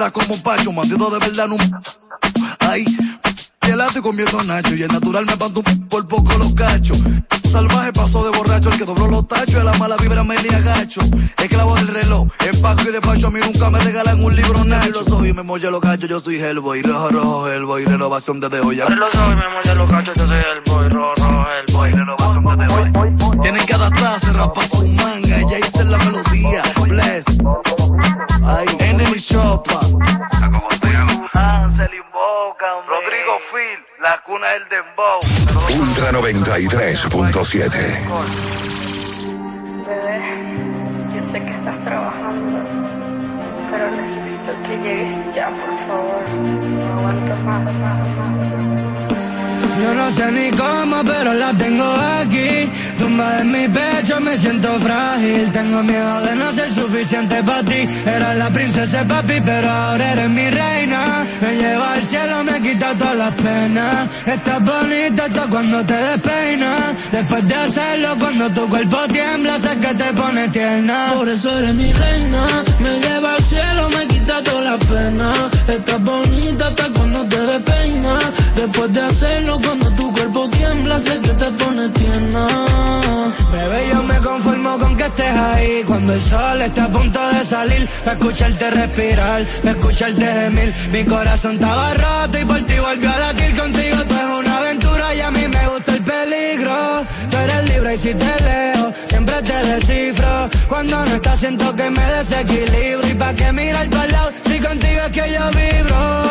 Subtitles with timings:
[0.00, 1.80] queda como un pacho, mandido de verdad en un...
[2.60, 2.84] Ay,
[3.94, 6.98] y comiendo nacho y el natural me panto por poco los cachos.
[7.52, 10.48] Salvaje pasó de borracho, el que dobló los tachos, y la mala vibra me ni
[10.48, 11.00] agacho.
[11.36, 14.90] Esclavo del reloj, empaco y despacho, a mí nunca me regalan un libro nacho.
[14.90, 18.60] los ojos y me molla los cachos, yo soy Hellboy, rojo, rojo, Hellboy, renovación desde
[18.60, 18.80] hoy.
[18.80, 22.58] Abre los ojos y me molla los cachos, yo soy Hellboy, rojo, rojo, Hellboy, renovación
[22.58, 23.40] desde hoy.
[23.42, 27.24] Tienen que adaptarse, rapa su manga, ya hice la melodía, bless.
[28.50, 29.78] Ay, Enemy Chopa.
[31.32, 35.20] Hansel invoca, Rodrigo Phil, la cuna del dembow.
[35.78, 37.70] Ultra 93.7.
[39.86, 40.18] Bebé,
[41.14, 42.58] yo sé que estás trabajando,
[43.70, 46.28] pero necesito que llegues ya, por favor.
[46.28, 48.99] No aguanto más, más, más.
[49.80, 51.84] Yo no sé ni cómo, pero la tengo
[52.20, 52.70] aquí.
[52.98, 55.50] Tumba en mi pecho, me siento frágil.
[55.52, 57.88] Tengo miedo de no ser suficiente para ti.
[58.04, 61.26] Era la princesa papi, pero ahora eres mi reina.
[61.40, 64.08] Me lleva al cielo, me quita todas las penas.
[64.26, 67.10] Estás bonita hasta cuando te despeinas.
[67.12, 71.12] Después de hacerlo, cuando tu cuerpo tiembla, sé que te pone tierna.
[71.14, 72.42] Por eso eres mi reina.
[72.80, 75.38] Me lleva al cielo, me quita todas las penas.
[75.68, 78.39] Estás bonita hasta cuando te despeinas.
[78.56, 82.46] Después de hacerlo, cuando tu cuerpo tiembla, sé que te pone tierna.
[83.52, 85.82] Bebé, yo me conformo con que estés ahí.
[85.86, 90.74] Cuando el sol está a punto de salir, para escucharte respirar, para escucharte gemir.
[90.92, 93.96] Mi corazón estaba roto y por ti volvió a latir contigo.
[94.08, 97.06] Tú es una aventura y a mí me gusta el peligro.
[97.30, 100.50] Tú eres libre y si te leo, siempre te descifro.
[100.68, 103.08] Cuando no estás siento que me desequilibro.
[103.08, 106.30] Y pa' que mirar tu lado, si contigo es que yo vibro.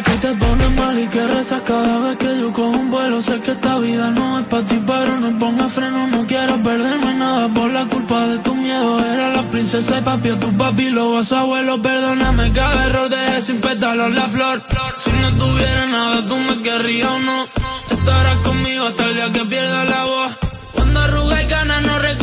[0.00, 3.20] Que te pones mal y que rezas cada vez que yo cojo un vuelo.
[3.20, 6.06] Sé que esta vida no es para ti, pero no ponga freno.
[6.06, 9.04] No quiero perderme nada por la culpa de tu miedo.
[9.04, 11.80] Era la princesa y papi, a tu papi, lo vas abuelo.
[11.82, 14.64] Perdóname cada error, dejé sin pétalos la flor.
[14.96, 17.48] Si no tuviera nada, tú me querrías o no.
[17.90, 20.32] Estarás conmigo hasta el día que pierda la voz.
[20.72, 22.21] Cuando arruga y ganas no recubran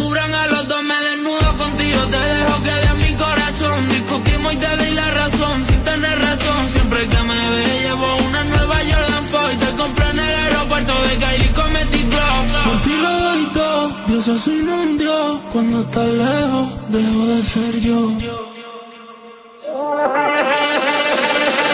[15.52, 18.12] Cuando estás lejos, dejo de ser yo.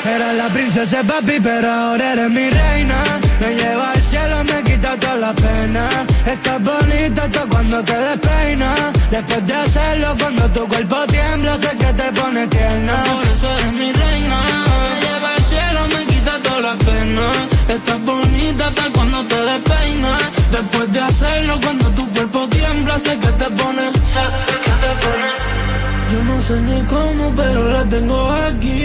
[0.05, 2.95] Era la princesa papi, pero ahora eres mi reina.
[3.41, 5.89] Me lleva al cielo, me quita toda la pena.
[6.25, 8.93] Estás bonita hasta cuando te despeinas.
[9.11, 12.93] Después de hacerlo, cuando tu cuerpo tiembla, sé que te pone tierna.
[13.03, 14.37] Por eso eres mi reina.
[14.89, 17.27] Me lleva al cielo, me quita toda la pena.
[17.67, 20.44] Estás bonita hasta cuando te despeinas.
[20.55, 23.91] Después de hacerlo, cuando tu cuerpo tiembla, sé que te pone.
[26.47, 28.81] Sé ni cómo, pero la tengo aquí.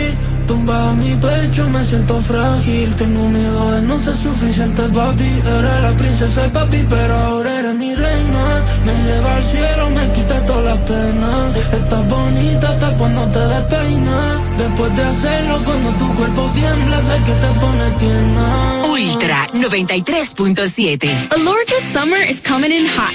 [0.46, 2.96] Tumba a mi pecho, me siento frágil.
[2.96, 5.30] Tengo miedo de no ser suficiente para ti.
[5.44, 8.64] Eres la princesa y papi, pero ahora eres mi reina.
[8.86, 11.56] Me lleva al cielo, me quita todas las penas.
[11.56, 14.58] Estás bonita hasta cuando te despeinas.
[14.58, 18.82] Después de hacerlo, cuando tu cuerpo tiembla, sé que te pone tierna.
[18.90, 21.32] Ultra 93.7.
[21.32, 23.14] Alorca's summer is coming in hot,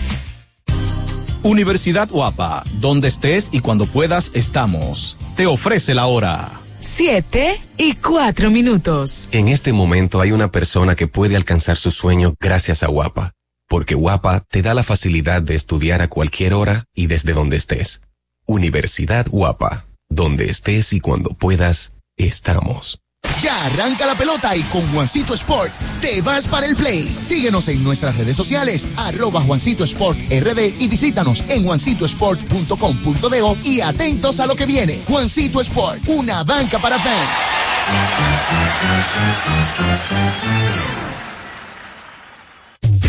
[1.43, 5.17] Universidad Guapa, donde estés y cuando puedas estamos.
[5.35, 6.49] Te ofrece la hora.
[6.81, 9.27] Siete y cuatro minutos.
[9.31, 13.33] En este momento hay una persona que puede alcanzar su sueño gracias a Guapa,
[13.67, 18.01] porque Guapa te da la facilidad de estudiar a cualquier hora y desde donde estés.
[18.45, 23.00] Universidad Guapa, donde estés y cuando puedas, estamos.
[23.41, 27.03] Ya arranca la pelota y con Juancito Sport te vas para el play.
[27.21, 34.39] Síguenos en nuestras redes sociales, arroba Juancito Sport RD y visítanos en juancitosport.com.de y atentos
[34.39, 35.01] a lo que viene.
[35.07, 37.39] Juancito Sport, una banca para fans.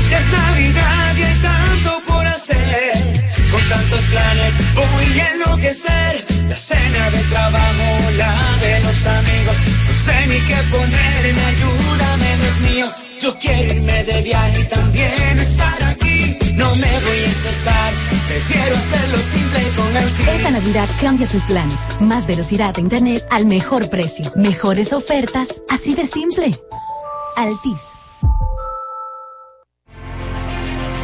[0.09, 3.32] Ya es Navidad y hay tanto por hacer.
[3.73, 6.25] Tantos planes voy a enloquecer.
[6.49, 9.57] La cena de trabajo, la de los amigos.
[9.89, 12.87] No sé ni qué ponerme, ayúdame, Dios mío.
[13.23, 16.37] Yo quiero irme de viaje y también estar aquí.
[16.55, 17.95] No me voy a estresar,
[18.29, 22.01] prefiero hacerlo simple con el Esta Navidad cambia tus planes.
[22.01, 24.31] Más velocidad de internet al mejor precio.
[24.37, 26.51] Mejores ofertas, así de simple.
[27.37, 27.83] Altis.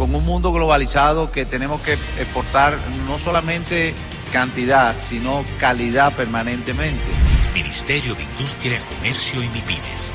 [0.00, 2.74] con un mundo globalizado que tenemos que exportar
[3.06, 3.94] no solamente
[4.32, 7.04] cantidad, sino calidad permanentemente.
[7.52, 10.12] Ministerio de Industria, Comercio y MIPIMES.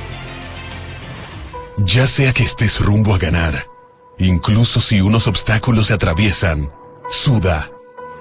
[1.78, 3.68] Ya sea que estés rumbo a ganar,
[4.18, 6.74] incluso si unos obstáculos se atraviesan,
[7.08, 7.70] suda,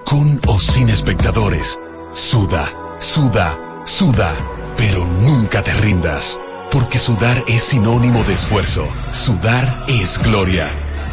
[0.05, 1.81] con o sin espectadores,
[2.12, 4.34] suda, suda, suda,
[4.76, 6.38] pero nunca te rindas,
[6.70, 10.69] porque sudar es sinónimo de esfuerzo, sudar es gloria.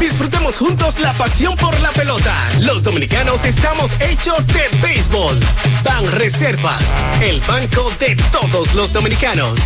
[0.00, 2.34] Disfrutemos juntos la pasión por la pelota.
[2.60, 5.38] Los dominicanos estamos hechos de béisbol.
[5.84, 6.82] Ban Reservas,
[7.20, 9.58] el banco de todos los dominicanos.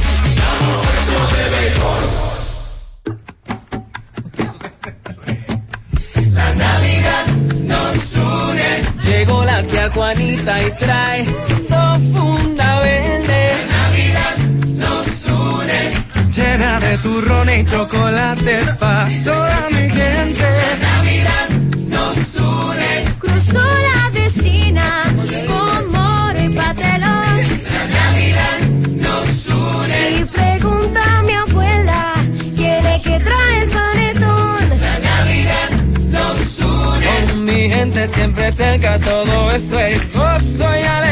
[6.33, 7.27] La Navidad
[7.65, 8.83] nos une.
[9.03, 11.25] Llegó la tía Juanita y trae
[11.69, 12.42] dos
[16.35, 20.41] Llena de turrón y chocolate pa' toda mi gente.
[20.41, 21.49] La Navidad
[21.89, 22.93] nos une.
[23.19, 25.05] Cruzó la vecina
[25.47, 27.37] con moro y patelón.
[27.77, 28.59] La Navidad
[29.05, 30.11] nos une.
[30.21, 32.13] Y pregunta a mi abuela,
[32.57, 34.69] ¿quién es que trae el panetón?
[34.81, 35.71] La Navidad
[36.17, 37.07] nos une.
[37.07, 41.12] Con mi gente siempre cerca, todo eso es gozo y alegría.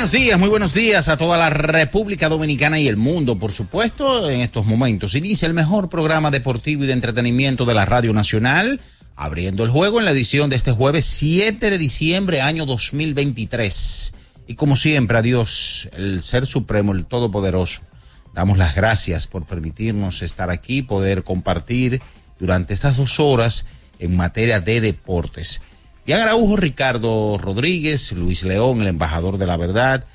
[0.00, 4.30] Buenos días, muy buenos días a toda la República Dominicana y el mundo, por supuesto,
[4.30, 5.14] en estos momentos.
[5.14, 8.80] Inicia el mejor programa deportivo y de entretenimiento de la Radio Nacional,
[9.14, 14.14] abriendo el juego en la edición de este jueves 7 de diciembre, año 2023.
[14.46, 17.82] Y como siempre, a Dios, el Ser Supremo, el Todopoderoso,
[18.32, 22.00] damos las gracias por permitirnos estar aquí, poder compartir
[22.38, 23.66] durante estas dos horas
[23.98, 25.60] en materia de deportes.
[26.10, 30.06] Diana Araujo, Ricardo Rodríguez, Luis León, el embajador de la verdad,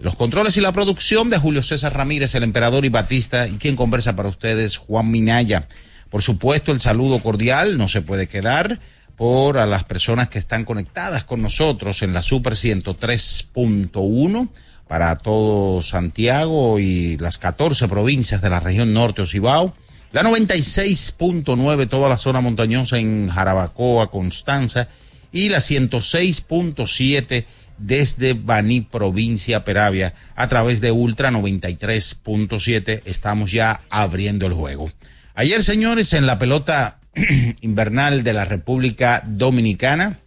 [0.00, 3.76] los controles y la producción de Julio César Ramírez, el emperador y Batista, y quien
[3.76, 5.68] conversa para ustedes, Juan Minaya.
[6.10, 8.80] Por supuesto, el saludo cordial no se puede quedar
[9.14, 14.48] por a las personas que están conectadas con nosotros en la Super 103.1
[14.88, 19.72] para todo Santiago y las 14 provincias de la región norte Ocibao.
[20.10, 24.88] La 96.9, toda la zona montañosa en Jarabacoa, Constanza
[25.34, 27.44] y la 106.7
[27.76, 33.02] desde Baní, provincia Peravia, a través de Ultra 93.7.
[33.04, 34.92] Estamos ya abriendo el juego.
[35.34, 37.00] Ayer, señores, en la pelota
[37.62, 40.18] invernal de la República Dominicana,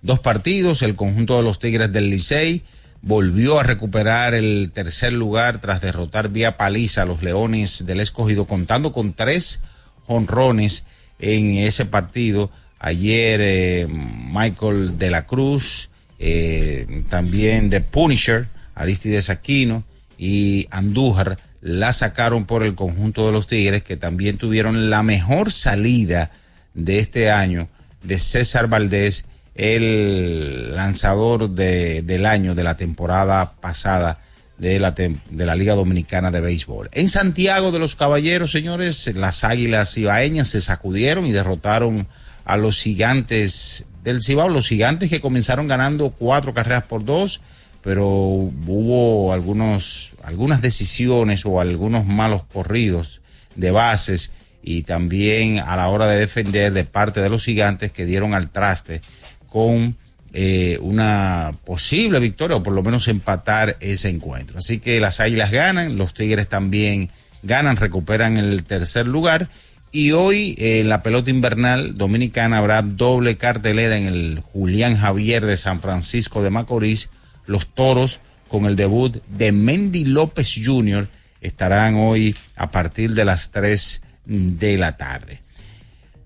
[0.00, 2.62] dos partidos, el conjunto de los Tigres del Licey
[3.02, 8.46] volvió a recuperar el tercer lugar tras derrotar vía paliza a los Leones del Escogido,
[8.46, 9.60] contando con tres
[10.06, 10.84] honrones
[11.18, 12.50] en ese partido
[12.84, 19.84] Ayer eh, Michael de la Cruz, eh, también de Punisher, Aristides Aquino
[20.18, 25.52] y Andújar la sacaron por el conjunto de los Tigres que también tuvieron la mejor
[25.52, 26.32] salida
[26.74, 27.68] de este año
[28.02, 34.18] de César Valdés, el lanzador de, del año de la temporada pasada
[34.58, 36.88] de la, de la Liga Dominicana de Béisbol.
[36.90, 42.08] En Santiago de los Caballeros, señores, las Águilas Ibaeñas se sacudieron y derrotaron
[42.44, 47.40] a los gigantes del Cibao, los gigantes que comenzaron ganando cuatro carreras por dos,
[47.82, 53.20] pero hubo algunos, algunas decisiones o algunos malos corridos
[53.54, 54.30] de bases
[54.62, 58.50] y también a la hora de defender de parte de los gigantes que dieron al
[58.50, 59.00] traste
[59.48, 59.96] con
[60.32, 64.58] eh, una posible victoria o por lo menos empatar ese encuentro.
[64.58, 67.10] Así que las águilas ganan, los tigres también
[67.42, 69.48] ganan, recuperan el tercer lugar
[69.92, 75.44] y hoy eh, en la pelota invernal dominicana habrá doble cartelera en el Julián Javier
[75.44, 77.10] de San Francisco de Macorís.
[77.46, 81.08] Los toros con el debut de Mendy López Jr.
[81.42, 85.40] estarán hoy a partir de las 3 de la tarde.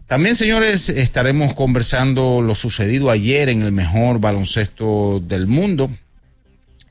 [0.06, 5.90] También, señores, estaremos conversando lo sucedido ayer en el mejor baloncesto del mundo.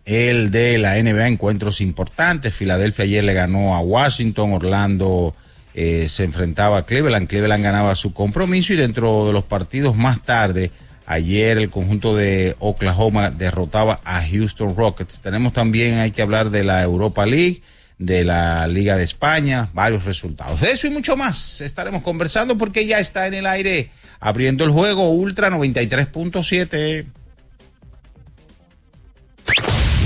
[0.04, 2.54] El de la NBA, encuentros importantes.
[2.54, 5.34] Filadelfia ayer le ganó a Washington, Orlando
[5.78, 7.28] eh, se enfrentaba a Cleveland.
[7.28, 10.72] Cleveland ganaba su compromiso y dentro de los partidos más tarde,
[11.06, 15.20] ayer el conjunto de Oklahoma derrotaba a Houston Rockets.
[15.20, 17.62] Tenemos también, hay que hablar de la Europa League,
[17.98, 20.62] de la Liga de España, varios resultados.
[20.62, 23.90] De eso y mucho más estaremos conversando porque ya está en el aire
[24.22, 27.06] abriendo el juego Ultra 93.7.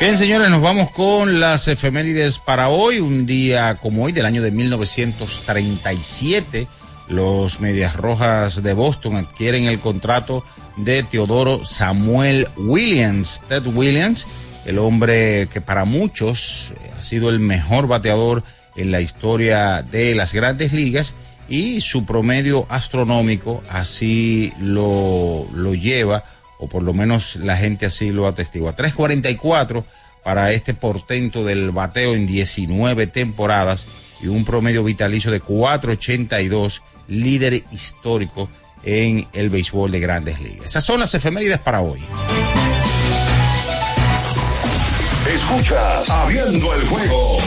[0.00, 3.00] Bien, señores, nos vamos con las efemérides para hoy.
[3.00, 6.66] Un día como hoy, del año de 1937,
[7.08, 10.42] los Medias Rojas de Boston adquieren el contrato
[10.78, 13.42] de Teodoro Samuel Williams.
[13.46, 14.26] Ted Williams,
[14.64, 18.42] el hombre que para muchos ha sido el mejor bateador
[18.76, 21.14] en la historia de las grandes ligas
[21.46, 26.24] y su promedio astronómico así lo, lo lleva
[26.60, 28.76] o por lo menos la gente así lo atestigua.
[28.76, 29.84] 3.44
[30.22, 33.86] para este portento del bateo en 19 temporadas
[34.22, 38.50] y un promedio vitalicio de 4.82, líder histórico
[38.82, 40.66] en el béisbol de grandes ligas.
[40.66, 42.00] Esas son las efemérides para hoy.
[45.34, 47.38] Escuchas Abriendo el juego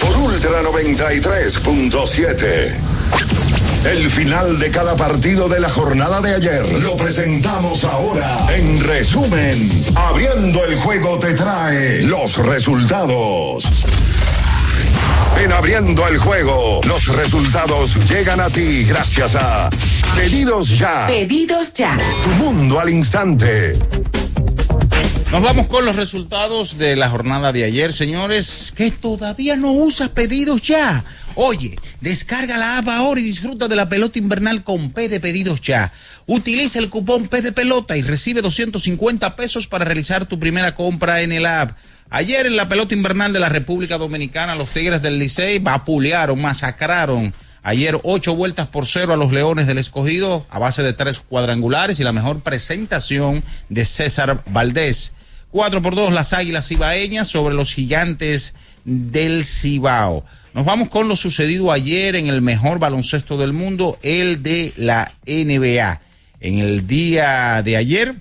[0.00, 2.93] por Ultra 93.7.
[3.84, 8.46] El final de cada partido de la jornada de ayer lo presentamos ahora.
[8.56, 13.64] En resumen, Abriendo el juego te trae los resultados.
[15.42, 19.68] En Abriendo el juego, los resultados llegan a ti gracias a
[20.16, 21.06] Pedidos Ya.
[21.06, 21.98] Pedidos ya.
[22.22, 23.76] Tu mundo al instante.
[25.32, 30.10] Nos vamos con los resultados de la jornada de ayer, señores, que todavía no usas
[30.10, 31.04] pedidos ya.
[31.36, 35.60] Oye, descarga la app ahora y disfruta de la pelota invernal con P de pedidos
[35.60, 35.92] ya.
[36.26, 41.22] Utiliza el cupón P de pelota y recibe 250 pesos para realizar tu primera compra
[41.22, 41.76] en el app.
[42.10, 47.34] Ayer en la pelota invernal de la República Dominicana, los Tigres del Licey vapulearon, masacraron.
[47.64, 51.98] Ayer ocho vueltas por cero a los Leones del Escogido a base de tres cuadrangulares
[51.98, 55.14] y la mejor presentación de César Valdés.
[55.50, 60.24] Cuatro por dos las Águilas Cibaeñas sobre los Gigantes del Cibao.
[60.54, 65.12] Nos vamos con lo sucedido ayer en el mejor baloncesto del mundo, el de la
[65.26, 66.00] NBA.
[66.38, 68.14] En el día de ayer,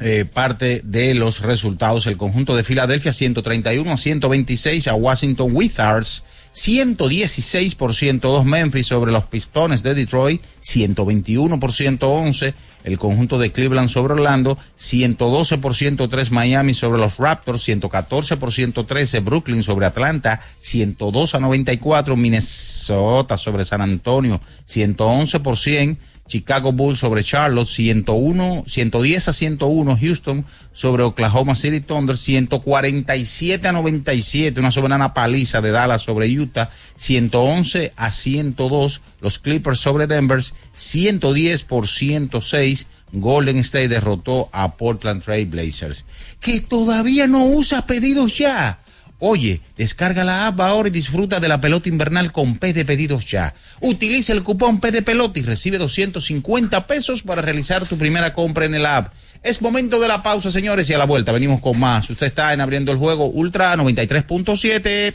[0.00, 2.06] eh, parte de los resultados.
[2.06, 9.12] El conjunto de Filadelfia 131 a 126 a Washington Wizards, 116 por 102 Memphis sobre
[9.12, 12.54] los Pistones de Detroit, 121 por 111
[12.84, 18.52] el conjunto de Cleveland sobre Orlando, 112 por 103 Miami sobre los Raptors, 114 por
[18.52, 25.98] 113 Brooklyn sobre Atlanta, 102 a 94 Minnesota sobre San Antonio, 111 por 100
[26.30, 33.72] Chicago Bulls sobre Charlotte, 101, 110 a 101 Houston sobre Oklahoma City Thunder, 147 a
[33.72, 40.40] 97, una soberana paliza de Dallas sobre Utah, 111 a 102 los Clippers sobre Denver,
[40.74, 46.06] 110 por 106 Golden State derrotó a Portland Trail Blazers.
[46.38, 48.78] Que todavía no usa pedidos ya.
[49.22, 53.26] Oye, descarga la app ahora y disfruta de la pelota invernal con P de pedidos
[53.26, 53.54] ya.
[53.80, 58.64] Utiliza el cupón P de pelota y recibe 250 pesos para realizar tu primera compra
[58.64, 59.12] en el app.
[59.42, 62.08] Es momento de la pausa, señores, y a la vuelta venimos con más.
[62.08, 65.14] Usted está en abriendo el juego Ultra 93.7.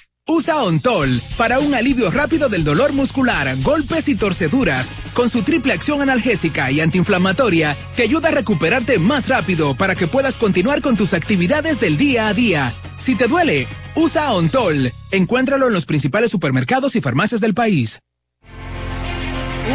[0.27, 4.93] Usa Ontol para un alivio rápido del dolor muscular, golpes y torceduras.
[5.13, 10.07] Con su triple acción analgésica y antiinflamatoria, te ayuda a recuperarte más rápido para que
[10.07, 12.75] puedas continuar con tus actividades del día a día.
[12.97, 14.91] Si te duele, usa Ontol.
[15.09, 17.99] Encuéntralo en los principales supermercados y farmacias del país.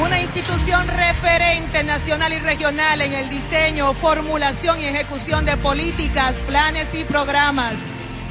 [0.01, 6.95] Una institución referente nacional y regional en el diseño, formulación y ejecución de políticas, planes
[6.95, 7.89] y programas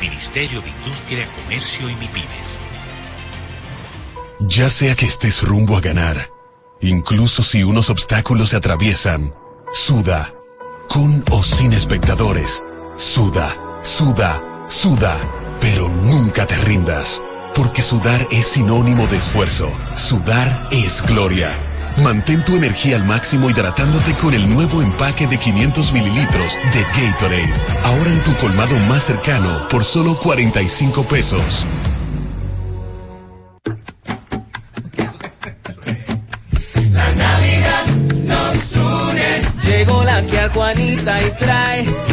[0.00, 2.58] Ministerio de Industria, Comercio y MIPIMES.
[4.40, 6.30] Ya sea que estés rumbo a ganar,
[6.80, 9.34] incluso si unos obstáculos se atraviesan,
[9.72, 10.34] suda,
[10.88, 12.64] con o sin espectadores,
[12.96, 15.18] suda, suda, suda,
[15.60, 17.22] pero nunca te rindas,
[17.54, 21.69] porque sudar es sinónimo de esfuerzo, sudar es gloria.
[21.98, 27.54] Mantén tu energía al máximo hidratándote con el nuevo empaque de 500 mililitros de Gatorade.
[27.84, 31.66] Ahora en tu colmado más cercano por solo 45 pesos.
[36.92, 37.86] La Navidad
[38.24, 39.40] nos une.
[39.62, 42.09] Llegó la tía Juanita y trae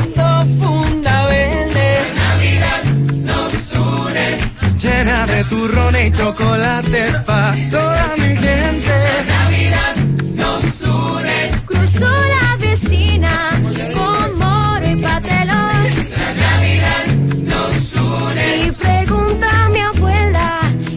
[5.37, 8.93] de turrones y chocolate pa' toda mi gente.
[9.27, 9.95] La Navidad
[10.41, 11.39] nos une.
[11.65, 13.33] Cruzó la vecina
[13.97, 15.81] con moro y patelón.
[16.21, 17.05] La Navidad
[17.51, 18.45] nos une.
[18.65, 20.47] Y pregunta a mi abuela,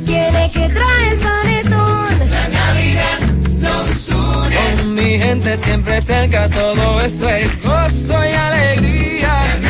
[0.06, 2.12] ¿quién es que trae el panetón?
[2.36, 3.18] La Navidad
[3.66, 4.56] nos une.
[4.56, 9.32] Con mi gente siempre cerca, todo eso es gozo y alegría.
[9.68, 9.69] La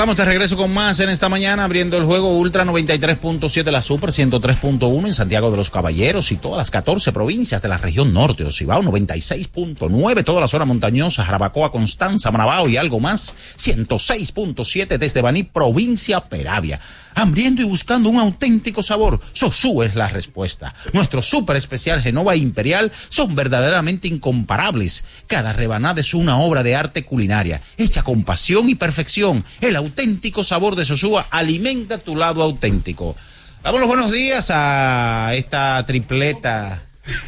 [0.00, 4.12] Estamos de regreso con más en esta mañana, abriendo el juego Ultra 93.7, la Super
[4.12, 8.44] 103.1 en Santiago de los Caballeros y todas las 14 provincias de la región norte,
[8.44, 15.42] Ocibao 96.9, toda la zona montañosa, Jarabacoa, Constanza, Manabao y algo más, 106.7 desde Baní,
[15.42, 16.80] provincia Peravia.
[17.14, 20.74] Hambriendo y buscando un auténtico sabor, Sosú es la respuesta.
[20.92, 25.04] Nuestro súper especial Genova Imperial son verdaderamente incomparables.
[25.26, 29.44] Cada rebanada es una obra de arte culinaria, hecha con pasión y perfección.
[29.60, 33.16] El auténtico sabor de Sosúa alimenta tu lado auténtico.
[33.62, 36.82] Damos los buenos días a esta tripleta,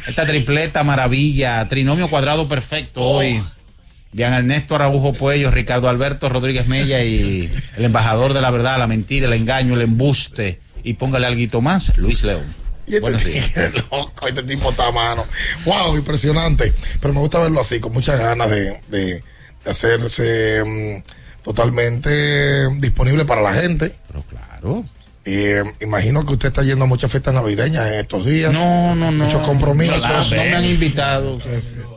[0.07, 3.43] esta tripleta maravilla, trinomio cuadrado perfecto hoy.
[4.13, 8.87] Dian Ernesto Araujo Puello, Ricardo Alberto Rodríguez Mella y el embajador de la verdad, la
[8.87, 10.59] mentira, el engaño, el embuste.
[10.83, 12.55] Y póngale algo más, Luis León.
[12.85, 15.25] Y este loco, este tipo está a mano.
[15.65, 16.73] Wow, impresionante.
[16.99, 19.23] Pero me gusta verlo así, con muchas ganas de, de-
[19.63, 23.95] de hacerse mm, totalmente disponible para la gente.
[24.07, 24.85] Pero claro.
[25.25, 28.51] Eh, imagino que usted está yendo a muchas fiestas navideñas en estos días.
[28.51, 29.23] No, no, no.
[29.23, 30.01] Muchos compromisos.
[30.05, 31.39] No, no me han invitado.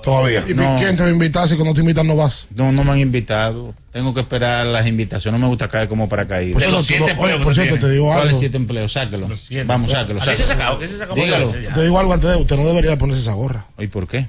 [0.04, 0.44] Todavía.
[0.48, 0.76] ¿Y No.
[0.78, 2.46] quién te va a invitar si cuando te invitan no vas?
[2.54, 3.74] No, no me han invitado.
[3.92, 5.40] Tengo que esperar las invitaciones.
[5.40, 6.62] No me gusta caer como paracaídas.
[6.62, 8.38] Por cierto, lo- oye, por cierto, te digo ¿Cuáles algo.
[8.38, 8.92] siete empleos?
[8.92, 9.28] Sáquelo.
[9.66, 10.22] Vamos, sáquelo.
[10.22, 10.60] ¿A qué se sáquelo.
[10.64, 10.78] sacó?
[10.78, 11.14] ¿Qué se sacó?
[11.16, 11.50] Dígalo.
[11.50, 13.66] Te digo algo antes de usted no debería de ponerse esa gorra.
[13.78, 14.28] ¿Y por qué?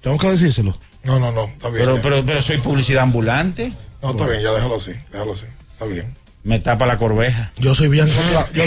[0.00, 0.78] Tengo que decírselo.
[1.02, 1.84] No, no, no, está bien.
[1.84, 3.72] Pero, pero, pero soy publicidad ambulante.
[4.00, 5.46] no, está bien, ya déjalo así, déjalo así.
[5.72, 6.14] Está bien.
[6.44, 7.52] Me tapa la corveja.
[7.56, 8.50] Yo soy bien contra.
[8.52, 8.64] Yo,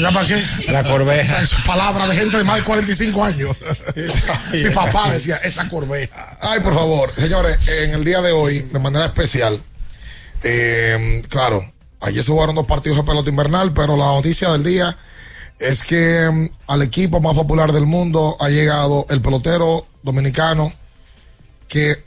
[0.00, 0.42] ¿Ya para qué?
[0.70, 1.22] La corveja.
[1.22, 3.56] O sea, eso es palabra de gente de más de 45 años.
[4.52, 6.38] Mi papá decía, esa corveja.
[6.40, 9.62] Ay, por favor, señores, en el día de hoy, de manera especial,
[10.42, 14.96] eh, claro, ayer se jugaron dos partidos de pelota invernal, pero la noticia del día
[15.58, 20.72] es que mm, al equipo más popular del mundo ha llegado el pelotero dominicano
[21.68, 22.02] que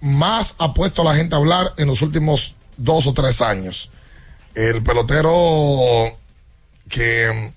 [0.00, 3.90] más ha puesto a la gente a hablar en los últimos dos o tres años.
[4.54, 6.18] El pelotero
[6.88, 7.52] que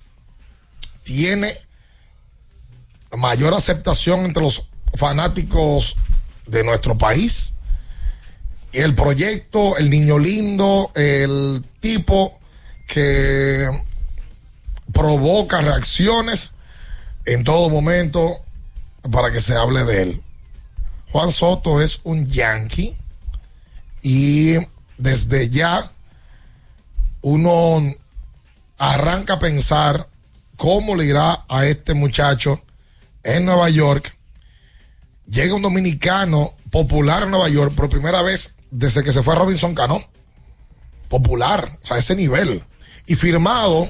[1.04, 1.52] tiene
[3.16, 5.96] mayor aceptación entre los fanáticos
[6.46, 7.54] de nuestro país.
[8.72, 12.38] El proyecto, el niño lindo, el tipo
[12.86, 13.68] que
[14.92, 16.52] provoca reacciones
[17.24, 18.40] en todo momento
[19.10, 20.22] para que se hable de él.
[21.12, 22.96] Juan Soto es un yankee
[24.02, 24.56] y
[24.98, 25.90] desde ya
[27.26, 27.82] uno
[28.78, 30.08] arranca a pensar
[30.56, 32.62] cómo le irá a este muchacho
[33.24, 34.16] en Nueva York.
[35.26, 39.74] Llega un dominicano popular en Nueva York por primera vez desde que se fue Robinson
[39.74, 40.00] Cano.
[41.08, 42.62] Popular, o sea, ese nivel.
[43.06, 43.88] Y firmado,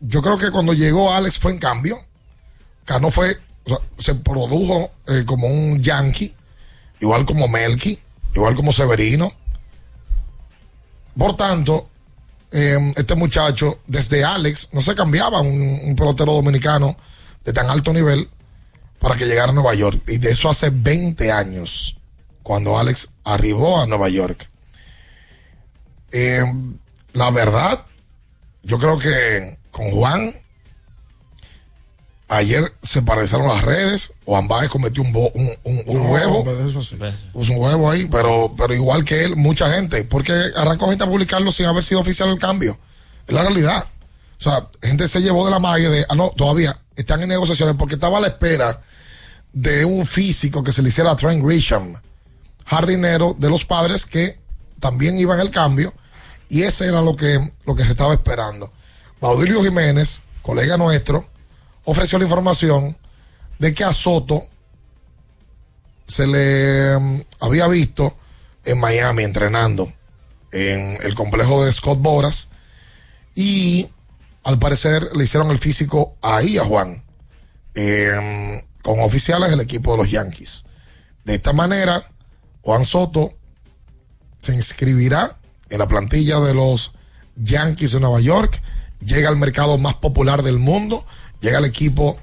[0.00, 2.02] yo creo que cuando llegó Alex fue en cambio.
[2.86, 6.34] Cano fue, o sea, se produjo eh, como un yankee,
[7.00, 7.98] igual como Melky,
[8.32, 9.30] igual como Severino.
[11.20, 11.90] Por tanto,
[12.50, 16.96] eh, este muchacho, desde Alex, no se cambiaba un, pelotero dominicano
[17.44, 18.26] de tan alto nivel
[18.98, 20.02] para que llegara a Nueva York.
[20.08, 21.98] Y de eso hace 20 años,
[22.42, 24.48] cuando Alex arribó a Nueva York.
[26.10, 26.42] Eh,
[27.12, 27.84] la verdad,
[28.62, 30.34] yo creo que con Juan,
[32.32, 36.38] ayer se parecieron las redes, Juan Baez cometió un, bo- un, un- un No, huevo.
[36.38, 36.96] hombre, eso sí.
[37.32, 41.08] Puso un huevo ahí, pero, pero igual que él, mucha gente, porque arrancó gente a
[41.08, 42.78] publicarlo sin haber sido oficial el cambio.
[43.26, 43.84] Es la realidad.
[44.38, 47.74] O sea, gente se llevó de la magia de, ah, no, todavía están en negociaciones
[47.76, 48.80] porque estaba a la espera
[49.52, 51.94] de un físico que se le hiciera a Trent Grisham,
[52.64, 54.38] jardinero de los padres que
[54.78, 55.92] también iban el cambio,
[56.48, 58.72] y ese era lo que, lo que se estaba esperando.
[59.20, 61.28] Baudilio Jiménez, colega nuestro,
[61.84, 62.96] ofreció la información
[63.58, 64.44] de que a Soto
[66.06, 68.16] se le mm, había visto
[68.64, 69.92] en Miami entrenando
[70.52, 72.48] en el complejo de Scott Boras
[73.34, 73.88] y
[74.42, 77.02] al parecer le hicieron el físico ahí a Juan
[77.74, 80.64] eh, con oficiales del equipo de los Yankees.
[81.24, 82.10] De esta manera,
[82.62, 83.32] Juan Soto
[84.38, 85.38] se inscribirá
[85.68, 86.92] en la plantilla de los
[87.36, 88.60] Yankees de Nueva York,
[89.04, 91.06] llega al mercado más popular del mundo,
[91.40, 92.18] llega al equipo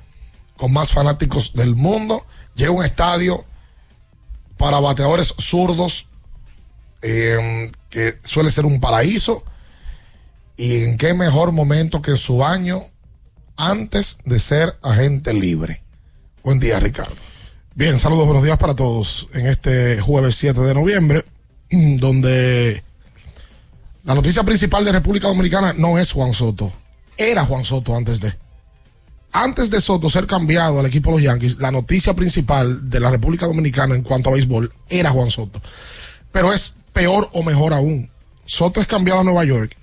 [0.56, 2.26] con más fanáticos del mundo,
[2.56, 3.46] llega un estadio
[4.58, 6.08] para bateadores zurdos
[7.02, 9.44] eh, que suele ser un paraíso
[10.58, 12.90] y en qué mejor momento que su año
[13.56, 15.84] antes de ser agente libre.
[16.44, 17.16] Buen día, Ricardo.
[17.76, 21.26] Bien, saludos, buenos días para todos en este jueves 7 de noviembre,
[21.70, 22.84] donde
[24.04, 26.74] la noticia principal de República Dominicana no es Juan Soto,
[27.18, 28.34] era Juan Soto antes de.
[29.39, 33.12] Antes de Soto ser cambiado al equipo de los Yankees, la noticia principal de la
[33.12, 35.62] República Dominicana en cuanto a béisbol era Juan Soto.
[36.32, 38.10] Pero es peor o mejor aún.
[38.45, 39.78] Soto es cambiado a Nueva York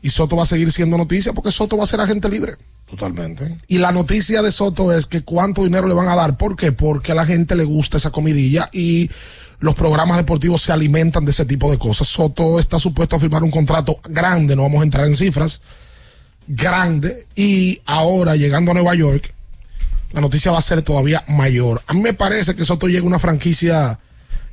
[0.00, 2.56] y Soto va a seguir siendo noticia porque Soto va a ser agente libre.
[2.88, 3.58] Totalmente.
[3.68, 6.38] Y la noticia de Soto es que cuánto dinero le van a dar.
[6.38, 6.72] ¿Por qué?
[6.72, 9.10] Porque a la gente le gusta esa comidilla y
[9.60, 12.08] los programas deportivos se alimentan de ese tipo de cosas.
[12.08, 15.60] Soto está supuesto a firmar un contrato grande, no vamos a entrar en cifras,
[16.48, 17.26] grande.
[17.36, 19.32] Y ahora llegando a Nueva York,
[20.12, 21.82] la noticia va a ser todavía mayor.
[21.86, 24.00] A mí me parece que Soto llega a una franquicia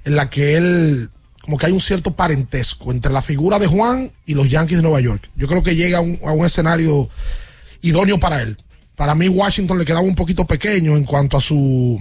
[0.04, 1.10] en la que él,
[1.42, 4.84] como que hay un cierto parentesco entre la figura de Juan y los Yankees de
[4.84, 5.30] Nueva York.
[5.36, 7.10] Yo creo que llega a un, escenario
[7.82, 8.58] idóneo para él.
[8.96, 12.00] Para mí Washington le quedaba un poquito pequeño en cuanto a su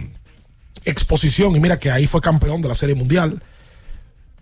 [0.85, 3.41] exposición y mira que ahí fue campeón de la Serie Mundial.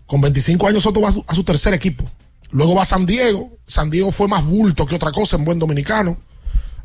[0.07, 2.09] Con 25 años Soto va a su tercer equipo.
[2.53, 3.57] Luego va San Diego.
[3.67, 6.17] San Diego fue más bulto que otra cosa en buen dominicano.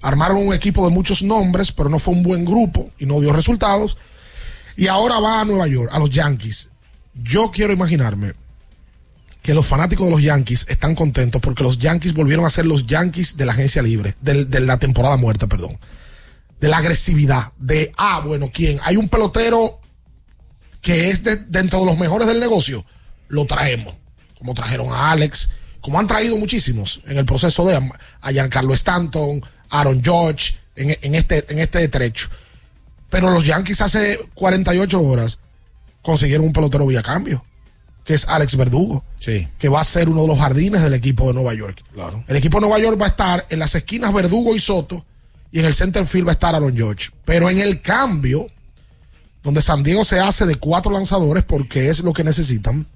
[0.02, 3.33] Armaron un equipo de muchos nombres, pero no fue un buen grupo y no dio
[3.33, 3.96] resultados.
[4.76, 6.70] Y ahora va a Nueva York, a los Yankees.
[7.14, 8.33] Yo quiero imaginarme
[9.42, 12.87] que los fanáticos de los Yankees están contentos porque los Yankees volvieron a ser los
[12.87, 15.78] Yankees de la agencia libre, del- de, la temporada muerta, perdón.
[16.61, 18.78] De la agresividad, de, ah, bueno, ¿quién?
[18.85, 19.81] Hay un pelotero
[20.81, 22.85] que es de- dentro de los mejores del negocio,
[23.28, 23.94] lo traemos.
[24.38, 25.50] Como trajeron a Alex,
[25.88, 27.77] como han traído muchísimos en el proceso de
[28.20, 32.29] a- Giancarlo Stanton, Aaron George, en, en este, en este trecho.
[33.09, 35.38] Pero los Yankees hace 48 horas
[36.03, 37.42] consiguieron un pelotero vía cambio,
[38.05, 39.48] que es Alex Verdugo, Sí.
[39.59, 41.83] que va a ser uno de los jardines del equipo de Nueva York.
[41.94, 42.22] Claro.
[42.29, 45.07] El equipo de Nueva York va a estar en las esquinas Verdugo y Soto,
[45.51, 47.09] y en el center field va a estar Aaron George.
[47.24, 48.46] Pero en el cambio,
[49.42, 52.87] donde San Diego se hace de cuatro lanzadores porque es lo que necesitan,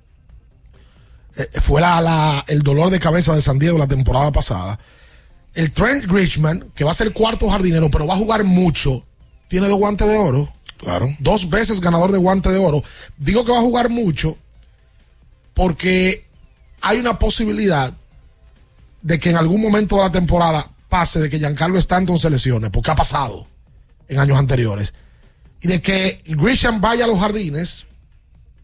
[1.63, 4.79] fue la, la- el dolor de cabeza de San Diego la temporada pasada.
[5.55, 9.05] El Trent Grishman, que va a ser cuarto jardinero, pero va a jugar mucho,
[9.49, 10.53] tiene dos guantes de oro.
[10.79, 11.09] Claro.
[11.21, 12.83] Dos veces ganador de guante de oro.
[13.17, 14.37] Digo que va a jugar mucho
[15.55, 16.27] porque
[16.81, 17.93] hay una posibilidad
[19.03, 22.71] de que en algún momento de la temporada pase de que Giancarlo Stanton se lesione,
[22.71, 23.47] porque ha pasado
[24.09, 24.93] en años anteriores,
[25.61, 27.87] y de que Grisham vaya a los jardines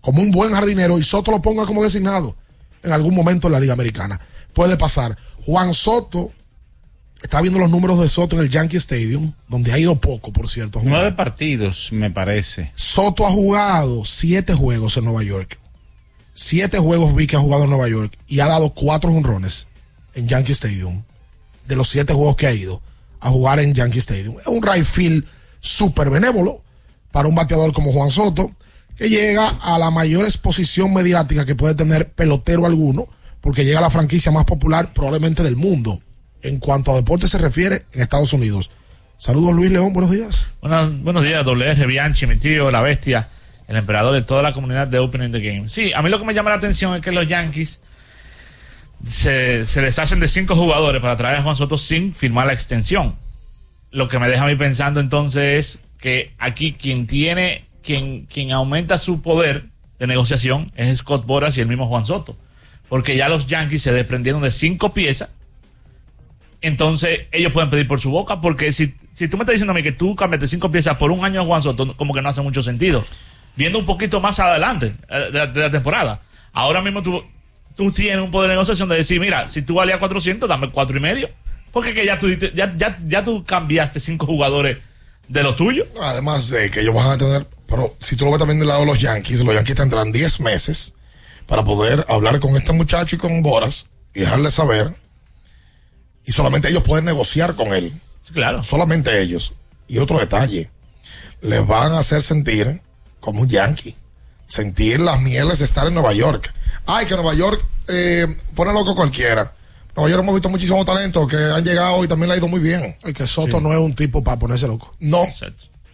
[0.01, 2.35] como un buen jardinero y Soto lo ponga como designado
[2.83, 4.21] en algún momento en la Liga Americana.
[4.53, 5.17] Puede pasar.
[5.45, 6.33] Juan Soto
[7.23, 10.49] está viendo los números de Soto en el Yankee Stadium, donde ha ido poco, por
[10.49, 10.81] cierto.
[10.85, 12.73] Nueve partidos, me parece.
[12.75, 15.59] Soto ha jugado siete juegos en Nueva York.
[16.33, 19.67] Siete juegos vi que ha jugado en Nueva York y ha dado cuatro honrones
[20.15, 21.03] en Yankee Stadium.
[21.67, 22.81] De los siete juegos que ha ido
[23.21, 24.39] a jugar en Yankee Stadium.
[24.39, 25.25] Es un right field
[25.61, 26.63] súper benévolo
[27.11, 28.53] para un bateador como Juan Soto,
[28.99, 33.07] que llega a la mayor exposición mediática que puede tener pelotero alguno,
[33.41, 36.03] porque llega a la franquicia más popular probablemente del mundo
[36.43, 38.71] en cuanto a deporte se refiere en Estados Unidos.
[39.17, 40.49] Saludos Luis León, buenos días.
[40.61, 43.29] Buenos, días, WR, Bianchi, mi tío, la bestia,
[43.69, 45.69] el emperador de toda la comunidad de Opening the Game.
[45.69, 47.81] Sí, a mí lo que me llama la atención es que los Yankees
[49.07, 53.15] se, se deshacen de cinco jugadores para traer a Juan Soto sin firmar la extensión.
[53.93, 58.53] Lo que me deja a mí pensando entonces es que aquí quien tiene, quien, quien
[58.53, 59.65] aumenta su poder
[59.99, 62.37] de negociación es Scott Boras y el mismo Juan Soto.
[62.91, 65.31] Porque ya los Yankees se desprendieron de cinco piezas
[66.61, 69.75] entonces ellos pueden pedir por su boca, porque si, si tú me estás diciendo a
[69.75, 72.29] mí que tú cambiaste cinco piezas por un año a Juan Soto, como que no
[72.29, 73.05] hace mucho sentido.
[73.57, 76.21] Viendo un poquito más adelante eh, de la, temporada.
[76.53, 77.25] Ahora mismo tú,
[77.77, 80.97] tú tienes un poder de negociación de decir, mira, si tú valías 400, dame cuatro
[80.97, 81.31] y medio.
[81.73, 84.79] Porque que ya tú, ya, ya, ya tú cambiaste cinco jugadores
[85.29, 85.87] de lo tuyo.
[86.03, 88.81] Además de que ellos van a tener, pero si tú lo ves también del lado
[88.81, 90.95] de los Yankees, los Yankees tendrán 10 meses
[91.47, 94.97] para poder hablar con este muchacho y con Boras y dejarle saber.
[96.25, 97.93] Y solamente ellos pueden negociar con él.
[98.33, 98.63] claro.
[98.63, 99.53] Solamente ellos.
[99.87, 100.71] Y otro detalle,
[101.41, 102.81] les van a hacer sentir
[103.21, 103.95] como un Yankee.
[104.47, 106.53] Sentir las mieles de estar en Nueva York.
[106.87, 109.55] Ay, que Nueva York eh, pone loco a cualquiera.
[109.95, 112.61] Nueva York hemos visto muchísimos talentos que han llegado y también le ha ido muy
[112.61, 112.97] bien.
[113.03, 114.95] El que Soto no es un tipo para ponerse loco.
[115.01, 115.23] No.
[115.23, 115.31] O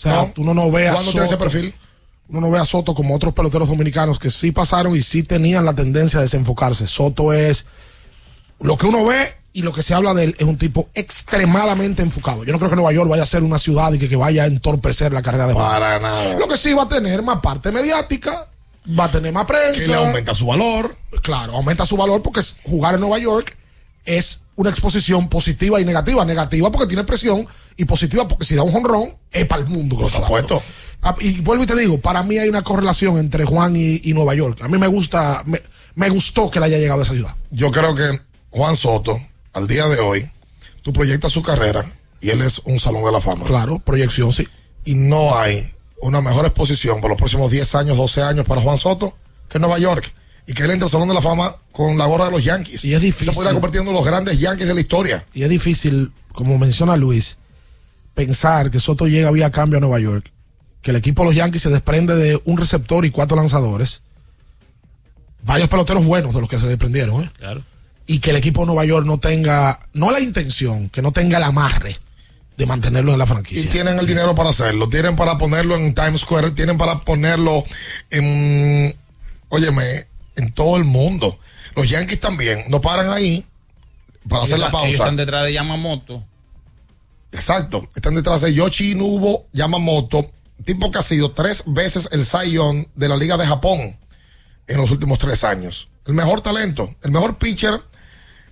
[0.04, 1.74] sea, tú no, no ves a ¿Cuándo tiene ese Soto- perfil?
[2.28, 5.64] Uno no ve a Soto como otros peloteros dominicanos que sí pasaron y sí tenían
[5.64, 6.86] la tendencia a desenfocarse.
[6.86, 7.66] Soto es
[8.60, 12.02] lo que uno ve y lo que se habla de él es un tipo extremadamente
[12.02, 12.44] enfocado.
[12.44, 14.44] Yo no creo que Nueva York vaya a ser una ciudad y que, que vaya
[14.44, 15.66] a entorpecer la carrera de Juan.
[15.70, 16.38] Para nada.
[16.38, 18.48] Lo que sí va a tener más parte mediática,
[18.98, 19.78] va a tener más prensa.
[19.80, 20.96] Que le aumenta su valor.
[21.22, 23.54] Claro, aumenta su valor porque jugar en Nueva York
[24.06, 26.24] es una exposición positiva y negativa.
[26.24, 29.96] Negativa porque tiene presión y positiva porque si da un jonrón es para el mundo.
[29.96, 30.62] Por supuesto.
[31.02, 34.14] Ah, Y vuelvo y te digo, para mí hay una correlación entre Juan y, y
[34.14, 34.60] Nueva York.
[34.62, 35.60] A mí me gusta, me,
[35.94, 37.34] me gustó que le haya llegado a esa ciudad.
[37.50, 39.20] Yo creo que Juan Soto,
[39.52, 40.30] al día de hoy,
[40.82, 41.84] tú proyectas su carrera
[42.20, 43.44] y él es un salón de la fama.
[43.44, 44.48] Claro, proyección, sí.
[44.84, 48.78] Y no hay una mejor exposición por los próximos 10 años, 12 años para Juan
[48.78, 49.14] Soto
[49.48, 50.12] que Nueva York.
[50.46, 52.84] Y que él entre al salón de la fama con la gorra de los Yankees.
[52.84, 53.32] Y es difícil.
[53.32, 55.24] Se puede convertir en uno de los grandes Yankees de la historia.
[55.32, 57.38] Y es difícil, como menciona Luis,
[58.14, 60.30] pensar que Soto llega vía cambio a Nueva York,
[60.82, 64.02] que el equipo de los Yankees se desprende de un receptor y cuatro lanzadores,
[65.42, 67.30] varios peloteros buenos de los que se desprendieron, ¿eh?
[67.38, 67.64] Claro.
[68.06, 71.38] y que el equipo de Nueva York no tenga, no la intención, que no tenga
[71.38, 71.98] el amarre
[72.56, 73.72] de mantenerlo en la Y franquicia.
[73.72, 74.88] tienen el dinero para hacerlo.
[74.88, 76.52] Tienen para ponerlo en Times Square.
[76.52, 77.64] Tienen para ponerlo
[78.10, 78.94] en.
[79.48, 80.06] Óyeme,
[80.36, 81.38] en todo el mundo.
[81.74, 82.64] Los Yankees también.
[82.68, 83.44] No paran ahí
[84.28, 84.90] para hacer la Ellos pausa.
[84.90, 86.24] están detrás de Yamamoto.
[87.32, 87.88] Exacto.
[87.94, 90.30] Están detrás de Yoshi Inubo Yamamoto,
[90.64, 92.56] tipo que ha sido tres veces el Cy
[92.94, 93.96] de la Liga de Japón
[94.66, 95.88] en los últimos tres años.
[96.06, 97.80] El mejor talento, el mejor pitcher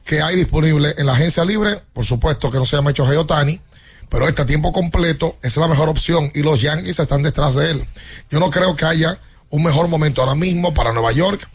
[0.04, 1.80] que hay disponible en la agencia libre.
[1.92, 3.60] Por supuesto que no se llama hecho Otani,
[4.08, 7.70] pero este a tiempo completo es la mejor opción y los Yankees están detrás de
[7.70, 7.86] él.
[8.30, 9.18] Yo no creo que haya
[9.50, 11.48] un mejor momento ahora mismo para Nueva York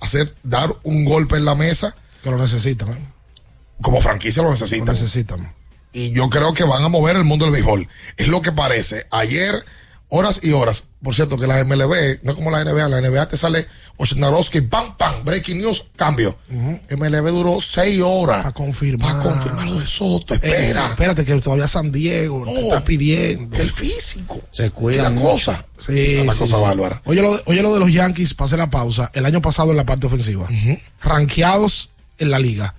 [0.00, 1.96] hacer dar un golpe en la mesa.
[2.22, 2.90] Que lo necesitan.
[2.90, 3.06] ¿eh?
[3.80, 4.86] Como franquicia lo necesitan.
[4.86, 5.52] Lo necesitan.
[5.92, 7.88] Y yo creo que van a mover el mundo del béisbol.
[8.16, 9.06] Es lo que parece.
[9.10, 9.64] Ayer,
[10.08, 10.84] horas y horas.
[11.02, 14.60] Por cierto, que la MLB, no es como la NBA, la NBA te sale Oshnarowski,
[14.62, 16.36] pam, pam, breaking news, cambio.
[16.48, 18.38] MLB duró seis horas.
[18.38, 19.12] Para confirmar.
[19.18, 20.34] Para confirmar lo de Soto.
[20.34, 20.86] Espera.
[20.86, 23.56] Eh, espérate, que todavía San Diego no, te está pidiendo.
[23.56, 24.40] El físico.
[24.50, 25.28] Se Y cuida la mucho.
[25.32, 25.66] cosa.
[25.78, 26.62] Sí, la sí, cosa sí.
[26.62, 27.02] bárbara.
[27.04, 29.10] Oye lo, de- oye lo de los Yankees, pasé la pausa.
[29.14, 30.48] El año pasado en la parte ofensiva.
[31.02, 32.74] Ranqueados en la liga.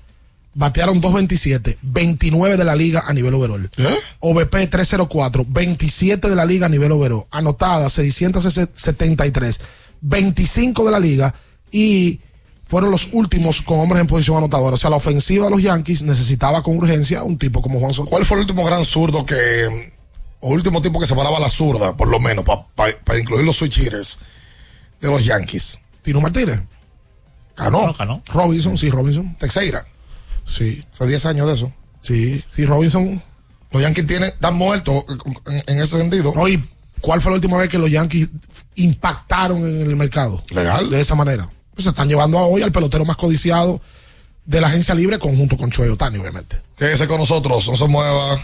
[0.57, 3.69] Batearon 2.27, 29 de la liga a nivel overall.
[3.77, 3.95] ¿Eh?
[4.21, 7.27] OVP 304, 27 de la liga a nivel overall.
[7.29, 9.61] Anotadas 673,
[10.01, 11.35] 25 de la liga
[11.71, 12.21] y
[12.65, 14.73] fueron los últimos con hombres en posición anotadora.
[14.73, 18.09] O sea, la ofensiva de los Yankees necesitaba con urgencia un tipo como Juan Soto.
[18.09, 19.93] ¿Cuál fue el último gran zurdo que,
[20.39, 22.43] o último tipo que separaba la zurda, por lo menos,
[22.73, 24.17] para incluir los switch hitters
[24.99, 25.79] de los Yankees?
[26.01, 26.61] Tino Martínez.
[27.55, 27.85] Ganó.
[27.85, 28.23] No, ganó.
[28.25, 29.35] Robinson, sí, Robinson.
[29.35, 29.85] Teixeira.
[30.47, 30.83] Sí.
[30.93, 31.71] Hace 10 años de eso.
[32.01, 33.21] Sí, sí, Robinson.
[33.71, 35.03] Los Yankees tienen, están muertos
[35.47, 36.31] en, en ese sentido.
[36.33, 36.63] No, y
[37.01, 38.29] ¿cuál fue la última vez que los Yankees
[38.75, 40.43] impactaron en el mercado?
[40.49, 40.89] Legal.
[40.89, 41.49] De esa manera.
[41.73, 43.81] Pues se están llevando a hoy al pelotero más codiciado
[44.45, 46.57] de la agencia libre conjunto con Choey Otani, obviamente.
[46.77, 48.39] Quédese con nosotros, no se mueva.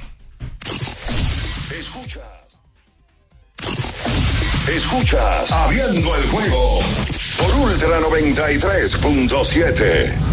[4.67, 6.79] Escuchas Abriendo el juego
[7.37, 10.32] por Ultra 93.7.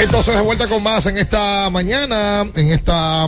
[0.00, 3.26] Entonces de vuelta con más en esta mañana, en esta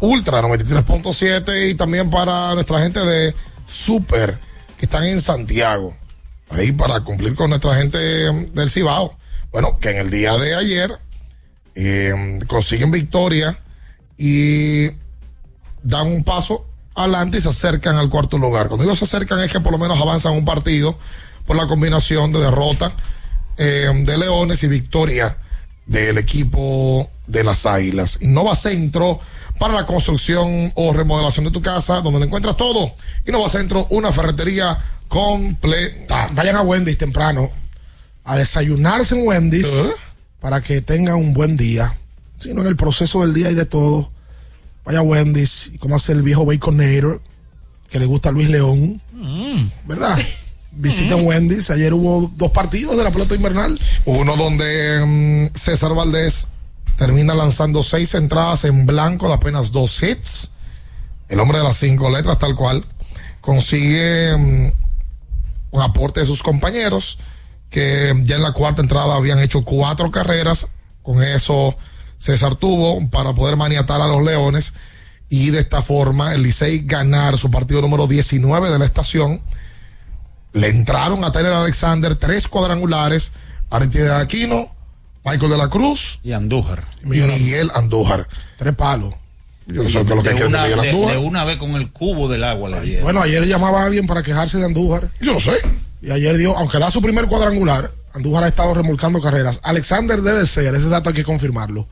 [0.00, 3.34] Ultra 93.7 y también para nuestra gente de
[3.66, 4.38] Super
[4.76, 5.96] que están en Santiago.
[6.50, 9.16] Ahí para cumplir con nuestra gente del Cibao.
[9.50, 10.92] Bueno, que en el día de ayer
[11.74, 13.58] eh, consiguen victoria
[14.18, 14.90] y
[15.82, 18.68] dan un paso adelante y se acercan al cuarto lugar.
[18.68, 20.98] Cuando digo se acercan es que por lo menos avanzan un partido
[21.46, 22.92] por la combinación de derrota
[23.56, 25.38] eh, de Leones y victoria
[25.88, 28.18] del equipo de las Águilas.
[28.20, 29.18] Innova Centro
[29.58, 32.94] para la construcción o remodelación de tu casa, donde lo encuentras todo.
[33.26, 34.78] Innova Centro, una ferretería
[35.08, 36.28] completa.
[36.32, 37.50] Vayan a Wendy's temprano
[38.24, 39.90] a desayunarse en Wendy's ¿Eh?
[40.40, 41.96] para que tengan un buen día.
[42.36, 44.12] Si no, en el proceso del día y de todo.
[44.84, 47.20] Vaya a Wendy's y hacer el viejo Baconator
[47.90, 49.02] que le gusta a Luis León.
[49.86, 50.18] ¿Verdad?
[50.78, 51.70] Visiten Wendy's.
[51.70, 53.78] Ayer hubo dos partidos de la pelota invernal.
[54.04, 56.48] Uno donde mm, César Valdés
[56.96, 60.52] termina lanzando seis entradas en blanco de apenas dos hits.
[61.28, 62.84] El hombre de las cinco letras, tal cual,
[63.40, 64.72] consigue mm,
[65.72, 67.18] un aporte de sus compañeros
[67.70, 70.68] que ya en la cuarta entrada habían hecho cuatro carreras.
[71.02, 71.76] Con eso
[72.18, 74.74] César tuvo para poder maniatar a los Leones
[75.28, 79.42] y de esta forma el Licey ganar su partido número 19 de la estación.
[80.58, 83.32] Le entraron a Tyler Alexander tres cuadrangulares,
[83.70, 84.74] Aristides Aquino,
[85.24, 86.84] Michael de la Cruz y Andújar.
[87.04, 88.26] y Miguel Andújar.
[88.56, 89.14] Tres palos.
[89.66, 91.12] Yo no sé qué es lo que de, quiere una, Miguel de- Andújar.
[91.12, 93.04] de una vez con el cubo del agua le dieron.
[93.04, 95.10] Bueno, ayer llamaba a alguien para quejarse de Andújar.
[95.20, 95.52] Yo no sé.
[96.00, 99.60] Y ayer dio, aunque da su primer cuadrangular, Andújar ha estado remolcando carreras.
[99.62, 101.86] Alexander debe ser, ese dato hay que confirmarlo.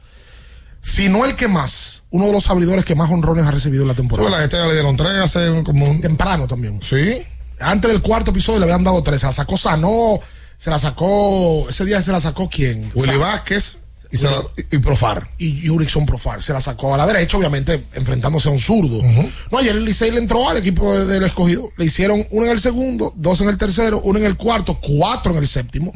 [0.80, 3.88] Si no el que más, uno de los abridores que más honrones ha recibido en
[3.88, 4.22] la temporada.
[4.28, 6.00] Bueno, la gente ya le dieron tres hace como un...
[6.00, 6.80] Temprano también.
[6.80, 7.22] Sí.
[7.60, 9.20] Antes del cuarto episodio le habían dado tres.
[9.20, 10.20] Se la sacó Sanó,
[10.58, 11.66] se la sacó.
[11.68, 12.90] Ese día se la sacó quién?
[12.94, 13.78] Willy Sa- Vázquez.
[14.08, 14.40] Y, se la-
[14.70, 15.28] y Profar.
[15.36, 16.40] y Jurickson Profar.
[16.40, 19.02] Se la sacó a la derecha, obviamente enfrentándose a un zurdo.
[19.50, 21.70] No, ayer el Licey le entró al equipo de- del escogido.
[21.76, 25.32] Le hicieron uno en el segundo, dos en el tercero, uno en el cuarto, cuatro
[25.32, 25.90] en el séptimo.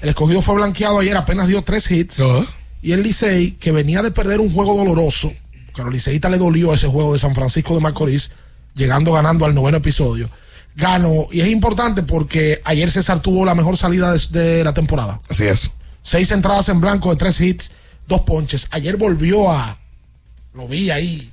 [0.00, 2.22] El escogido fue blanqueado ayer, apenas dio tres hits.
[2.82, 5.32] Y el Licey, que venía de perder un juego doloroso,
[5.74, 8.30] que a los liceístas le dolió ese juego de San Francisco de Macorís,
[8.76, 10.30] llegando ganando al noveno episodio,
[10.76, 11.26] ganó.
[11.32, 15.20] Y es importante porque ayer César tuvo la mejor salida de, de la temporada.
[15.28, 15.70] Así es.
[16.02, 17.70] Seis entradas en blanco de tres hits,
[18.08, 18.68] dos ponches.
[18.70, 19.78] Ayer volvió a.
[20.54, 21.30] Lo vi ahí.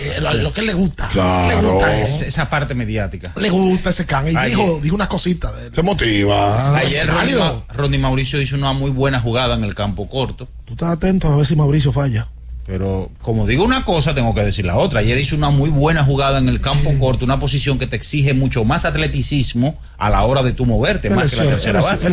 [0.00, 1.08] Eh, lo, lo que le gusta.
[1.12, 3.32] Le gusta Es- esa parte mediática.
[3.36, 4.26] Le gusta ese can.
[4.30, 4.56] Y Ayer.
[4.56, 5.54] dijo, dijo unas cositas.
[5.56, 6.76] de- Se motiva.
[6.76, 7.34] Ayer Ronnie.
[7.36, 10.48] Ma- Ronnie Mauricio hizo una muy buena jugada en el campo corto.
[10.64, 12.28] Tú estás atento a ver si Mauricio falla.
[12.68, 15.00] Pero como digo una cosa, tengo que decir la otra.
[15.00, 18.34] Ayer hizo una muy buena jugada en el campo corto, una posición que te exige
[18.34, 22.04] mucho más atleticismo a la hora de tú moverte, más que la tercera base.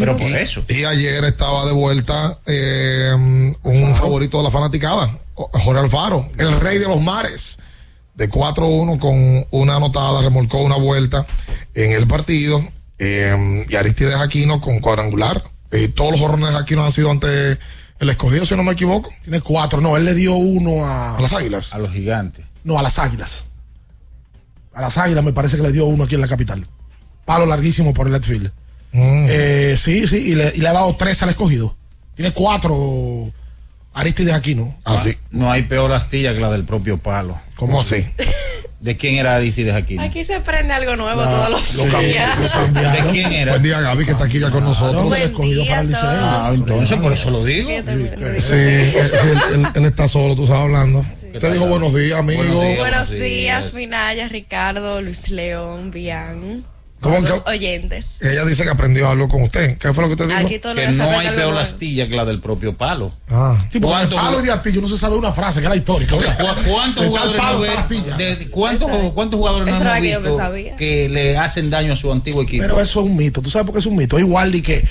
[0.00, 0.64] Pero por eso.
[0.68, 3.12] Y ayer estaba de vuelta eh,
[3.62, 7.58] un favorito de la fanaticada, Jorge Alfaro, el rey de los mares.
[8.16, 11.24] De 4-1 con una anotada, remolcó una vuelta
[11.74, 12.60] en el partido.
[12.98, 15.42] eh, y Aristides Aquino con cuadrangular.
[15.70, 17.56] Eh, todos los jorrones de Aquino han sido ante
[18.02, 19.12] el escogido, si no me equivoco.
[19.22, 19.80] Tiene cuatro.
[19.80, 21.16] No, él le dio uno a.
[21.16, 21.72] A las águilas.
[21.72, 22.44] A los gigantes.
[22.64, 23.46] No, a las águilas.
[24.74, 26.66] A las águilas me parece que le dio uno aquí en la capital.
[27.24, 28.52] Palo larguísimo por el left field.
[28.90, 29.26] Mm.
[29.28, 31.76] Eh, sí, sí, y le, y le ha dado tres al escogido.
[32.16, 33.30] Tiene cuatro
[33.94, 34.76] Aristides Aquino.
[34.84, 35.16] Así.
[35.30, 37.40] No hay peor astilla que la del propio palo.
[37.56, 38.04] ¿Cómo así?
[38.82, 39.96] ¿De quién era Aristides aquí?
[39.98, 42.38] Aquí se aprende algo nuevo La- todos los lo cambió, días.
[42.72, 43.52] ¿De quién era?
[43.52, 45.04] Buen día, Gaby, que está aquí ya con nosotros.
[45.04, 46.04] Buen escogido día para el todos.
[46.04, 47.70] Ah, entonces por eso lo digo.
[48.38, 48.92] Sí, él,
[49.54, 51.06] él- él está solo, tú estás hablando.
[51.38, 52.42] Te dijo buenos días, amigo.
[52.42, 52.78] Buenos días.
[52.78, 53.74] Buenos días.
[53.74, 56.64] Minaya, Ricardo, Luis León, Bian.
[57.02, 58.22] ¿Cómo los que- oyentes.
[58.22, 59.76] Ella dice que aprendió algo con usted.
[59.78, 60.46] ¿Qué fue lo que usted dijo?
[60.46, 63.12] Aquí todo lo Que no hay peor astilla que la del propio palo.
[63.28, 63.56] Ah.
[63.72, 65.70] Sí, porque ¿Cuánto- el palo y de Astillo no se sabe una frase, que es
[65.70, 66.14] la histórica.
[66.14, 66.36] oiga.
[66.36, 68.16] ¿Cu- ¿Cuántos jugadores, palo, no astilla.
[68.16, 71.68] de- de- cuántos, cuántos jugadores no era hemos que yo me visto que le hacen
[71.70, 72.62] daño a su antiguo equipo?
[72.62, 73.42] Pero eso es un mito.
[73.42, 74.16] ¿Tú sabes por qué es un mito?
[74.16, 74.84] Es igual de que.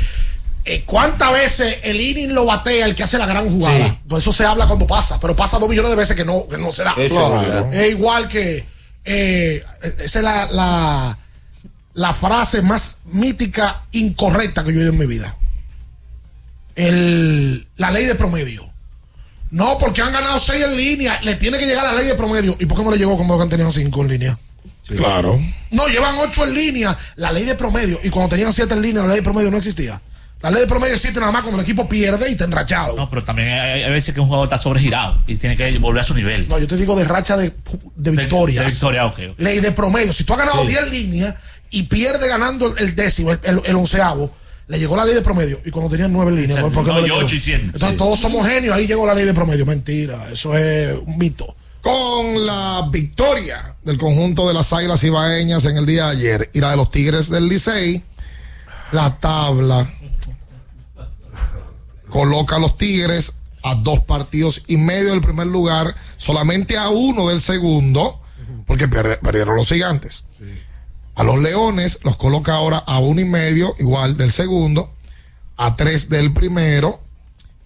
[0.66, 3.88] eh, ¿Cuántas veces el inning lo batea el que hace la gran jugada?
[3.88, 3.97] Sí.
[4.07, 6.57] Pues eso se habla cuando pasa, pero pasa dos millones de veces que no, que
[6.57, 6.91] no se da.
[6.91, 7.39] Eso es Claro.
[7.41, 7.74] verdad.
[7.74, 8.66] Es igual que.
[9.03, 9.64] eh,
[10.03, 11.18] esa es la, la,
[11.94, 15.36] la frase más mítica, incorrecta que yo he oído en mi vida.
[16.76, 18.70] El, la ley de promedio.
[19.50, 22.56] No, porque han ganado seis en línea, le tiene que llegar la ley de promedio.
[22.60, 24.38] ¿Y por qué no le llegó como han tenido cinco en línea?
[24.88, 25.39] Claro.
[25.72, 28.00] No, llevan ocho en línea, la ley de promedio.
[28.04, 30.02] Y cuando tenían siete en línea, la ley de promedio no existía.
[30.42, 32.96] La ley de promedio existe nada más cuando el equipo pierde y está enrachado.
[32.96, 36.02] No, pero también hay, hay veces que un jugador está sobregirado y tiene que volver
[36.02, 36.48] a su nivel.
[36.48, 37.54] No, yo te digo de racha de,
[37.96, 38.66] de victorias.
[38.66, 39.20] De victoria, ok.
[39.34, 39.39] ok.
[39.39, 40.14] Ley de promedio.
[40.14, 41.36] Si tú has ganado 10 líneas
[41.72, 44.32] y pierde ganando el décimo, el, el- el onceavo,
[44.67, 45.59] le llegó la ley de promedio.
[45.65, 46.74] Y cuando tenían nueve líneas, Exacto.
[46.74, 47.19] ¿por qué no.
[47.22, 47.95] Entonces Sí.
[47.97, 49.65] todos somos genios, ahí llegó la ley de promedio.
[49.65, 51.55] Mentira, eso es un mito.
[51.82, 56.59] Con la victoria del conjunto de las Águilas Ibaeñas en el día de ayer y
[56.61, 58.03] la de los Tigres del Licey,
[58.91, 59.91] la tabla
[62.09, 67.30] coloca a los Tigres a dos partidos y medio del primer lugar, solamente a uno
[67.30, 68.22] del segundo,
[68.67, 70.24] porque perdieron los gigantes.
[71.16, 74.93] A los Leones los coloca ahora a uno y medio, igual del segundo,
[75.57, 77.01] a tres del primero,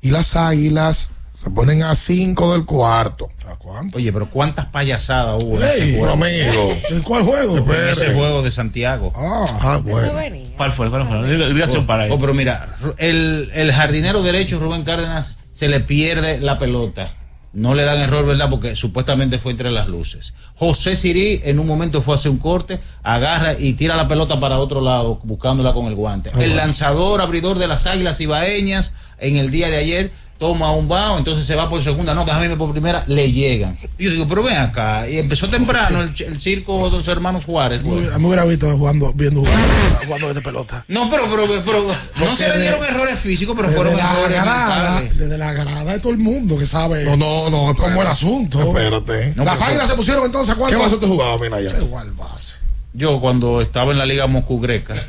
[0.02, 3.30] y las Águilas se ponen a cinco del cuarto.
[3.48, 3.98] ¿A cuánto?
[3.98, 6.14] Oye, pero cuántas payasadas hubo en ese Ey, juego.
[6.14, 6.78] amigo.
[6.89, 7.58] ¿En cuál juego?
[7.58, 9.12] En ese juego de Santiago.
[9.16, 10.38] Ah, Ah, Eso bueno.
[10.58, 10.89] ¿Cuál fue?
[10.89, 11.54] ¿Cuál fue?
[11.54, 12.10] Dígase un par ahí.
[12.12, 17.14] Oh, pero mira, el, el jardinero derecho, Rubén Cárdenas, se le pierde la pelota.
[17.56, 18.49] No le dan error, ¿verdad?
[18.49, 20.34] Porque supuestamente fue entre las luces.
[20.56, 24.39] José Sirí en un momento fue a hacer un corte, agarra y tira la pelota
[24.41, 26.32] para otro lado, buscándola con el guante.
[26.38, 31.18] el lanzador, abridor de las águilas ibaeñas, en el día de ayer, toma un bao,
[31.18, 33.78] entonces se va por segunda, no, déjame irme por primera, le llegan.
[33.98, 35.08] Y yo digo, pero ven acá.
[35.08, 37.80] Y empezó temprano el, circo de los hermanos Juárez.
[37.80, 39.68] A mí me hubiera visto jugando, viendo jugando,
[40.06, 40.86] jugando de pelota.
[40.88, 44.42] No, pero, pero, pero no se le dieron errores físicos, pero fueron desde la errores
[44.42, 45.18] grada, mentales.
[45.18, 47.58] desde la grada de todo el mundo que sabe No, no, no.
[47.76, 48.02] cómo espérate.
[48.02, 48.60] el asunto.
[48.62, 49.34] Espérate.
[49.36, 50.80] No, Las águilas se pusieron entonces a ¿Qué cuánto.
[50.80, 51.78] vaso te jugaba, mira ya?
[51.80, 52.64] Igual base.
[52.96, 54.96] Yo cuando estaba en la Liga Moscugreca.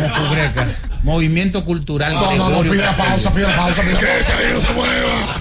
[0.00, 0.66] Moscugreca.
[1.02, 3.08] Movimiento Cultural No, no, no, Gregorio pide la Castillo.
[3.10, 4.32] pausa, pide la pausa, Que pausa.
[4.52, 5.36] no se mueva.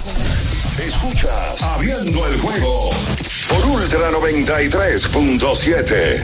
[0.87, 2.91] Escuchas Abriendo el juego
[3.49, 6.23] por Ultra 93.7.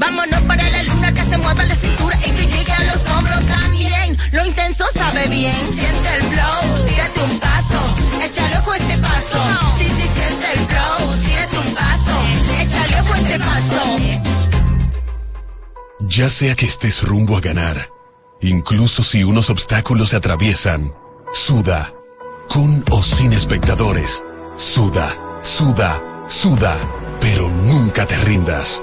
[0.00, 3.46] Vámonos para la luna que se mueva la cintura y que llegue a los hombros
[3.46, 4.16] también.
[4.32, 5.72] Lo intenso sabe bien.
[5.74, 9.38] Siente el flow, tírate un paso, échale a este paso.
[9.76, 12.14] Sí, siente el flow, tírate un paso,
[12.62, 13.96] échale a este paso.
[16.08, 17.90] Ya sea que estés rumbo a ganar,
[18.40, 20.94] incluso si unos obstáculos se atraviesan,
[21.30, 21.92] suda,
[22.48, 24.24] con o sin espectadores,
[24.56, 26.78] suda, suda, suda,
[27.20, 28.82] pero nunca te rindas,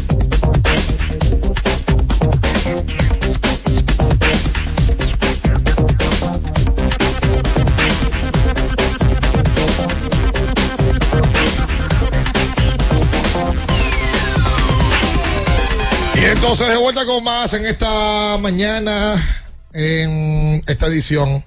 [16.15, 19.15] Y entonces de vuelta con más en esta mañana,
[19.73, 21.43] en esta edición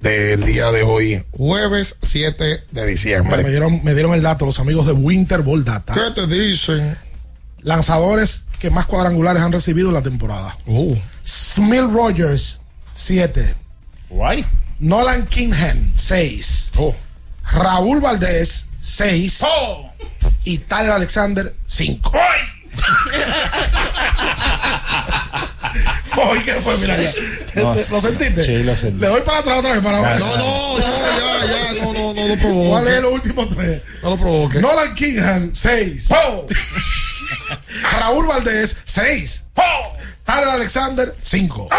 [0.00, 3.42] del día de hoy, jueves 7 de diciembre.
[3.42, 5.94] Me dieron, me dieron el dato los amigos de Winter Ball Data.
[5.94, 6.96] ¿Qué te dicen?
[7.60, 10.56] Lanzadores que más cuadrangulares han recibido en la temporada.
[10.66, 10.96] Uh.
[11.24, 12.60] Smil Rogers,
[12.94, 13.54] 7.
[14.08, 14.44] Guay.
[14.80, 16.72] Nolan Kingham, 6.
[16.78, 16.94] Oh.
[17.52, 19.44] Raúl Valdés, 6.
[20.44, 22.12] Y Tyler Alexander, 5.
[26.16, 26.76] Oye, ¿qué fue?
[26.78, 27.12] Mira, ya.
[27.54, 27.74] No.
[27.90, 28.44] ¿Lo sentiste?
[28.44, 29.00] Sí, lo sentí.
[29.00, 30.18] Le doy para atrás otra vez para ya.
[30.18, 32.68] No, no, no, ya, ya, no, no, no lo provoque.
[32.68, 33.82] ¿Cuál es los últimos tres?
[34.02, 34.60] No lo provoque.
[34.60, 36.08] Nolan Kingham, 6.
[37.98, 39.44] Raúl Valdés, 6.
[40.24, 41.68] Tyler Alexander, 5.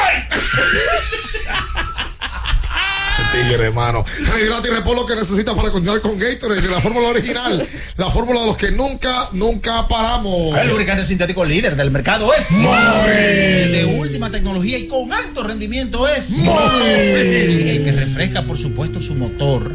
[3.32, 4.04] Tigre, hermano.
[4.34, 8.42] Rehidrata y repon lo que necesitas para continuar con Gatorade, la fórmula original, la fórmula
[8.42, 10.58] de los que nunca, nunca paramos.
[10.58, 13.72] El lubricante sintético líder del mercado es Móvil.
[13.72, 16.84] De última tecnología y con alto rendimiento es Móvil.
[16.84, 19.72] El que refresca, por supuesto, su motor.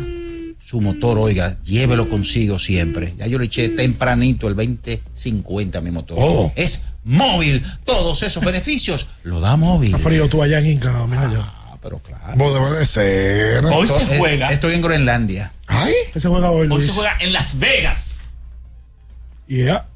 [0.58, 3.14] Su motor, oiga, llévelo consigo siempre.
[3.16, 6.18] Ya yo le eché tempranito el 2050 a mi motor.
[6.20, 6.52] Oh.
[6.56, 7.64] Es móvil.
[7.84, 9.94] Todos esos beneficios lo da móvil.
[9.94, 11.52] Está frío tú allá en Inca, mira allá.
[11.88, 12.32] Pero claro.
[12.36, 13.64] Vos debe de ser.
[13.66, 14.50] Hoy se juega.
[14.50, 15.52] Estoy en Groenlandia.
[15.66, 18.32] Ay, ¿Qué se juega hoy, se juega en Las Vegas.
[19.46, 19.86] Yeah.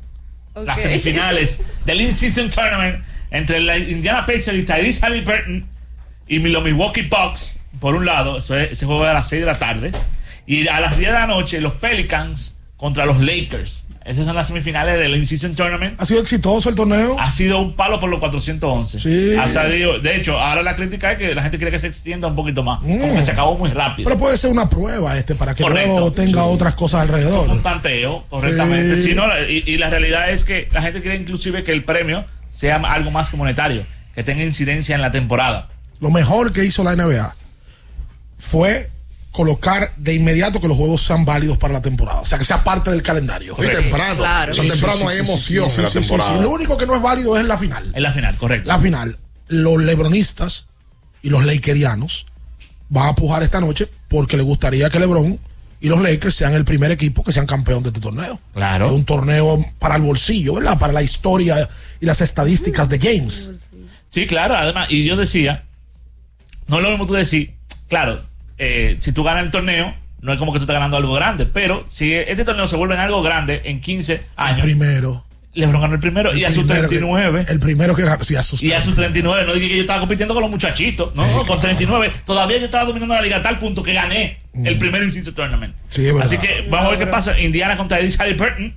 [0.55, 0.83] Las Ok.
[0.83, 5.67] semifinales del In-Season Tournament entre la Indiana Pacers y Tyrese Halliburton
[6.29, 9.41] y los Milwaukee Bucks, por un lado, eso es- ese juego es a las 6
[9.41, 9.93] de la tarde,
[10.47, 13.85] y a las 10 de la noche los Pelicans contra los Lakers.
[14.07, 16.01] Esas son las semifinales del In-Season Tournament.
[16.01, 17.21] ¿Ha sido exitoso el torneo?
[17.21, 18.99] Ha sido un palo por los 411.
[18.99, 19.37] Sí.
[19.39, 22.27] Ha salido- de hecho, ahora la crítica es que la gente quiere que se extienda
[22.27, 22.81] un poquito más.
[22.81, 24.09] Como que se acabó muy rápido.
[24.09, 25.91] Pero puede ser una prueba este para que Correcto.
[25.91, 27.63] luego tenga otras cosas Fue un alrededor.
[27.63, 28.97] tanteo, correctamente.
[28.97, 29.09] Sí.
[29.11, 32.25] Si no, y, y la realidad es que la gente quiere inclusive que el premio
[32.51, 35.69] sea algo más que monetario, que tenga incidencia en la temporada.
[36.01, 37.37] Lo mejor que hizo la NBA
[38.39, 38.89] fue
[39.33, 42.21] colocar de inmediato que los juegos sean válidos para la temporada.
[42.21, 43.55] O sea, que sea parte del calendario.
[43.59, 44.17] y temprano.
[44.17, 44.53] Claro.
[44.53, 46.41] O sea, temprano hay emoción en la temporada.
[46.41, 47.93] Lo único que no es válido es la final.
[47.95, 48.69] En la final, correcto.
[48.69, 49.19] La final.
[49.49, 50.67] Los lebronistas
[51.23, 52.27] y los lakerianos
[52.89, 55.39] van a pujar esta noche porque les gustaría que LeBron
[55.81, 58.39] y los Lakers sean el primer equipo que sean campeón de este torneo.
[58.53, 58.87] Claro.
[58.87, 60.79] Es un torneo para el bolsillo, ¿verdad?
[60.79, 61.69] Para la historia
[62.01, 63.51] y las estadísticas de James.
[64.09, 65.65] Sí, claro, además, y yo decía,
[66.67, 67.55] no es lo mismo tú decir,
[67.89, 68.23] claro,
[68.61, 71.47] eh, si tú ganas el torneo, no es como que tú estás ganando algo grande,
[71.47, 75.25] pero si este torneo se vuelve en algo grande en 15 El años, primero.
[75.53, 77.47] LeBron ganó el primero y a sus primero que- 39.
[77.49, 78.23] el primero que gana.
[78.23, 80.51] Sí, a sus Y a sus 39, no dije que yo estaba compitiendo con los
[80.51, 83.93] muchachitos, no, no, con 39, todavía yo estaba dominando la liga a tal punto que
[83.93, 85.75] gané el primer inciso tournament.
[85.75, 85.79] Mm.
[85.89, 86.23] Sí, es verdad.
[86.27, 87.41] Así que vamos a ver qué pasa.
[87.41, 88.75] Indiana contra Eddie Halliburton,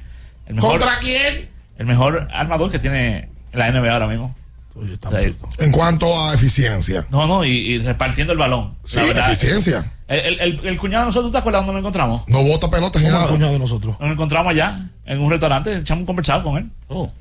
[0.47, 1.49] el mejor, ¿Contra quién?
[1.77, 4.35] el mejor armador que tiene la NBA ahora mismo.
[4.75, 5.49] Oye, está O sea, bruto.
[5.59, 7.05] En cuanto a eficiencia.
[7.11, 8.73] No, no, y, y repartiendo el balón.
[8.83, 9.93] Sí, La verdad, eficiencia.
[10.07, 12.21] El, el- el- el cuñado de nosotros, ¿te acuerdas dónde lo encontramos?
[12.27, 13.31] No bota pelotas ni ¿Cómo el nada.
[13.33, 13.95] cuñado de nosotros?
[13.99, 16.69] Nos encontramos allá, en un restaurante, echamos un conversado con él.
[16.87, 17.11] Con,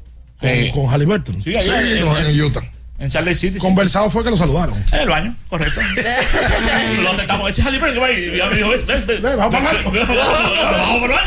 [0.41, 1.43] Eh, con Halliburton.
[1.43, 2.63] sí, allá Sí, en, no, en- en Utah.
[2.99, 3.55] En Lake City.
[3.55, 3.59] sí.
[3.59, 4.75] Conversado fue que lo saludaron.
[4.93, 5.81] En el baño, correcto.
[7.03, 7.51] Lo estamos.
[7.51, 9.23] Ese es Halliburton que va y ya me dijo, ven, ven, ven.
[9.23, 10.07] Ven, vamos para el baño.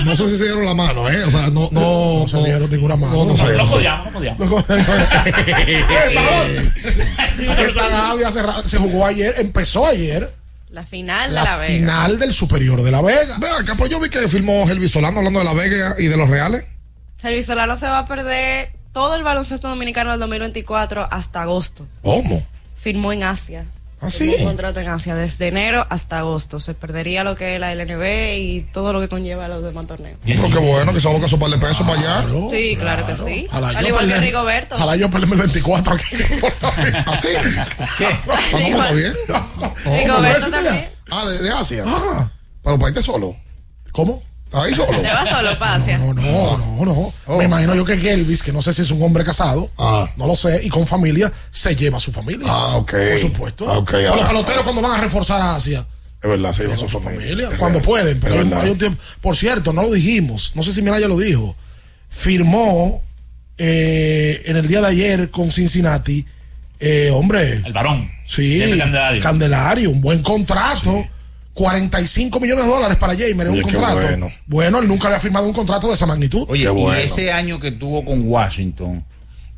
[0.06, 1.24] No sé si se dieron la mano, ¿eh?
[1.26, 2.20] O sea, no, no.
[2.22, 3.14] No se dieron ninguna mano.
[3.14, 4.66] No, no sé, No podíamos, no podíamos.
[8.26, 10.32] Hace ra- se jugó ayer, empezó ayer
[10.70, 11.74] La final de la, la, Vega.
[11.76, 13.38] final del Superior de la Vega.
[13.40, 16.18] Ve acá, pues yo vi que filmó Helvi Solano hablando de la Vega y de
[16.18, 16.66] los Reales.
[17.24, 21.86] El Solano se va a perder todo el baloncesto dominicano del 2024 hasta agosto.
[22.02, 22.42] ¿Cómo?
[22.78, 23.66] Firmó en Asia.
[24.00, 24.36] ¿Ah, Firmó sí?
[24.40, 26.62] Un contrato en Asia desde enero hasta agosto.
[26.62, 30.18] Se perdería lo que es la LNB y todo lo que conlleva los demás torneos.
[30.26, 32.26] Pero qué bueno que se aboca su par de pesos para allá.
[32.50, 33.48] Sí, claro que sí.
[33.50, 34.76] Ojalá Al igual que Rigoberto.
[34.76, 36.16] Ojalá yo perderme el 24 aquí.
[37.06, 37.28] ¿Así?
[37.98, 38.08] ¿Qué?
[38.08, 39.14] Ah, no, está bien.
[39.94, 40.90] Rigoberto también.
[41.12, 41.84] Ah, de, de Asia.
[41.86, 42.32] Ah,
[42.64, 43.36] Pero para irte solo.
[43.92, 44.24] ¿Cómo?
[44.46, 45.00] ¿Estás ahí solo?
[45.02, 45.98] Te vas solo para Asia.
[45.98, 47.38] No, no, no, no.
[47.38, 50.08] Me imagino yo que Gelvis, que no sé si es un hombre casado, Ah.
[50.18, 52.46] no lo sé, y con familia, se lleva a su familia.
[52.50, 52.92] Ah, ok.
[52.92, 53.70] Por supuesto.
[53.70, 54.28] Ah, ok, O los ah.
[54.28, 55.86] peloteros cuando van a reforzar a Asia.
[56.22, 57.50] Es verdad, sí, no Con son su familia.
[57.60, 58.20] cuando pueden.
[58.20, 60.54] Pero Es hay- un tiempo- Por cierto, no lo dijimos.
[60.56, 61.56] No sé si Mira ya lo dijo.
[62.10, 63.02] Firmó
[63.58, 66.26] eh, en el día de ayer con Cincinnati.
[66.80, 68.10] eh, hombre, El varón.
[68.26, 69.22] sí, Candelario.
[69.22, 71.08] Candelario, un buen contrato.
[71.56, 73.96] 45 millones de dólares para Jamer, es un contrato.
[73.96, 74.30] bueno.
[74.46, 76.46] Bueno, él nunca había firmado un contrato de esa magnitud.
[76.50, 77.00] Oye, bueno.
[77.00, 79.06] y ese año que tuvo con Washington,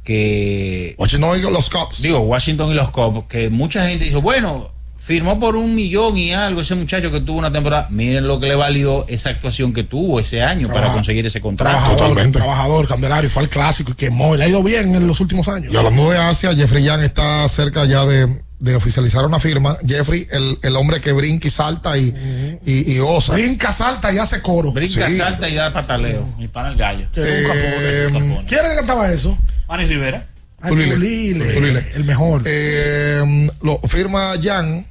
[0.04, 2.02] que Washington y los Cubs.
[2.04, 6.34] digo, Washington y los Cubs, que mucha gente dijo, bueno, firmó por un millón y
[6.34, 7.88] algo ese muchacho que tuvo una temporada.
[7.89, 11.72] Miren lo que le valió esa actuación que tuvo ese año para conseguir ese contrato.
[11.78, 12.38] Trabajador, Totalmente.
[12.39, 14.36] trabajador, Candelario, fue al clásico y quemó.
[14.36, 15.74] y Le ha ido bien en los últimos años.
[15.74, 18.28] Y hablando de Asia, Jeffrey Young está cerca ya de,
[18.60, 19.78] de oficializar una firma.
[19.86, 23.34] Jeffrey, el, el hombre que brinca y salta y, y, y osa.
[23.34, 24.72] Brinca, salta y hace coro.
[24.72, 25.18] Brinca, Sí.
[25.18, 26.26] salta y da pataleo.
[26.38, 27.08] Mi pana el gallo.
[27.16, 28.08] Eh.
[28.47, 29.38] ¿Quién era que cantaba eso?
[29.68, 30.28] Manny Rivera.
[30.60, 30.93] Ay, Tulile.
[30.95, 31.86] Tulile, Tulile.
[31.95, 32.41] el mejor.
[32.45, 34.88] Eh, lo firma Jan.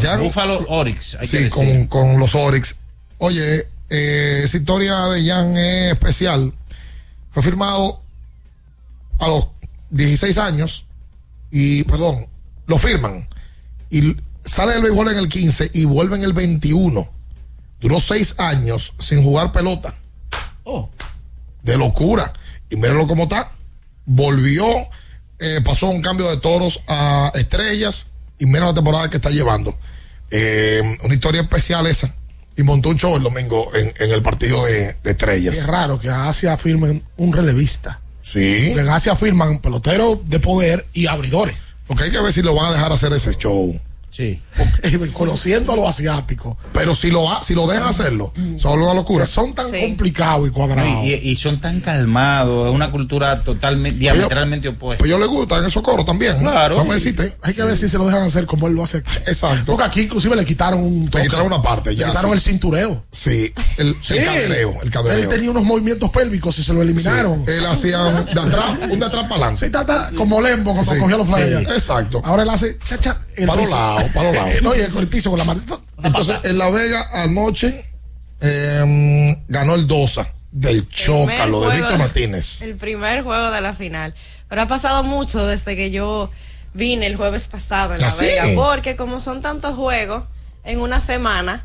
[0.00, 1.50] Jan Buffalo Oryx, hay que sí, decir.
[1.50, 2.76] con, con los Oryx.
[3.18, 6.54] Oye, eh, esa historia de Jan es especial.
[7.32, 8.00] Fue firmado
[9.18, 9.48] a los
[9.90, 10.86] 16 años
[11.50, 12.26] y, perdón,
[12.66, 13.26] lo firman.
[13.90, 17.08] Y sale del béisbol en el 15 y vuelve en el 21.
[17.80, 19.94] Duró seis años sin jugar pelota.
[20.64, 20.90] Oh.
[21.62, 22.32] De locura.
[22.68, 23.52] Y mírenlo cómo está.
[24.06, 24.66] Volvió,
[25.38, 29.76] eh, pasó un cambio de toros a estrellas y mira la temporada que está llevando.
[30.30, 32.14] Eh, una historia especial esa.
[32.56, 35.56] Y montó un show el domingo en, en el partido de, de estrellas.
[35.56, 38.00] Es raro que a Asia firmen un relevista.
[38.20, 38.66] Sí.
[38.68, 41.56] Porque en Asia firman peloteros de poder y abridores.
[41.86, 43.78] Porque hay que ver si lo van a dejar hacer ese show.
[44.10, 44.40] Sí.
[45.12, 46.56] Conociendo a los asiáticos.
[46.72, 49.24] Pero si lo, ha- si lo dejan hacerlo, son una locura.
[49.24, 51.04] Que son tan complicados y cuadrados.
[51.04, 54.98] Y, y son tan calmados, es una cultura totalmente, diametralmente opuesta.
[55.00, 56.38] Pues yo le gustan esos coros también.
[56.38, 56.76] Claro.
[56.76, 57.36] Vamos a decirte.
[57.42, 59.10] Hay que ver si se lo dejan hacer como él lo hace aquí.
[59.26, 59.72] Exacto.
[59.72, 61.24] Porque aquí inclusive le quitaron un Le toque.
[61.24, 62.06] quitaron una parte, ya.
[62.06, 62.34] Le quitaron sí.
[62.34, 63.04] el cintureo.
[63.10, 64.16] Sí, el, Sí.
[64.18, 65.18] el cadereo, el cadereo.
[65.22, 67.44] Él tenía unos movimientos pélvicos y se lo eliminaron.
[67.46, 69.66] Sí, Él hacía un de atrás, un de atrás para adelante.
[69.66, 71.70] Sí, ta, ta, como Lembo cuando Sí, cogió los sí, flyers.
[71.72, 72.20] exacto.
[72.24, 73.18] Ahora él hace chacha.
[73.29, 74.50] en el Pa' los lados, pa' los lados.
[74.62, 75.78] no, y con el piso con la maldita.
[76.02, 77.84] Entonces, en La Vega anoche
[78.40, 82.62] eh, ganó el Dosa del Chócalo de Víctor Martínez.
[82.62, 84.14] El primer juego de la final.
[84.48, 86.30] Pero ha pasado mucho desde que yo
[86.74, 88.24] vine el jueves pasado en La ¿Ah, sí?
[88.24, 88.48] Vega.
[88.54, 90.24] Porque como son tantos juegos
[90.64, 91.64] en una semana,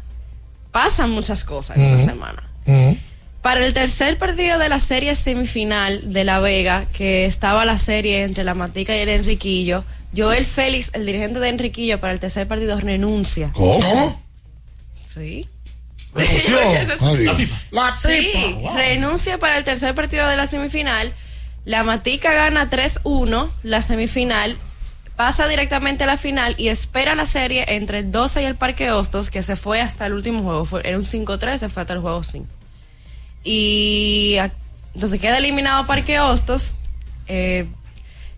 [0.72, 2.49] pasan muchas cosas en una semana.
[2.66, 2.97] Ujú.
[3.41, 8.24] Para el tercer partido de la serie semifinal de La Vega, que estaba la serie
[8.24, 9.84] entre la Matica y el Enriquillo,
[10.16, 13.51] Joel Félix, el dirigente de Enriquillo, para el tercer partido renuncia.
[13.53, 14.22] ¿Cómo?
[15.13, 15.47] Sí.
[16.13, 16.57] Renunció.
[17.72, 18.49] La Sí, tipa.
[18.59, 18.76] wow.
[18.78, 21.13] renuncia para el tercer partido de la semifinal.
[21.66, 24.55] La Matica gana 3-1 la semifinal,
[25.16, 28.91] pasa directamente a la final y espera la serie entre el 12 y el Parque
[28.91, 30.66] Hostos, que se fue hasta el último juego.
[30.66, 32.45] Fue, era un 5-3, se fue hasta el juego 5.
[33.43, 34.51] Y a-
[34.93, 36.74] entonces queda eliminado Parque Hostos,
[37.28, 37.66] eh,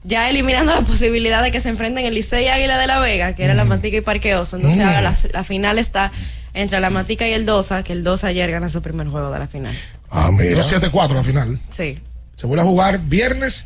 [0.08, 3.34] ya eliminando la posibilidad de que se enfrenten el Licey y Águila de la Vega,
[3.34, 4.60] que era la Matica y Parque Hostos.
[4.62, 4.88] Entonces Mm.
[4.88, 6.12] ahora la, la final está
[6.54, 9.38] entre la Matica y el Dosa, que el Dosa ayer gana su primer juego de
[9.40, 9.76] la final.
[10.10, 10.52] Ah, mira.
[10.56, 11.60] Los 7-4 la final.
[11.76, 12.00] Sí.
[12.36, 13.66] Se vuelve a jugar viernes,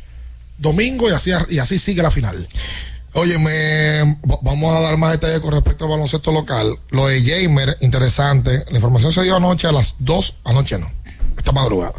[0.58, 2.46] domingo y así, y así sigue la final.
[3.14, 6.76] Oye, me, va- vamos a dar más detalles con respecto al baloncesto local.
[6.90, 8.64] Lo de Jamer, interesante.
[8.70, 10.90] La información se dio anoche a las 2, anoche no,
[11.36, 11.94] esta madrugada.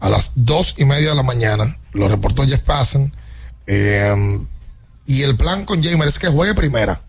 [0.00, 3.12] A las dos y media de la mañana, lo reportó Jeff Passen.
[3.66, 4.40] Eh,
[5.06, 7.02] y el plan con Jamer es que juegue primera.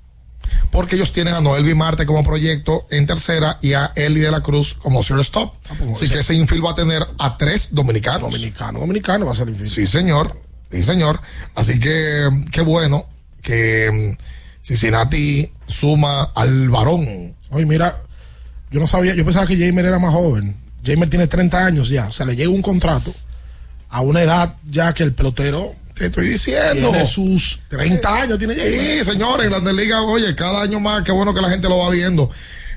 [0.71, 4.41] Porque ellos tienen a Noel Marte como proyecto en tercera y a Eli de la
[4.41, 5.53] Cruz como zero stop.
[5.77, 8.31] pues, Así que ese infield va a tener a tres dominicanos.
[8.31, 9.73] Dominicano, dominicano va a ser infinito.
[9.73, 10.39] Sí, señor.
[10.71, 11.21] Sí, señor.
[11.55, 13.07] Así que qué bueno
[13.41, 14.23] que mm,
[14.63, 17.35] Cincinnati suma al varón.
[17.51, 18.01] Oye, mira,
[18.71, 20.57] yo no sabía, yo pensaba que Jamer era más joven.
[20.83, 23.13] Jamer tiene 30 años ya, o sea, le llega un contrato
[23.89, 26.89] a una edad ya que el pelotero Te estoy diciendo.
[26.89, 28.71] tiene sus 30 años, tiene Jamer.
[29.05, 31.77] Sí, señores, en la liga, oye, cada año más, qué bueno que la gente lo
[31.77, 32.29] va viendo.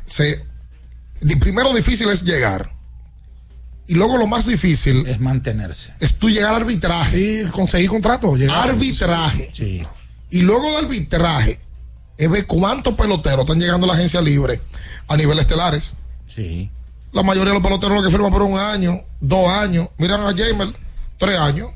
[0.05, 0.45] Se,
[1.41, 2.71] primero difícil es llegar.
[3.89, 5.95] Y luego lo más difícil Es mantenerse.
[6.01, 7.45] es tú llegar al arbitraje.
[7.45, 8.37] Sí, conseguir contrato.
[8.51, 9.51] Arbitraje.
[9.53, 9.85] Sí.
[10.31, 11.59] Y luego de arbitraje,
[12.17, 14.61] es ver cuántos peloteros están llegando a la agencia libre
[15.09, 15.95] a nivel estelares.
[16.33, 16.71] Sí.
[17.13, 19.89] La mayoría de los peloteros lo que firman por un año, dos años.
[19.99, 20.69] Miran a Jamer,
[21.19, 21.71] tres años.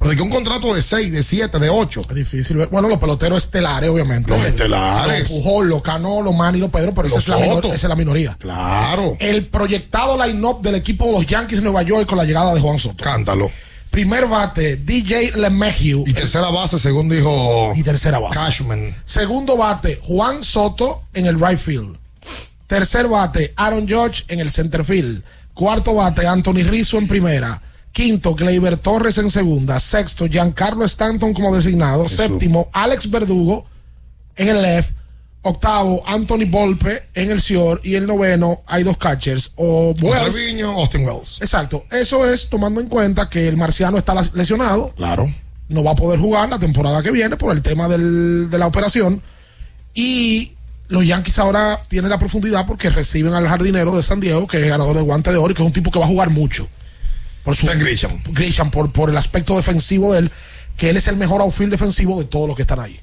[0.00, 2.00] Pero de que un contrato de seis, de siete, de ocho.
[2.08, 2.68] Es difícil ver.
[2.68, 4.30] Bueno, los peloteros estelares, obviamente.
[4.30, 5.28] Los estelares.
[5.30, 7.68] Los Pujol, los Cano, los Manny, los Pedro, pero esa Los es, la minor- Soto.
[7.68, 8.34] esa es la minoría.
[8.40, 9.16] Claro.
[9.20, 12.60] El proyectado line-up del equipo de los Yankees de Nueva York con la llegada de
[12.60, 13.04] Juan Soto.
[13.04, 13.50] Cántalo.
[13.90, 16.04] Primer bate, DJ LeMahieu.
[16.06, 18.38] Y tercera base, según dijo Y tercera base.
[18.38, 18.96] Cashman.
[19.04, 21.98] Segundo bate, Juan Soto en el right field.
[22.66, 25.22] Tercer bate, Aaron Judge en el center field.
[25.52, 27.60] Cuarto bate, Anthony Rizzo en primera.
[27.92, 29.80] Quinto, Gleyber Torres en segunda.
[29.80, 32.08] Sexto, Giancarlo Stanton como designado.
[32.08, 33.66] Séptimo, Alex Verdugo
[34.36, 34.92] en el left.
[35.42, 37.84] Octavo, Anthony Volpe en el short.
[37.84, 39.52] Y el noveno, hay dos catchers.
[39.56, 40.34] O Wells.
[40.34, 41.38] Treviño, Austin Wells.
[41.40, 41.84] Exacto.
[41.90, 45.32] Eso es tomando en cuenta que el marciano está lesionado Claro.
[45.68, 48.66] no va a poder jugar la temporada que viene por el tema del- de la
[48.66, 49.22] operación.
[49.94, 50.52] Y
[50.88, 54.66] los Yankees ahora tienen la profundidad porque reciben al jardinero de San Diego, que es
[54.68, 56.68] ganador de guante de oro y que es un tipo que va a jugar mucho.
[57.44, 58.22] Por su, Grisham.
[58.28, 60.30] Grisham, por, por el aspecto defensivo de él,
[60.76, 63.00] que él es el mejor outfield defensivo de todos los que están ahí.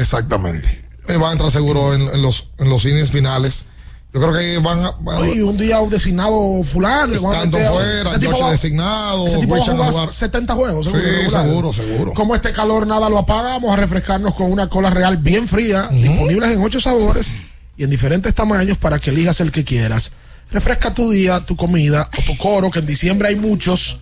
[0.00, 0.84] Exactamente.
[1.08, 3.64] Eh, va a entrar seguro en, en los, en los innings finales.
[4.12, 4.90] Yo creo que van a.
[5.00, 7.12] van Y un día un designado fulano.
[7.30, 10.12] meter- fuera, ese tipo Josh va- designado, ese tipo va a jugar jugar.
[10.12, 11.02] 70 juegos, seguro.
[11.04, 12.12] Sí, seguro, seguro.
[12.14, 15.88] Como este calor nada lo apaga, vamos a refrescarnos con una cola real bien fría,
[15.92, 17.38] disponibles en ocho sabores
[17.76, 20.10] y en diferentes tamaños para que elijas el que quieras.
[20.50, 24.00] Refresca tu día, tu comida o tu coro, que en diciembre hay muchos,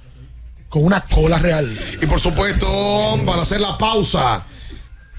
[0.69, 1.71] con una cola real.
[2.01, 2.67] Y por supuesto,
[3.27, 4.45] para hacer la pausa,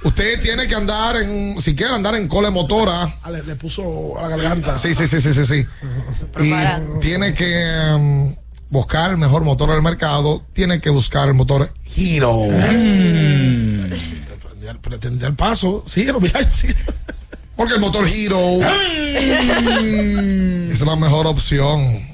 [0.01, 3.15] Usted tiene que andar en, si quiere andar en cole motora.
[3.21, 4.77] Ah, le, le puso a la garganta.
[4.77, 5.65] Sí, sí, sí, sí, sí, sí.
[6.39, 6.53] Y
[7.01, 8.33] tiene que um,
[8.69, 10.45] buscar el mejor motor del mercado.
[10.53, 12.33] Tiene que buscar el motor Hero.
[12.33, 13.89] Mm.
[14.81, 15.83] Pretendía el paso.
[15.85, 16.93] Síguelo, mira, síguelo.
[17.59, 18.39] Porque el motor Hero
[20.71, 22.07] es la mejor opción.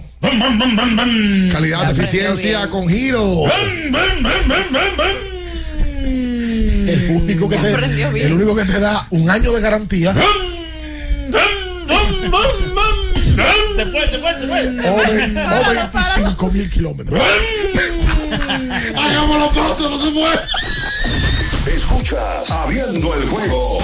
[1.51, 3.43] Calidad, eficiencia con Hero.
[6.87, 8.25] El único que te, Aprendió bien.
[8.25, 10.15] el único que te da un año de garantía.
[13.75, 14.67] Se fue, se fue, se fue.
[14.89, 14.97] O, o
[15.69, 17.21] 25 mil kilómetros.
[18.97, 20.39] Hagámoslo paso, no se puede.
[21.75, 23.83] Escuchas Abriendo el juego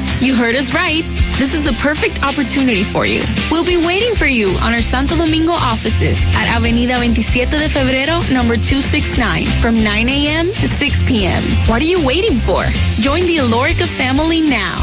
[0.21, 1.03] You heard us right.
[1.39, 3.23] This is the perfect opportunity for you.
[3.49, 8.21] We'll be waiting for you on our Santo Domingo offices at Avenida 27 de Febrero,
[8.31, 10.45] number 269, from 9 a.m.
[10.45, 11.41] to 6 p.m.
[11.65, 12.61] What are you waiting for?
[13.01, 14.77] Join the Alorica family now.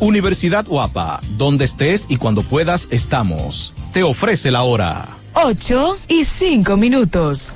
[0.00, 3.72] Universidad Guapa, donde estés y cuando puedas estamos.
[3.92, 5.06] Te ofrece la hora.
[5.34, 7.54] 8 y 5 minutos.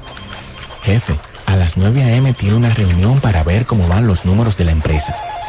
[0.82, 2.32] Jefe, a las 9 a.m.
[2.34, 5.16] tiene una reunión para ver cómo van los números de la empresa.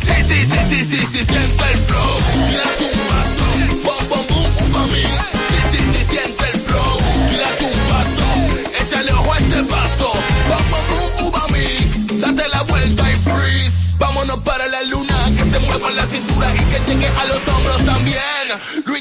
[0.00, 2.14] Sí, sí, sí, sí, sí, sí, siente el flow.
[2.48, 3.44] Tírate un paso.
[3.84, 5.08] Bom, bom, boom, uva mix.
[5.30, 6.94] Sí, sí, sí, siente el flow.
[7.30, 8.26] Tírate un paso.
[8.82, 10.12] Échale ojo a este paso.
[10.48, 12.20] Bom, bom, uva mix.
[12.20, 13.78] Date la vuelta y freeze.
[13.98, 15.18] Vámonos para la luna.
[15.36, 18.46] Que se mueva la cintura y que llegue a los hombros también.
[18.84, 18.96] Lo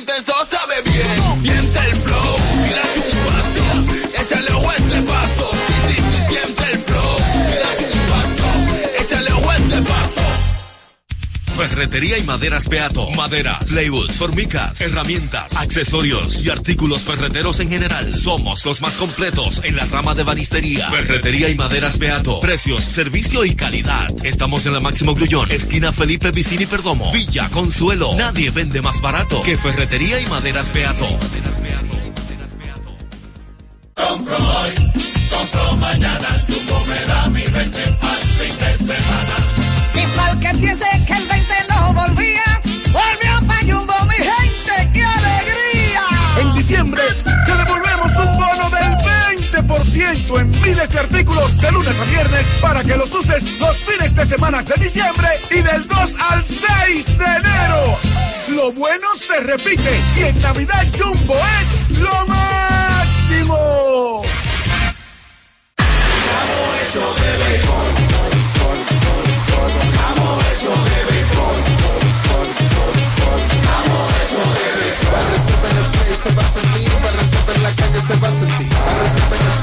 [11.83, 13.09] Ferretería y maderas Beato.
[13.11, 18.15] Maderas, plywood, formicas, herramientas, accesorios y artículos ferreteros en general.
[18.15, 20.89] Somos los más completos en la rama de banistería.
[20.89, 22.39] Ferretería y maderas Beato.
[22.39, 24.07] Precios, servicio y calidad.
[24.23, 27.11] Estamos en la Máximo Grullón, esquina Felipe Vicini Perdomo.
[27.11, 28.15] Villa Consuelo.
[28.15, 31.05] Nadie vende más barato que Ferretería y maderas Beato.
[33.93, 34.71] Compro hoy,
[35.29, 36.53] compro mañana, tu
[36.89, 37.57] me da mi 20
[38.01, 39.35] al fin de semana.
[39.95, 41.42] Y mal que piense que el
[50.93, 54.75] de artículos de lunes a viernes para que los uses los fines de semana de
[54.75, 57.97] diciembre y del 2 al 6 de enero.
[58.49, 64.21] Lo bueno se repite y en Navidad Jumbo es lo máximo.
[76.23, 79.62] se va a sentir, para resolver la calle se va a sentir, para el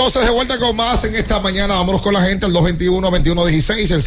[0.00, 1.74] Entonces de vuelta con más en esta mañana.
[1.74, 4.02] Vámonos con la gente al 221-2116, el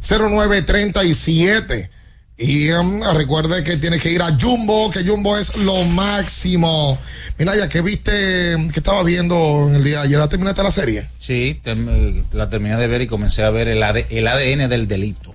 [0.00, 1.90] 563-0937.
[2.38, 6.98] Y um, recuerde que tiene que ir a Jumbo, que Jumbo es lo máximo.
[7.38, 10.70] Mira, ya que viste, que estaba viendo en el día de ayer, ¿la terminaste la
[10.70, 11.06] serie?
[11.18, 14.88] Sí, eh, la terminé de ver y comencé a ver el, AD el ADN del
[14.88, 15.34] delito.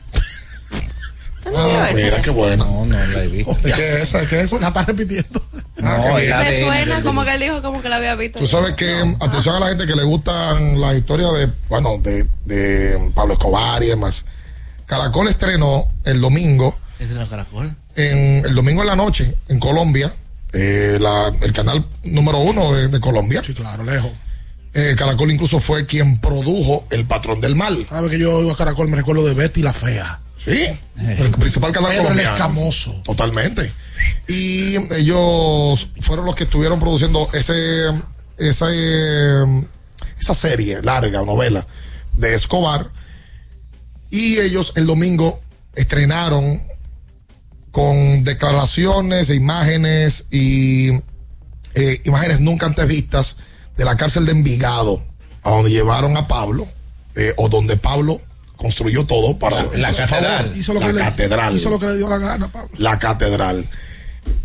[1.55, 2.65] Ah, mira, qué bueno.
[2.65, 3.55] No, no la he visto.
[3.63, 4.25] ¿Qué es esa?
[4.25, 4.59] ¿Qué es eso?
[4.59, 5.41] La está repitiendo.
[5.83, 6.37] Ah, qué bien.
[6.39, 8.39] Me suena como que él dijo como que la había visto.
[8.39, 8.89] Tú sabes que,
[9.19, 13.83] atención a la gente que le gustan las historias de, bueno, de, de Pablo Escobar
[13.83, 14.25] y demás.
[14.85, 17.75] Caracol estrenó el domingo, ¿Es en el caracol?
[17.95, 20.13] en, el domingo en la noche, en Colombia,
[20.53, 23.41] eh, la- el canal número uno de, de Colombia.
[23.45, 24.11] Sí, claro, lejos.
[24.73, 27.85] Eh, Caracol incluso fue quien produjo El Patrón del Mal.
[27.89, 30.19] Sabe que yo oigo a Caracol, me recuerdo de Betty la Fea.
[30.45, 30.67] Sí,
[30.97, 32.35] el principal canal Pedro el colombiano.
[32.35, 33.01] Escamoso.
[33.03, 33.73] Totalmente.
[34.27, 37.91] Y ellos fueron los que estuvieron produciendo ese,
[38.37, 39.65] esa, eh,
[40.19, 41.65] esa serie larga novela
[42.13, 42.91] de Escobar.
[44.11, 45.41] Y ellos el domingo
[45.73, 46.61] estrenaron
[47.71, 50.91] con declaraciones e imágenes y
[51.73, 53.37] eh, imágenes nunca antes vistas
[53.75, 55.03] de la cárcel de Envigado,
[55.41, 56.67] a donde llevaron a Pablo,
[57.15, 58.21] eh, o donde Pablo
[58.55, 60.43] construyó todo para La su catedral.
[60.45, 60.57] favor.
[60.57, 62.69] Hizo lo que la le- catedral Hizo lo que le dio la gana, Pablo.
[62.77, 63.67] la catedral.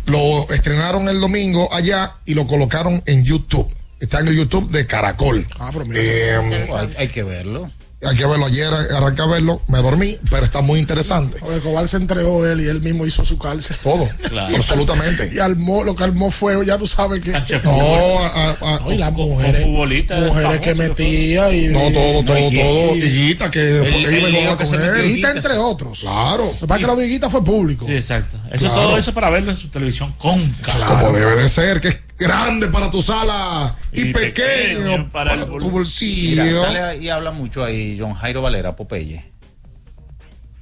[0.05, 3.67] Lo estrenaron el domingo allá y lo colocaron en YouTube.
[3.99, 5.47] Está en el YouTube de Caracol.
[5.59, 6.01] Ah, pero mira.
[6.01, 7.71] Eh, hay, hay que verlo.
[8.03, 11.37] Hay que verlo ayer, arranqué a verlo, me dormí, pero está muy interesante.
[11.41, 13.77] Oye, Escobar se entregó él y él mismo hizo su cárcel.
[13.83, 14.09] Todo,
[14.55, 15.31] absolutamente.
[15.33, 17.31] Y armó, lo que armó fue, ya tú sabes que.
[17.63, 19.67] No, a- a- No, y las mujeres.
[19.67, 21.67] mujeres que metía y.
[21.67, 22.95] No, todo, todo, y- todo.
[22.95, 25.05] y- Higuita, que El- fue- el iba a que con él.
[25.05, 25.99] Higuita, entre otros.
[25.99, 26.45] Claro.
[26.45, 27.85] Lo que pasa es que lo de Higuita fue público.
[27.85, 28.37] Sí, exacto.
[28.51, 28.81] Eso Claro.
[28.81, 30.39] todo eso para verlo en su televisión con
[30.87, 35.31] Como debe de ser, que es grande para tu sala y, Y pequeño, pequeño para,
[35.31, 36.43] para el tu bolsillo.
[36.43, 39.25] Mira, sale y habla mucho ahí John Jairo Valera, Popeye.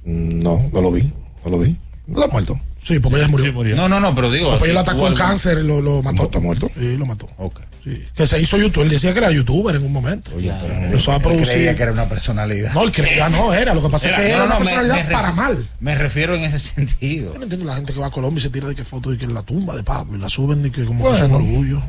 [0.04, 1.12] No, no lo vi,
[1.44, 1.76] no lo vi.
[2.06, 2.58] ¿No está muerto?
[2.82, 3.76] Sí, porque ella murió.
[3.76, 4.50] No, no, no, pero digo.
[4.50, 6.24] Porque él atacó el cáncer y lo, lo mató.
[6.24, 6.70] ¿Está muerto?
[6.78, 7.28] Sí, lo mató.
[7.36, 7.60] Ok.
[7.84, 8.04] Sí.
[8.14, 8.82] Que se hizo YouTube.
[8.82, 10.32] Él decía que era youtuber en un momento.
[10.34, 11.48] Oye, pero Empezó a él producir.
[11.48, 12.72] creía que era una personalidad.
[12.74, 13.74] No, él creía, no era.
[13.74, 15.68] Lo que pasa es que Era- era no, una me- personalidad me para mal.
[15.78, 17.32] Me refiero en ese sentido.
[17.32, 19.12] Yo no entiendo la gente que va a Colombia y se tira de qué foto
[19.12, 21.22] y que en la tumba de Pablo y la suben y que como que es
[21.22, 21.44] un Bueno.
[21.48, 21.82] orgullo.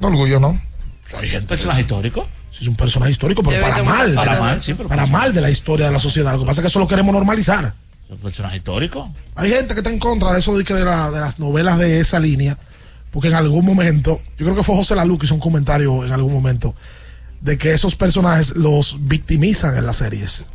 [0.00, 0.60] No orgullo, ¿no?
[1.18, 1.46] Hay gente.
[1.48, 2.28] personaje histórico.
[2.50, 4.14] Sí, es un personaje histórico, pero para mal.
[4.14, 6.32] Para de mal, sí, pero Para mal de la historia de la sociedad.
[6.34, 7.72] Lo que pasa es que eso lo queremos normalizar.
[8.08, 9.12] Es un personaje histórico.
[9.34, 11.78] Hay gente que está en contra de eso de, que de, la- de las novelas
[11.78, 12.56] de esa línea,
[13.10, 16.12] porque en algún momento, yo creo que fue José Lalu que hizo un comentario en
[16.12, 16.74] algún momento
[17.40, 20.46] de que esos personajes los victimizan en las series.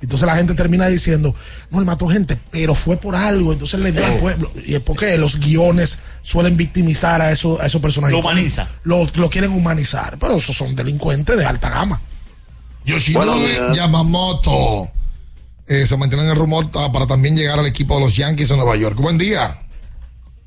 [0.00, 1.36] Entonces la gente termina diciendo,
[1.70, 4.50] no, él mató gente, pero fue por algo, entonces le dio al pueblo.
[4.66, 8.12] Y es porque los guiones suelen victimizar a, eso, a esos personajes.
[8.14, 8.66] Lo humaniza.
[8.82, 12.00] Lo, lo quieren humanizar, pero esos son delincuentes de alta gama.
[12.84, 13.30] Yoshinori
[13.72, 14.90] Yamamoto
[15.72, 18.50] eh, se mantiene en el rumor ah, para también llegar al equipo de los Yankees
[18.50, 18.96] de Nueva York.
[18.96, 19.56] Buen día.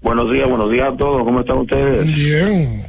[0.01, 1.23] Buenos días, buenos días a todos.
[1.23, 2.05] ¿Cómo están ustedes?
[2.05, 2.85] Bien.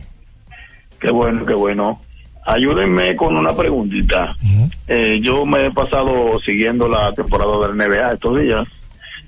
[1.01, 2.03] Qué bueno, qué bueno.
[2.45, 4.37] Ayúdenme con una preguntita.
[4.87, 8.67] Eh, yo me he pasado siguiendo la temporada del NBA estos días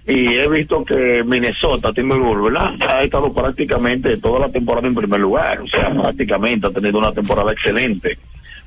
[0.06, 2.74] y he visto que Minnesota Timberwolves, ¿verdad?
[2.88, 7.12] Ha estado prácticamente toda la temporada en primer lugar, o sea, prácticamente ha tenido una
[7.12, 8.18] temporada excelente.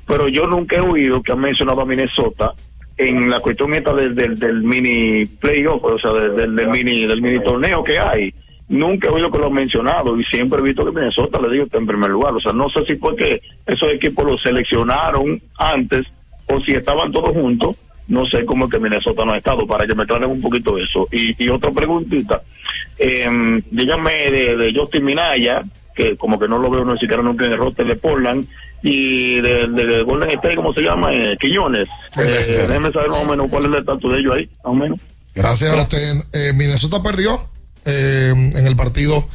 [0.06, 2.52] Pero yo nunca he oído que han mencionado a Minnesota
[2.96, 7.06] en la cuestión esta del, del, del mini playoff, o sea, del, del- del mini
[7.06, 8.32] del mini torneo que hay.
[8.68, 11.64] Nunca he oído que lo han mencionado y siempre he visto que Minnesota, le digo,
[11.64, 12.32] está en primer lugar.
[12.34, 16.06] O sea, no sé si fue que esos equipos los seleccionaron antes
[16.46, 17.76] o si estaban todos juntos.
[18.08, 20.76] No sé cómo es que Minnesota no ha estado, para que me aclaren un poquito
[20.78, 21.06] eso.
[21.12, 22.40] Y, y otra preguntita.
[22.98, 25.62] Eh, díganme de, de Justin Minaya,
[25.94, 28.46] que como que no lo veo ni siquiera nunca en el roster de Portland,
[28.82, 31.12] y de, de Golden State, ¿cómo se llama?
[31.12, 31.88] Eh, Quiñones.
[32.18, 34.74] Eh, déjeme saber más o menos cuál es el estatus de ellos ahí, más o
[34.74, 35.00] menos.
[35.34, 36.14] Gracias a usted.
[36.32, 37.48] Eh, Minnesota perdió
[37.84, 39.26] eh, en el partido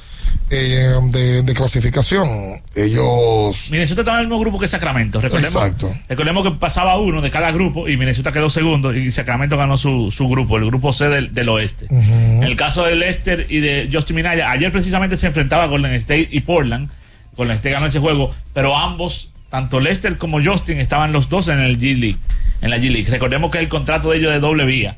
[0.50, 2.28] eh, de, de clasificación.
[2.76, 3.70] Ellos.
[3.72, 5.20] Minnesota estaba en el mismo grupo que Sacramento.
[5.20, 5.92] Recordemos, Exacto.
[6.08, 10.12] recordemos que pasaba uno de cada grupo y Minnesota quedó segundo y Sacramento ganó su,
[10.12, 11.88] su grupo, el grupo C del, del oeste.
[11.90, 16.28] En el caso de Lester y de Justin Minaya, ayer precisamente se enfrentaba Golden State
[16.32, 16.90] y Portland.
[17.36, 21.60] Golden State ganó ese juego, pero ambos, tanto Lester como Justin, estaban los dos en
[21.60, 22.18] el G League,
[22.62, 23.10] en la G League.
[23.10, 24.98] Recordemos que el contrato de ellos de doble vía.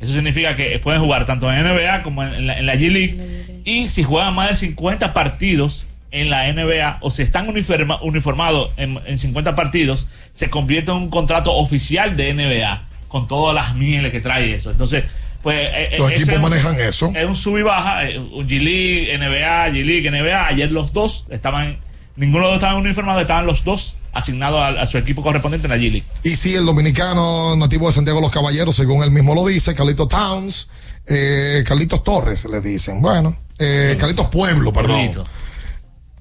[0.00, 3.62] Eso significa que pueden jugar tanto en NBA como en la, en la G League.
[3.64, 8.70] Y si juegan más de 50 partidos en la NBA o si están uniforma- uniformados
[8.76, 13.74] en, en 50 partidos, se convierte en un contrato oficial de NBA con todas las
[13.74, 14.70] mieles que trae eso.
[14.70, 15.04] Entonces,
[15.42, 15.58] pues.
[15.72, 17.12] eh, Los eh, equipos ese es un- manejan eso.
[17.16, 20.46] Es un sub y baja, eh, un G League, NBA, G League, NBA.
[20.46, 21.78] Ayer los dos estaban.
[22.18, 25.68] Ninguno de los dos estaban uniformados, estaban los dos asignados a, a su equipo correspondiente
[25.68, 26.04] en la G League.
[26.24, 30.08] Y sí, el dominicano nativo de Santiago los Caballeros, según él mismo lo dice, Carlitos
[30.08, 30.68] Towns,
[31.06, 33.00] eh, Carlitos Torres, le dicen.
[33.00, 34.96] Bueno, eh, Carlitos Pueblo, perdón.
[34.96, 35.24] Carlito.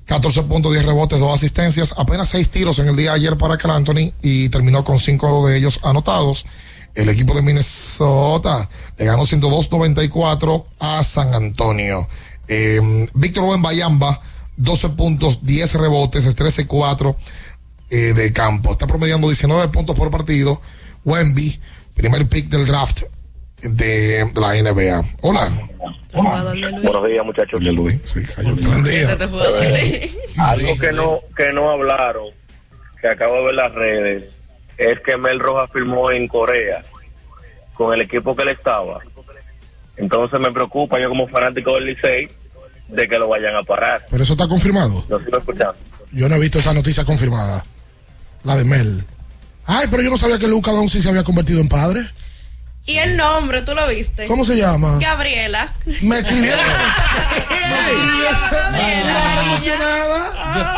[0.05, 3.57] 14 puntos, 10 rebotes, 2 asistencias, apenas 6 tiros en el día de ayer para
[3.57, 6.45] Cal Anthony y terminó con 5 de ellos anotados.
[6.95, 12.07] El equipo de Minnesota le ganó 102-94 a San Antonio.
[12.47, 14.21] Eh, Víctor Buen Bayamba,
[14.57, 17.15] 12 puntos, 10 rebotes, 13-4
[17.89, 18.71] eh, de campo.
[18.71, 20.61] Está promediando 19 puntos por partido.
[21.05, 21.59] Wemby,
[21.93, 23.03] primer pick del draft
[23.61, 25.03] de, de la NBA.
[25.21, 25.51] Hola.
[26.13, 27.63] Buenos días, muchachos.
[27.63, 28.55] Luis, sí, cayó.
[28.55, 29.17] Buen día.
[30.37, 32.27] Algo que no que no hablaron,
[33.01, 34.23] que acabo de ver las redes,
[34.77, 36.83] es que Mel Rojas firmó en Corea
[37.73, 38.99] con el equipo que él estaba.
[39.97, 42.27] Entonces me preocupa yo como fanático del Licey
[42.87, 44.05] de que lo vayan a parar.
[44.09, 45.05] Pero eso está confirmado.
[45.09, 45.75] Lo sigo escuchando.
[46.11, 47.63] Yo no he visto esa noticia confirmada.
[48.43, 49.03] La de Mel.
[49.65, 52.09] Ay, pero yo no sabía que Luca Doncic se había convertido en padre.
[52.85, 54.27] Y el nombre, ¿tú lo viste?
[54.27, 54.97] ¿Cómo se llama?
[55.01, 55.73] Gabriela.
[56.01, 56.59] Me escribieron.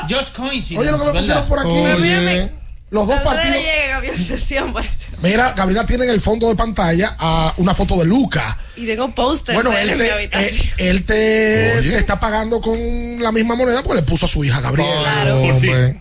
[0.09, 0.79] Just coincidence.
[0.79, 1.69] Oye, lo que me pusieron por aquí.
[1.69, 2.49] Oye.
[2.91, 3.57] Los dos partidos.
[4.01, 4.73] mi obsesión.
[5.21, 8.57] Mira, Gabriela tiene en el fondo de pantalla a una foto de Luca.
[8.75, 10.67] Y tengo pósters Bueno, de él en mi te, habitación.
[10.77, 12.79] él, él te, te está pagando con
[13.21, 15.01] la misma moneda, pues le puso a su hija Gabriela.
[15.01, 15.41] Claro.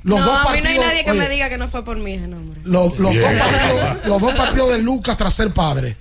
[0.04, 1.84] Los no, dos a mí no hay nadie que oye, me diga que no fue
[1.84, 2.60] por mí ese nombre.
[2.64, 5.96] los, dos partidos, los dos partidos de Lucas tras ser padre.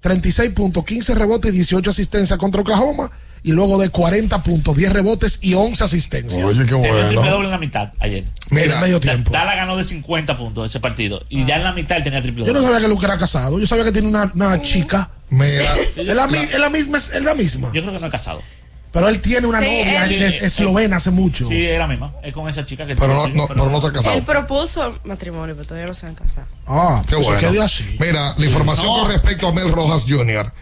[0.00, 3.10] 36 puntos, 15 rebotes y 18 asistencias contra Oklahoma.
[3.42, 6.44] Y luego de 40 puntos, 10 rebotes y 11 asistencias.
[6.44, 7.08] Oye, qué Tenía bueno.
[7.08, 8.24] triple doble en la mitad ayer.
[8.50, 9.30] Mira, medio tiempo.
[9.30, 11.24] Dala ganó de 50 puntos ese partido.
[11.30, 12.72] Y ya en la mitad él tenía triple Yo no doble.
[12.74, 13.58] sabía que Lucas era casado.
[13.58, 15.10] Yo sabía que tiene una, una chica.
[15.30, 15.74] Mira.
[15.96, 17.68] Es la, mi- es la misma, es la misma.
[17.72, 18.42] Yo creo que no es casado.
[18.92, 21.46] Pero él tiene una Sí, novia él- es- eslovena hace mucho.
[21.48, 22.12] Sí, era misma.
[22.24, 24.16] Es con esa chica que Pero no, pero no está casado.
[24.16, 26.48] Él propuso matrimonio, pero todavía no se han casado.
[26.66, 27.62] Ah, Qué pues bueno.
[27.62, 27.84] así.
[28.00, 30.52] Mira, la información con respecto a Mel Rojas Jr.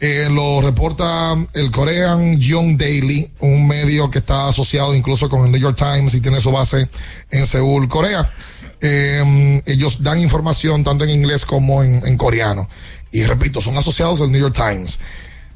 [0.00, 5.52] eh, lo reporta el Korean Young Daily, un medio que está asociado incluso con el
[5.52, 6.88] New York Times y tiene su base
[7.30, 8.32] en Seúl, Corea.
[8.80, 12.68] Eh, ellos dan información tanto en inglés como en, en coreano.
[13.12, 14.98] Y repito, son asociados del New York Times.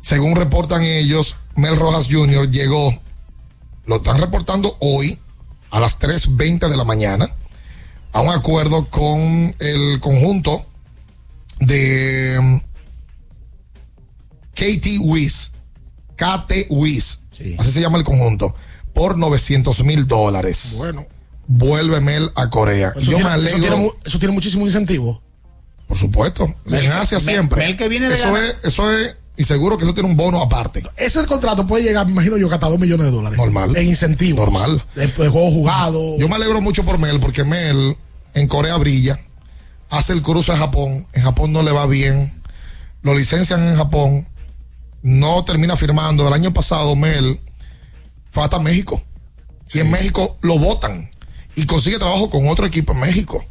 [0.01, 2.51] Según reportan ellos, Mel Rojas Jr.
[2.51, 2.97] llegó,
[3.87, 5.19] lo están reportando hoy
[5.71, 7.31] a las 3.20 de la mañana,
[8.13, 10.65] a un acuerdo con el conjunto
[11.59, 12.61] de
[14.59, 15.53] KT Wiz,
[16.17, 17.21] KT Wiz,
[17.59, 18.55] así se llama el conjunto,
[18.93, 20.75] por 900 mil dólares.
[20.79, 21.07] Bueno.
[21.47, 22.93] Vuelve Mel a Corea.
[22.97, 23.61] Eso, Yo tiene, me eso, alegro.
[23.61, 25.23] tiene, mu- eso tiene muchísimo incentivo.
[25.87, 26.55] Por supuesto.
[26.67, 27.65] en Asia Mel- siempre.
[27.65, 30.17] Mel que viene de eso ganar- es, eso es, y seguro que eso tiene un
[30.17, 30.83] bono aparte.
[30.97, 33.39] Ese contrato puede llegar, me imagino yo, que hasta 2 millones de dólares.
[33.39, 33.75] Normal.
[33.77, 34.41] En incentivos.
[34.45, 34.83] Normal.
[34.95, 36.19] De, de juego jugado.
[36.19, 37.97] Yo me alegro mucho por Mel, porque Mel
[38.35, 39.19] en Corea brilla,
[39.89, 42.31] hace el cruce a Japón, en Japón no le va bien,
[43.01, 44.29] lo licencian en Japón,
[45.09, 46.29] no termina firmando.
[46.29, 47.41] El año pasado Mel
[48.31, 49.03] fue hasta México.
[49.73, 51.11] Y en México lo votan
[51.55, 53.45] y consigue trabajo con otro equipo en México.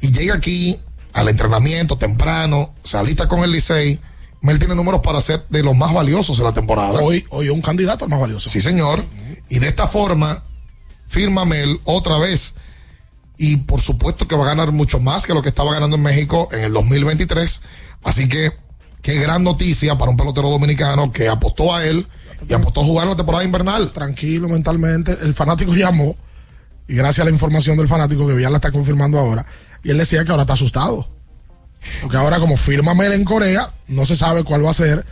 [0.00, 0.78] Y llega aquí
[1.12, 4.00] al entrenamiento temprano, se alista con el Licey.
[4.42, 7.00] Mel tiene números para ser de los más valiosos de la temporada.
[7.00, 8.48] Hoy, hoy un candidato más valioso.
[8.48, 9.04] Sí, señor.
[9.48, 10.42] Y de esta forma,
[11.06, 12.54] firma Mel otra vez.
[13.36, 16.02] Y por supuesto que va a ganar mucho más que lo que estaba ganando en
[16.02, 17.62] México en el 2023.
[18.04, 18.52] Así que,
[19.02, 22.06] qué gran noticia para un pelotero dominicano que apostó a él
[22.48, 23.92] y apostó a jugar la temporada invernal.
[23.92, 25.16] Tranquilo mentalmente.
[25.22, 26.16] El fanático llamó.
[26.88, 29.46] Y gracias a la información del fanático que ya la está confirmando ahora.
[29.84, 31.08] Y él decía que ahora está asustado.
[32.02, 35.04] Porque ahora, como firma Mel en Corea, no se sabe cuál va a ser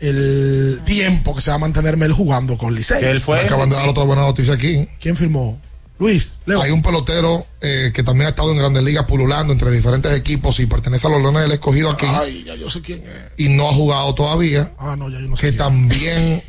[0.00, 3.00] el tiempo que se va a mantener Mel jugando con Licey.
[3.00, 4.88] Que él fue- Me acaban de dar otra buena noticia aquí.
[5.00, 5.58] ¿Quién firmó?
[5.98, 6.60] Luis, Leo.
[6.60, 10.58] Hay un pelotero eh, que también ha estado en grandes ligas pululando entre diferentes equipos
[10.58, 13.14] y pertenece a los Leones del Escogido aquí Ay, ya yo sé quién es.
[13.36, 14.72] y no ha jugado todavía.
[14.78, 15.42] Ah, no, ya yo no sé.
[15.42, 15.58] que quién.
[15.58, 16.42] también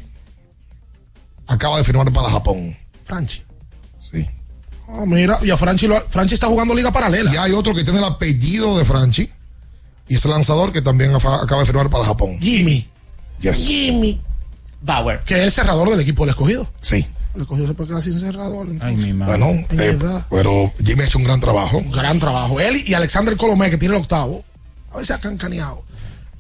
[1.48, 2.76] acaba de firmar para Japón.
[3.04, 3.44] Franchi.
[4.12, 4.28] Sí.
[4.88, 7.32] Ah, mira, y a Franchi, lo- Franchi está jugando liga paralela.
[7.34, 9.30] Y hay otro que tiene el apellido de Franchi
[10.08, 12.38] y es el lanzador que también acaba de firmar para Japón.
[12.40, 12.90] Jimmy.
[13.42, 13.58] Yes.
[13.58, 14.22] Jimmy.
[14.82, 15.22] Bauer.
[15.24, 16.68] Que es el cerrador del equipo del escogido.
[16.82, 17.06] Sí.
[17.38, 18.68] Se puede quedar sin cerrador.
[18.70, 18.84] entonces.
[18.84, 19.38] Ay, mi madre.
[19.38, 19.98] Bueno, eh,
[20.30, 21.78] pero Jimmy ha hecho un gran trabajo.
[21.78, 22.60] Un gran trabajo.
[22.60, 24.44] Él y Alexander Colomé, que tiene el octavo,
[24.94, 25.84] a veces ha cancaneado.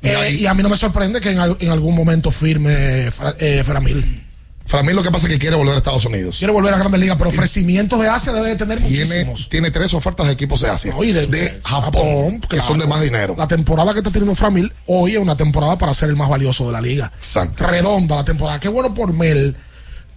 [0.01, 3.07] Y Eh, ahí- y a mí no me sorprende que en, en algún momento firme
[3.39, 4.22] eh, Framil.
[4.69, 6.39] Para mí lo que pasa es que quiere volver a Estados Unidos.
[6.39, 9.49] Quiere volver a Grandes Ligas, pero ofrecimientos de Asia debe de tener Tiene, muchísimos.
[9.49, 10.91] tiene tres ofertas de equipos de Asia.
[10.91, 12.67] No, y de- de Japón, que claro.
[12.67, 13.35] son de más dinero.
[13.38, 16.65] La temporada que está teniendo Framil hoy es una temporada para ser el más valioso
[16.65, 17.11] de la liga.
[17.15, 17.63] Exacto.
[17.67, 18.59] Redonda la temporada.
[18.59, 19.55] Qué bueno por Mel,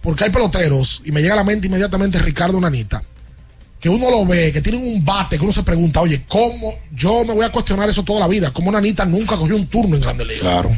[0.01, 3.03] porque hay peloteros, y me llega a la mente inmediatamente Ricardo Nanita,
[3.79, 6.73] que uno lo ve, que tienen un bate, que uno se pregunta, oye, ¿cómo?
[6.91, 8.51] Yo me voy a cuestionar eso toda la vida.
[8.51, 10.41] ¿Cómo Nanita nunca cogió un turno en Grandes Ligas?
[10.41, 10.77] Claro.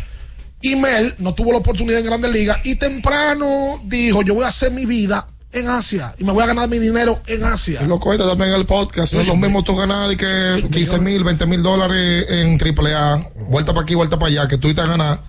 [0.62, 4.50] Y Mel no tuvo la oportunidad en Grandes Ligas y temprano dijo, yo voy a
[4.50, 7.82] hacer mi vida en Asia y me voy a ganar mi dinero en Asia.
[7.82, 9.14] Él lo cuenta también en el podcast.
[9.14, 13.32] No es lo mismo tú ganar de que 15 mil, 20 mil dólares en AAA,
[13.50, 15.20] vuelta para aquí, vuelta para allá, que tú te ganas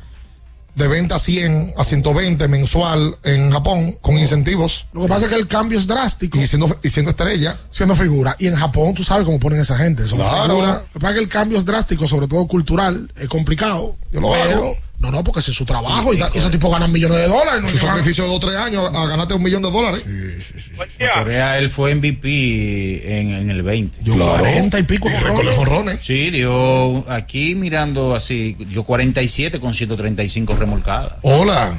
[0.75, 5.31] de 20 a 100 a 120 mensual en Japón con incentivos Lo que pasa es
[5.31, 6.39] que el cambio es drástico.
[6.39, 7.59] y siendo, y siendo estrella.
[7.71, 8.37] siendo figura.
[8.39, 10.09] Y en Japón, tú sabes cómo ponen esa gente.
[10.09, 10.55] Son Claro.
[10.55, 10.77] figuras.
[10.79, 13.13] Lo que pasa es que el cambio es drástico, sobre todo cultural.
[13.17, 13.97] Es complicado.
[14.13, 14.75] Yo lo hago.
[15.03, 16.15] No, no, porque ese es su trabajo.
[16.15, 17.63] Y, ta- y esos tipos ganan millones de dólares.
[17.63, 20.07] No Su sacrificio de 2 o 3 años a, a ganarte un millón de dólares.
[20.07, 23.99] En Corea él fue MVP en, en el 20.
[24.01, 25.17] Dio 40 y pico de
[25.55, 25.99] jonrones.
[26.01, 31.15] Sí, dio aquí mirando así, dio 47 con 135 remolcadas.
[31.23, 31.79] Hola.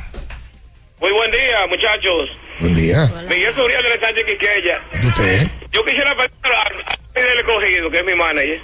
[1.00, 2.30] Muy buen día, muchachos.
[2.60, 3.12] Buen día.
[3.30, 4.82] Miguel Suriel de Sánchez Quiqueya.
[5.04, 5.48] ¿Y usted?
[5.72, 6.62] Yo quisiera pedir a
[7.20, 8.60] a del escogido, que es mi manager,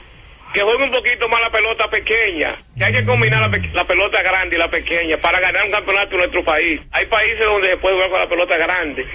[0.53, 2.55] que juegue un poquito más la pelota pequeña.
[2.77, 5.71] Que hay que combinar la, pe- la pelota grande y la pequeña para ganar un
[5.71, 6.81] campeonato en nuestro país.
[6.91, 9.05] Hay países donde se puede jugar con la pelota grande.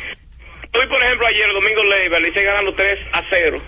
[0.78, 3.60] Hoy, por ejemplo, ayer, Domingo Leiva, le hice ganando 3 a 0.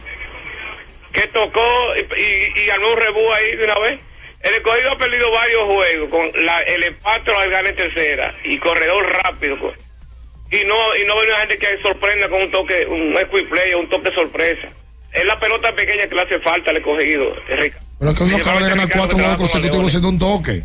[1.12, 4.00] Que tocó y, y, y armó un rebú ahí de una vez.
[4.42, 8.58] El escogido ha perdido varios juegos con la, el empate al gana en tercera y
[8.58, 9.58] corredor rápido.
[9.58, 9.74] co-
[10.52, 13.72] Y no y no ve una gente que sorprenda con un toque, un quick play
[13.74, 14.68] o un toque sorpresa.
[15.16, 17.24] Es la pelota pequeña que le hace falta al escogido.
[17.98, 20.64] Pero el cogido acaba de ganar cuatro que juegos consecutivos siendo un toque.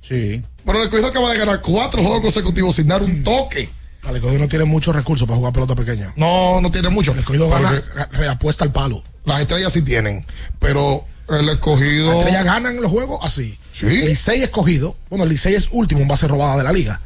[0.00, 0.42] Sí.
[0.64, 3.68] Pero el cogido acaba de ganar cuatro juegos consecutivos sin dar un toque.
[4.08, 6.12] El escogido no tiene muchos recursos para jugar pelota pequeña.
[6.16, 7.12] No, no tiene mucho.
[7.12, 9.02] El escogido gana, que- ga- reapuesta al palo.
[9.24, 10.24] Las estrellas sí tienen.
[10.58, 12.18] Pero el Las escogido.
[12.18, 13.58] estrellas ganan los juegos así.
[13.72, 13.86] Sí.
[13.86, 14.96] Licey escogido.
[15.10, 17.00] Bueno, el Licey es último en base robada de la liga.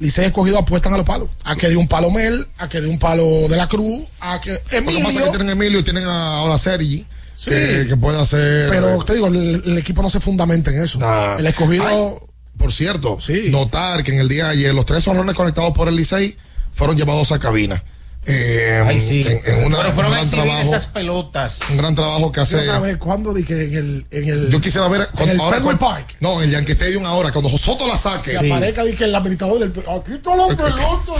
[0.00, 1.28] Licey escogido apuestan a los palos.
[1.44, 4.40] A que de un palo Mel, a que de un palo de la Cruz, a
[4.40, 5.04] que Lo que Emilio.
[5.04, 7.06] pasa es que tienen Emilio y tienen a- ahora Sergi.
[7.36, 7.50] Sí.
[7.50, 8.70] Que, que puede hacer.
[8.70, 10.98] Pero te digo, el, el equipo no se fundamenta en eso.
[10.98, 11.36] Nah.
[11.38, 11.84] El escogido.
[11.86, 12.26] Ay,
[12.56, 13.48] por cierto, Sí.
[13.50, 16.36] notar que en el día de ayer los tres honrones conectados por el Licey
[16.72, 17.82] fueron llevados a cabina.
[18.26, 19.22] Eh, Ay, sí.
[19.26, 20.62] En, en una, Pero un fueron exhibir trabajo.
[20.68, 21.60] esas pelotas.
[21.70, 22.56] Un gran trabajo que hace.
[22.56, 24.06] Quiero saber cuándo di que en el.
[24.10, 25.08] En el Yo quisiera ver.
[25.18, 26.16] en el ahora Fenway cuando- Park.
[26.20, 28.38] No, en el Yankee Stadium ahora, cuando Soto la Se saque.
[28.38, 28.50] Sí.
[28.50, 29.70] aparezca di que el administrador del.
[29.70, 31.12] Aquí está la pelota.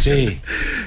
[0.00, 0.40] Sí.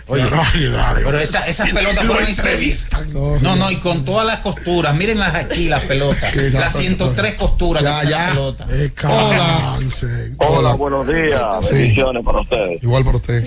[0.07, 1.01] Oye, Dale, dale.
[1.05, 2.45] pero esa- esas pelotas Lo fueron exhibidas.
[2.45, 3.13] entrevistan.
[3.13, 4.93] No, no, y con todas las costuras.
[4.93, 6.33] Mírenlas aquí, las pelotas.
[6.33, 8.19] Sí, las 103 costuras Ya, ya.
[8.25, 8.67] la pelota.
[8.69, 10.33] Eh, cállense.
[10.37, 11.65] Hola, buenos días.
[11.65, 11.75] Sí.
[11.75, 12.83] Bendiciones para ustedes.
[12.83, 13.45] Igual para usted.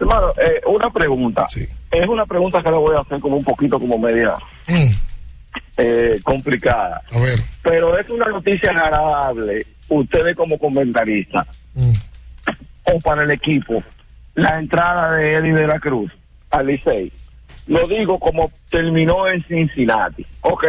[0.00, 1.46] Hermano, eh, una pregunta.
[1.48, 1.66] Sí.
[1.90, 4.34] Es una pregunta que le voy a hacer como un poquito como media.
[4.66, 4.90] Mm.
[5.76, 7.02] eh, complicada.
[7.12, 7.38] A ver.
[7.62, 11.46] Pero es una noticia agradable, ustedes como comentaristas,
[12.84, 13.82] o para el equipo,
[14.34, 16.12] la entrada de Eddie de la Cruz
[16.50, 17.12] al Licey.
[17.66, 20.24] Lo digo como terminó en Cincinnati.
[20.42, 20.64] Ok.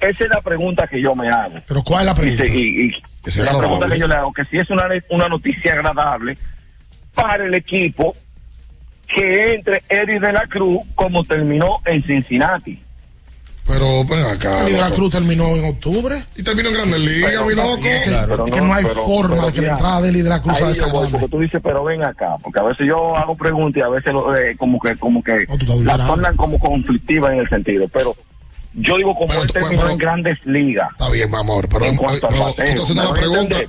[0.00, 1.54] Esa es la pregunta que yo me hago.
[1.66, 2.44] Pero ¿cuál es la pregunta?
[2.46, 2.92] Y, y- y
[3.24, 6.36] Que sea la pregunta que yo le hago, que si es una, una noticia agradable
[7.14, 8.16] para el equipo
[9.06, 12.82] que entre Eddie de la Cruz como terminó en Cincinnati.
[13.66, 14.62] Pero ven acá.
[14.64, 14.90] Eddie de la.
[14.90, 16.16] Cruz terminó en octubre.
[16.36, 17.76] Y terminó en Grandes Ligas, mi loco.
[17.76, 20.08] Es que, Pero es que no hay pero- forma pero de que la entrada de
[20.08, 22.58] Eddie de la Cruz sea ahí yo voy, porque tú dices, pero ven acá, porque
[22.58, 25.58] a veces yo hago preguntas y a veces lo- eh, como que como que estás
[25.60, 26.06] las vulnerable.
[26.06, 28.16] tornan como conflictivas en el sentido, pero
[28.74, 30.88] yo digo como él terminó en grandes ligas.
[30.92, 31.68] Está bien, mi amor.
[31.68, 33.40] Pero, En cuanto ¿me la voy a pregunta.
[33.60, 33.68] entender?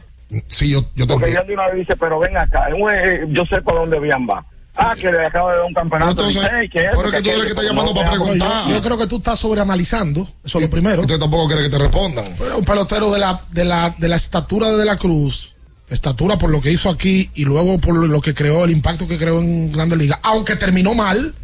[0.49, 1.41] Sí, yo, yo te Porque entiendo.
[1.41, 3.99] ya de una vez dice, pero ven acá, es un, eh, yo sé por dónde
[3.99, 4.45] bien va.
[4.75, 6.15] Ah, que le acaba de dar un campeonato.
[6.15, 8.67] Pero entonces, es que tú eres que está llamando no para preguntar.
[8.67, 10.27] Yo, yo creo que tú estás sobreanalizando.
[10.43, 11.01] Eso es lo primero.
[11.01, 12.25] Usted tampoco quiere que te respondan.
[12.39, 15.53] Pero un pelotero de la, de la, de la estatura de De la Cruz,
[15.89, 19.19] estatura por lo que hizo aquí y luego por lo que creó, el impacto que
[19.19, 21.35] creó en Grandes Ligas, aunque terminó mal,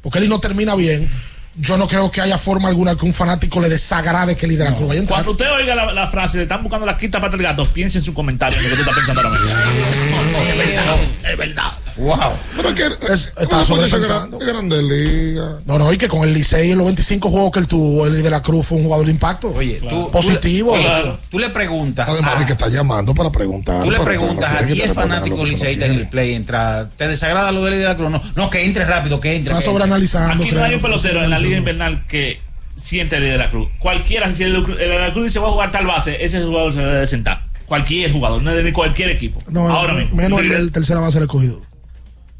[0.00, 1.10] porque él no termina bien,
[1.56, 4.64] yo no creo que haya forma alguna que un fanático le desagrade que el de
[4.64, 5.16] la Cruz vaya a entrar.
[5.24, 7.98] Cuando usted oiga la, la frase de están buscando la quinta pata del gato, piense
[7.98, 9.50] en su comentario en lo que tú estás pensando ahora mismo.
[10.50, 10.96] es verdad,
[11.30, 11.72] es verdad.
[12.00, 12.16] Wow.
[12.56, 13.12] Pero es que.
[13.12, 14.38] Es- ¿cómo estaba tú dices sobrepensando.
[14.38, 15.50] gran- Grandes Ligas.
[15.66, 18.22] No, no, y que con el Licey en los 25 juegos que él tuvo, el
[18.22, 19.48] de la Cruz fue un jugador de impacto.
[19.54, 20.72] Oye, tú, positivo.
[20.74, 22.08] Tú, le- tú le preguntas.
[22.08, 23.82] Además a- de que está llamando para preguntar.
[23.82, 26.88] Tú le preguntas a quiere que te 10 respondan fanáticos liceístas en el play, entra,
[26.96, 28.10] ¿te desagrada lo de Eddie de la Cruz?
[28.10, 29.52] No, no, que entre rápido, que entre.
[29.52, 30.42] Está sobreanalizando.
[30.44, 32.40] Aquí no hay un pelotero en la liga invernal que
[32.76, 33.68] siente el de la Cruz.
[33.78, 36.78] Cualquiera, si el de la Cruz dice voy a jugar tal base, ese jugador se
[36.78, 37.44] debe de sentar.
[37.66, 39.40] Cualquier jugador, no es de cualquier equipo.
[39.48, 40.16] No, ahora mismo.
[40.16, 41.62] menos el, el tercera base del escogido.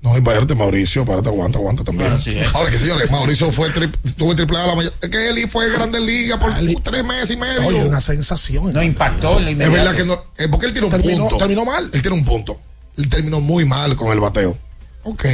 [0.03, 2.09] No, y párate, Mauricio, párate, aguanta, aguanta también.
[2.11, 2.55] Bueno, sí, es.
[2.55, 4.95] Ahora que señores, Mauricio fue tri- tuvo triple A la mayor.
[5.03, 7.67] Es que él fue Grande Liga por Ali- tres meses y medio.
[7.67, 8.73] Oye, una sensación.
[8.73, 10.15] No impactó en la es verdad que no.
[10.39, 11.37] eh, porque él tiene un Terminó- punto.
[11.37, 11.91] terminó mal.
[11.93, 12.59] Él tiene un punto.
[12.97, 14.57] Él terminó muy mal con el bateo.
[15.03, 15.27] Ok.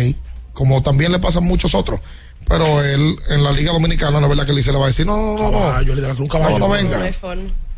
[0.52, 2.00] Como también le pasa a muchos otros.
[2.48, 4.88] Pero él en la Liga Dominicana, no es verdad que él se le va a
[4.88, 5.58] decir, no, no, no, no.
[5.60, 6.58] Caballo, el de la Cruz, un caballo.
[6.58, 7.10] No, no, No venga.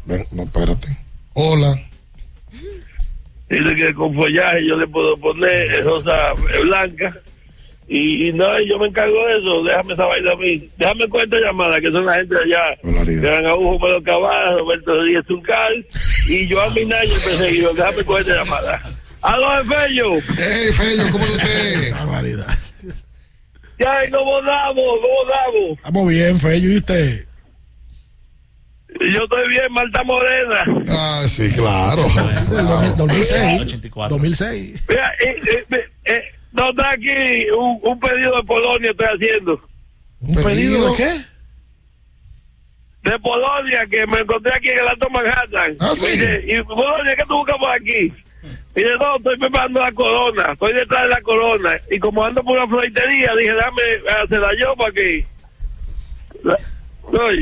[0.07, 0.99] Ven, no, espérate.
[1.35, 1.79] Hola.
[3.49, 7.17] Dice que con follaje yo le puedo poner rosa blanca.
[7.91, 9.65] Y, y no, yo me encargo de eso.
[9.65, 10.69] Déjame esa vaina a mí.
[10.77, 12.77] Déjame con esta llamada, que son la gente de allá.
[13.23, 15.87] Gran Agujo, Pedro Cabal, Roberto Díaz Tuncal
[16.29, 17.73] y Joan Minayo perseguido.
[17.73, 18.83] Déjame con esta llamada.
[19.23, 20.13] ¡Aló, Fello!
[20.37, 21.93] Hey, Fello, ¿cómo usted?
[21.95, 22.59] Barbaridad.
[23.79, 25.79] ¡Ya, y no volamos, no volamos!
[25.79, 27.28] Estamos bien, Fello, ¿y usted?
[29.01, 30.65] Yo estoy bien, Marta Morena.
[30.89, 32.03] Ah, sí, claro.
[32.51, 33.61] Del 2000 2006.
[33.63, 34.17] 84.
[34.17, 34.85] 2006.
[34.89, 35.37] Mira, eh,
[35.71, 36.23] eh, eh,
[36.53, 39.61] no está aquí un, un pedido de Polonia estoy haciendo.
[40.21, 41.21] ¿Un pedido de qué?
[43.11, 45.77] de Polonia que me encontré aquí en el Alto Manhattan.
[45.81, 46.07] Ah, sí.
[46.47, 48.13] Y Polonia, ¿qué tú buscas por aquí?
[48.75, 51.81] Y dice, no, estoy preparando la corona, estoy detrás de la corona.
[51.91, 53.83] Y como ando por una floritería, dije, dame,
[54.23, 55.25] hacerla yo para que...
[56.43, 56.59] La-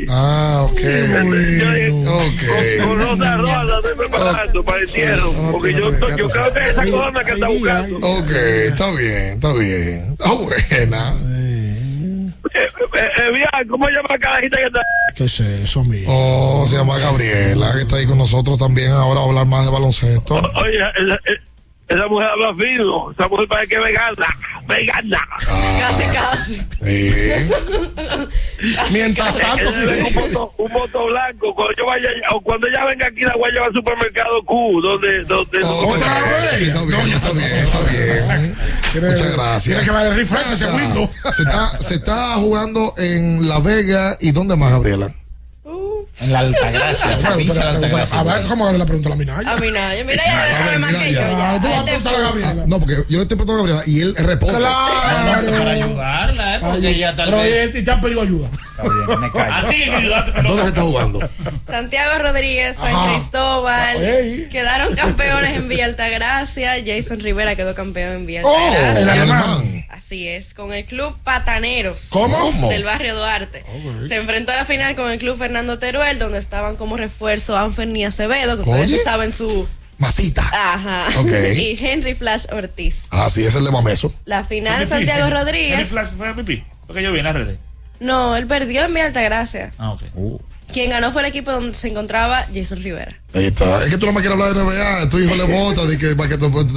[0.09, 0.79] Ah, ok.
[0.79, 2.79] yo dije, Ok.
[2.79, 5.31] con, con Rosa Rosa la estoy preparando para el entierro.
[5.51, 7.97] Porque yo, yo creo que es esa corona que está buscando.
[7.97, 10.15] Ok, está bien, está bien.
[10.17, 11.15] Está buena.
[11.29, 12.69] Eh, eh,
[13.17, 14.79] eh, bien, ¿cómo llama la carajita que está?
[15.15, 16.11] ¿Qué es eso, amigo?
[16.11, 19.71] Oh, se llama Gabriela, que está ahí con nosotros también ahora a hablar más de
[19.71, 20.35] baloncesto.
[20.35, 21.37] Oye, esa, eh,
[21.87, 24.27] esa mujer habla fino, esa mujer parece que es vegana,
[24.67, 25.27] vegana.
[25.79, 26.55] Casi, casi.
[26.83, 27.13] Sí.
[28.91, 30.03] Mientras tanto, ve
[30.57, 31.55] un voto, blanco.
[31.55, 34.81] Cuando yo vaya, o cuando ella venga aquí, la voy a llevar al supermercado Q,
[34.81, 36.59] donde, donde Oh, ¿Otra vez?
[36.59, 38.55] Sí, está bien, está bien, está bien.
[38.93, 39.63] Muchas gracias.
[39.63, 41.09] Tiene que darle refresh ese window.
[41.31, 45.13] Se está, se está jugando en La Vega y ¿dónde más, Gabriela?
[46.19, 48.19] En la Altagracia, provincia de la Altagracia.
[48.19, 49.51] A ver, ¿cómo le pregunta a la Minaya?
[49.53, 50.03] A mí nadie.
[50.03, 51.19] Mira, ya A sabe más que yo.
[51.19, 51.59] ya.
[51.61, 52.63] tú vas a Este preguntar a Gabriela.
[52.67, 54.57] No, porque yo le estoy preguntando a Gabriela y él responde.
[54.57, 55.51] Claro.
[55.57, 56.59] Para ayudarla, ¿eh?
[56.61, 57.69] Porque ella tal Pero vez.
[57.73, 58.49] oye, te han pedido ayuda.
[58.77, 59.67] Está bien, me A callo.
[59.69, 61.29] ti que ayudarte, pero ¿Dónde se está jugando?
[61.67, 63.13] Santiago Rodríguez, San Ajá.
[63.15, 64.47] Cristóbal, Ey.
[64.51, 66.73] quedaron campeones en Villa Altagracia.
[66.85, 68.91] Jason Rivera quedó campeón en Villa Oh, Altagracia.
[68.91, 69.85] el El alemán.
[69.89, 72.05] Así es, con el club Pataneros.
[72.09, 72.69] ¿Cómo?
[72.69, 73.63] Del barrio Duarte.
[74.07, 78.05] Se enfrentó a la final con el club Fernando Teruel, donde estaban como refuerzo Anferni
[78.05, 79.67] Acevedo, que ustedes saben su.
[79.97, 80.43] Masita.
[80.43, 81.07] Ajá.
[81.55, 82.95] Y Henry Flash Ortiz.
[83.09, 84.13] Ah, sí, es el de Mameso.
[84.25, 84.89] La final, MVP.
[84.89, 85.87] Santiago Henry Rodríguez.
[85.89, 86.63] Flash fue MVP.
[86.85, 87.57] Porque yo vi en las redes.
[87.99, 89.71] No, él perdió en Villa Altagracia.
[89.77, 90.03] Ah, ok.
[90.71, 93.15] Quien ganó fue el equipo donde se encontraba Jason Rivera.
[93.33, 93.81] Ahí está.
[93.83, 95.09] Es que tú no me quieres hablar de NBA.
[95.09, 96.13] Tu hijo le vota de que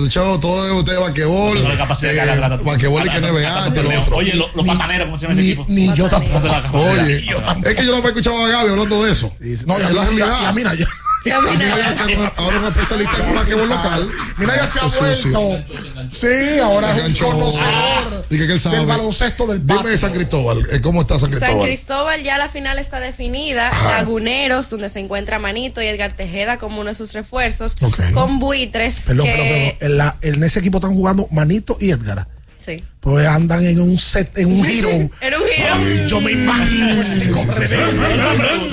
[0.09, 1.63] show, todo es usted basquetbol.
[1.65, 2.19] La capacidad de
[2.55, 3.69] eh, basquetbol y que NBA.
[3.69, 4.17] y lo otro.
[4.17, 5.67] Oye, lo- los pataneros, ¿cómo se llama ese equipo?
[5.69, 6.79] ni yo tampoco.
[6.79, 7.69] Oye, Yo tampoco.
[7.69, 9.33] es que yo no me he escuchado a Gaby hablando de eso.
[9.67, 10.37] No, es la realidad.
[10.43, 10.87] y a mí no, yo-
[11.23, 14.11] Y a mí no, ya que no- ahora es un especialista en basquetbol local.
[14.39, 15.65] Mira, ya se ha vuelto.
[16.11, 18.79] Sí, ahora es un conocedor Dije que él sabe.
[18.79, 21.67] del baloncesto del Dime de San Cristóbal, eh, ¿cómo está San San Cristóbal?
[21.67, 23.71] Cristóbal ya la final está definida.
[23.71, 27.77] Laguneros, donde se encuentra Manito y Edgar Tejeda como uno de sus refuerzos.
[28.15, 29.33] Con Buitres, Perdón, que...
[29.33, 29.77] perdón, perdón.
[29.81, 32.27] En, la- en ese equipo están jugando Manito y Edgar.
[32.65, 32.85] Sí.
[33.01, 34.89] Pues andan en un set, en un giro.
[35.21, 35.75] Era un giro.
[35.75, 37.95] Ay, yo me imagino ese corredor.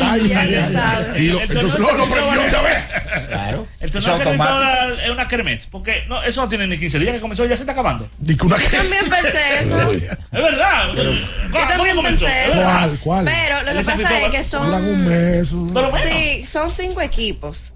[0.01, 0.73] Ay, Ya ay, lo ay.
[0.73, 1.21] sabes.
[1.21, 2.83] Y lo- entonces, no, no, pero yo Cristóbal- ya ves.
[3.29, 3.67] Claro.
[3.79, 4.29] San automático.
[4.29, 7.55] Cristóbal es una kermés, porque no, eso no tiene ni 15 días que comenzó, ya
[7.55, 8.09] se está acabando.
[8.17, 9.91] Di que una Yo también pensé eso.
[10.31, 10.93] Es verdad.
[10.93, 12.25] Yo también comenzó?
[12.25, 12.61] pensé Es eso.
[12.63, 13.25] ¿Cuál, cuál?
[13.25, 15.07] Pero lo que pasa es que un son...
[15.07, 15.51] mes.
[15.53, 16.05] un- Pero bueno.
[16.11, 17.73] Sí, son cinco equipos.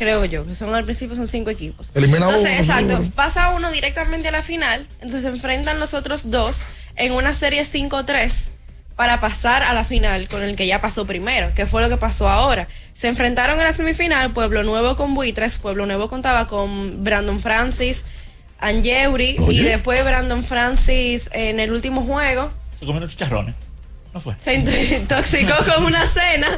[0.00, 1.90] Creo yo, que son al principio son cinco equipos.
[1.94, 3.10] Elimina Entonces, uno, exacto, uno.
[3.14, 6.62] pasa uno directamente a la final, entonces se enfrentan los otros dos
[6.96, 8.48] en una serie 5-3
[8.96, 11.98] para pasar a la final con el que ya pasó primero, que fue lo que
[11.98, 12.66] pasó ahora.
[12.94, 18.06] Se enfrentaron en la semifinal Pueblo Nuevo con Buitres, Pueblo Nuevo contaba con Brandon Francis,
[18.58, 23.54] Angeuri y después Brandon Francis en el último juego Se comieron chicharrones.
[24.14, 24.34] No fue.
[24.38, 26.48] se intoxicó con una cena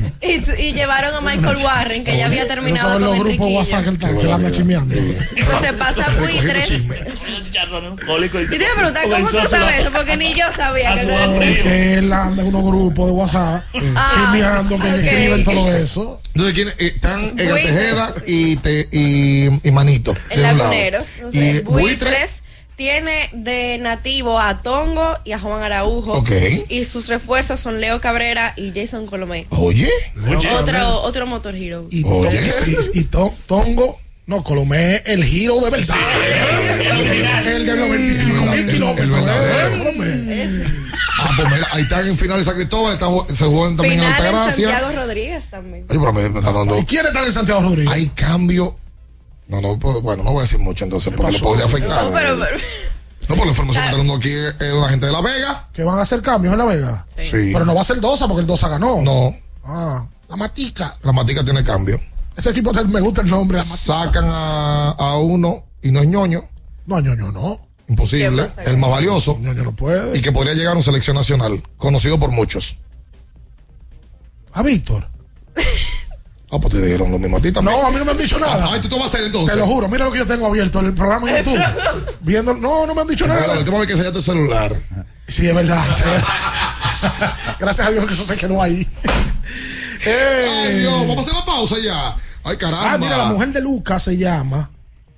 [0.22, 3.54] y, y llevaron a Michael Warren, que ya había terminado son con los grupos de
[3.56, 4.94] WhatsApp que él está- que anda chismeando.
[5.36, 6.70] Entonces pasa Buitres.
[6.70, 9.90] Y te iba a preguntar, ¿cómo tú sabes eso?
[9.92, 13.64] Porque ni yo sabía que él anda en unos grupos de WhatsApp
[13.96, 16.20] Ah, chismeando que escriben todo eso.
[16.34, 17.62] Entonces, ¿quién, eh, están Buitres.
[17.62, 20.14] Tejeda y, te, y, y Manito.
[20.30, 20.58] En de un lado.
[20.58, 21.06] Laguneros.
[21.32, 22.41] Y Buitres.
[22.86, 26.14] Tiene de nativo a Tongo y a Juan Araujo.
[26.14, 26.32] Ok.
[26.68, 29.46] Y sus refuerzos son Leo Cabrera y Jason Colomé.
[29.50, 29.88] Oye.
[30.58, 31.86] Otro, otro Motor Hero.
[31.92, 32.40] Y, Oye.
[32.92, 35.94] y- y to- Tongo, no, Colomé, el giro de verdad.
[37.46, 39.06] El de los 25 mil kilómetros.
[39.06, 39.74] el verdadero.
[39.76, 40.64] eh, Colomé.
[41.20, 44.06] Ah, pues mira, ahí están en final de San Cristóbal, están se juegan también en
[44.06, 44.70] Final en Altagracia.
[44.72, 45.84] Santiago Rodríguez también.
[45.88, 46.76] Oye, pero me, me está dando.
[46.80, 47.92] ¿Y quién está en Santiago Rodríguez?
[47.92, 48.76] Hay cambio.
[49.52, 52.04] No, no, puedo- bueno, no voy a decir mucho entonces porque lo podría afectar.
[52.06, 52.56] No, pero, pero-
[53.28, 55.68] No, por la información que está dando aquí es de la gente de La Vega.
[55.74, 57.06] Que van a hacer cambios en La Vega.
[57.18, 57.50] Sí.
[57.52, 59.00] Pero no va a ser Dosa porque el Dosa ganó.
[59.02, 60.96] No, Ah, la Matica.
[61.02, 62.00] la Matica tiene cambio.
[62.36, 63.58] Ese equipo me gusta el nombre.
[63.58, 63.76] La Matica.
[64.04, 66.48] Sacan a, a uno y no es ñoño.
[66.86, 67.60] No, no, no, no.
[67.88, 68.48] Imposible.
[68.64, 69.36] El más valioso.
[69.40, 70.16] No, no puede.
[70.16, 71.62] Y que podría llegar a una selección nacional.
[71.76, 72.76] Conocido por muchos.
[74.54, 75.08] A Víctor.
[76.54, 77.74] Ah, pues te dijeron lo mismo a ti también.
[77.80, 78.68] No, a mí no me han dicho nada.
[78.70, 79.54] Ay, tú te vas a hacer entonces.
[79.54, 81.64] Te lo juro, mira lo que yo tengo abierto, el programa en YouTube.
[82.20, 83.58] Viendo, no, no me han dicho nada.
[83.58, 84.76] el tema es que enseñaste el celular.
[85.26, 85.82] Sí, es verdad.
[87.58, 88.86] Gracias a Dios que eso se quedó ahí.
[90.04, 92.16] Eh, Ay, Dios, vamos a hacer la pausa ya.
[92.44, 92.92] Ay, caramba.
[92.92, 94.68] ah, mira, la mujer de Lucas se llama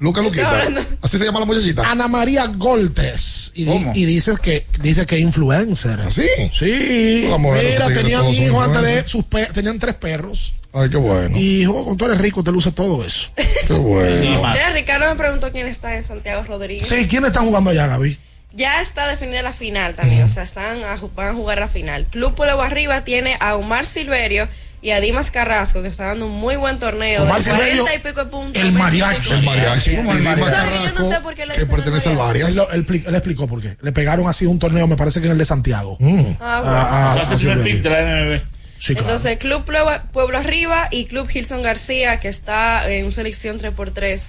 [0.04, 0.68] Luca Luquita.
[1.02, 1.90] Así se llama la muchachita.
[1.90, 3.50] Ana María Goltes.
[3.54, 6.00] Y, di- y dice que dice que es influencer.
[6.02, 6.26] ¿Así?
[6.52, 7.26] Sí.
[7.28, 10.54] La mujer, Mira, tenían hijos antes de sus pe- tenían tres perros.
[10.72, 11.36] Ay, qué bueno.
[11.38, 13.30] Y hijo, con tú eres rico, te luce todo eso.
[13.66, 14.20] Qué bueno.
[14.20, 16.86] Mira, Ricardo me preguntó quién está en Santiago Rodríguez.
[16.88, 18.18] Sí, ¿quiénes están jugando allá, Gaby?
[18.52, 22.06] Ya está definida la final también, o sea, están a, van a jugar la final.
[22.06, 24.48] Club Pueblo Arriba tiene a Omar Silverio
[24.84, 27.22] y a Dimas Carrasco, que está dando un muy buen torneo.
[27.22, 28.62] Omar de 40 Silverio, y pico de puntos.
[28.62, 29.32] el 20 y mariachi.
[29.32, 29.96] El mariachi.
[29.96, 30.84] ¿Cómo el Dimas mariachi?
[30.84, 32.54] Yo no sé por qué le que pertenece al mariachi.
[32.58, 32.74] varias.
[32.74, 33.78] Él, él él explicó por qué.
[33.80, 35.96] Le pegaron así un torneo, me parece que en el de Santiago.
[36.00, 36.20] Mm.
[36.38, 36.76] Ah, bueno.
[36.76, 38.42] Ah, ah, Se hace ah, el de la NBB.
[38.78, 39.08] Sí, claro.
[39.08, 44.20] Entonces, Club Pueblo, Pueblo Arriba y Club Gilson García, que está en selección 3x3,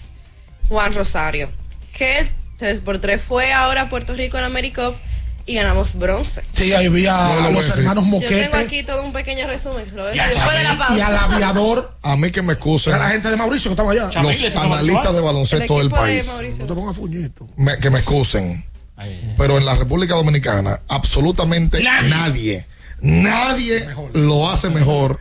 [0.69, 1.49] Juan Rosario.
[1.97, 2.29] Que el
[2.59, 4.95] 3x3 fue ahora a Puerto Rico en AmeriCup
[5.47, 6.43] y ganamos bronce.
[6.53, 9.13] Sí, ahí vi a, No, a a los hermanos Yo tengo Moquete aquí todo un
[9.13, 11.07] pequeño resumen, lo a Y a de la y pausa.
[11.07, 11.93] al aviador.
[12.01, 14.09] A mí que me excusen Era la gente de Mauricio que estaba allá.
[14.09, 16.27] Chamil, los analistas de El baloncesto del de país.
[16.27, 16.65] Mauricio.
[16.65, 17.47] No te pongas fuñito.
[17.57, 18.65] Me- que me excusen.
[19.37, 22.09] Pero en la República Dominicana, absolutamente Nadie.
[22.09, 22.67] nadie,
[23.01, 25.19] nadie, lo hace mejor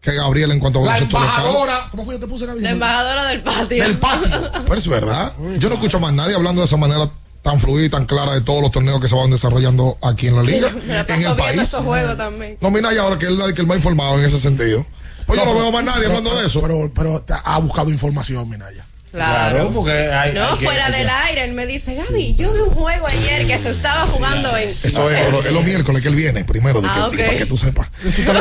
[0.00, 1.88] que Gabriel en cuanto a La embajadora.
[1.90, 2.60] ¿Cómo fue que te puse Gaby?
[2.62, 3.82] La embajadora del patio.
[3.84, 4.50] Del patio.
[4.66, 5.32] Pero es verdad.
[5.58, 7.08] Yo no escucho más nadie hablando de esa manera
[7.42, 10.36] tan fluida y tan clara de todos los torneos que se van desarrollando aquí en
[10.36, 11.60] la liga, la en el país.
[11.62, 12.58] esos juegos también.
[12.60, 14.84] No, mira, y ahora que él es el que el más informado en ese sentido.
[15.26, 16.60] Pues yo no veo más nadie hablando de eso.
[16.60, 18.84] Pero, pero te ha buscado información, Minaya.
[19.12, 19.72] Claro.
[19.74, 20.32] porque hay.
[20.34, 22.70] No, hay que- fuera hay que- del aire, él me dice, Gaby, yo vi un
[22.70, 24.68] juego ayer que se estaba jugando en...
[24.68, 27.16] Eso es, es los miércoles que él viene, primero, de que, Ah, ok.
[27.16, 27.88] para que tú sepas.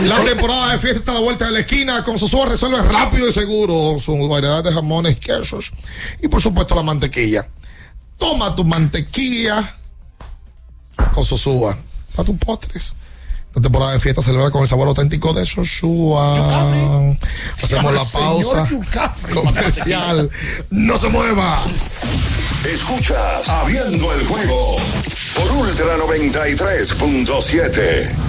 [0.04, 2.04] La temporada de fiesta está a la vuelta de la esquina.
[2.04, 5.72] Con Sosúa resuelve rápido y seguro su variedad de jamones, quesos
[6.22, 7.48] y, por supuesto, la mantequilla.
[8.20, 9.76] Toma tu mantequilla
[11.14, 11.78] con Sosúa
[12.16, 12.96] para tus postres.
[13.56, 16.72] La temporada de fiesta celebra con el sabor auténtico de Sosúa.
[17.64, 18.70] Hacemos la pausa
[19.34, 20.30] comercial.
[20.70, 21.60] No se mueva.
[22.72, 24.78] Escuchas Abriendo el juego
[25.36, 28.29] por Ultra 93.7.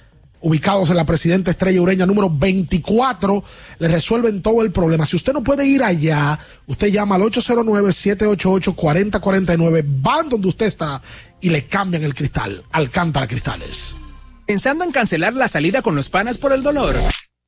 [0.41, 3.43] Ubicados en la Presidenta Estrella Ureña número 24,
[3.79, 5.05] le resuelven todo el problema.
[5.05, 11.01] Si usted no puede ir allá, usted llama al 809-788-4049, van donde usted está
[11.41, 12.63] y le cambian el cristal.
[12.71, 13.95] Alcántara Cristales.
[14.47, 16.95] ¿Pensando en cancelar la salida con los panas por el dolor?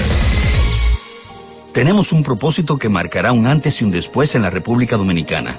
[1.74, 5.58] Tenemos un propósito que marcará un antes y un después en la República Dominicana.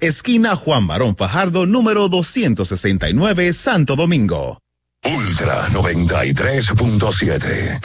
[0.00, 4.62] esquina Juan Barón Fajardo, número 269, Santo Domingo.
[5.04, 7.80] Ultra 93.7.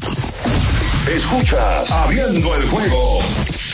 [1.16, 3.20] Escuchas Abriendo el juego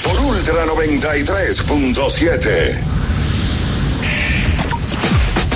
[0.03, 3.00] por Ultra 93.7.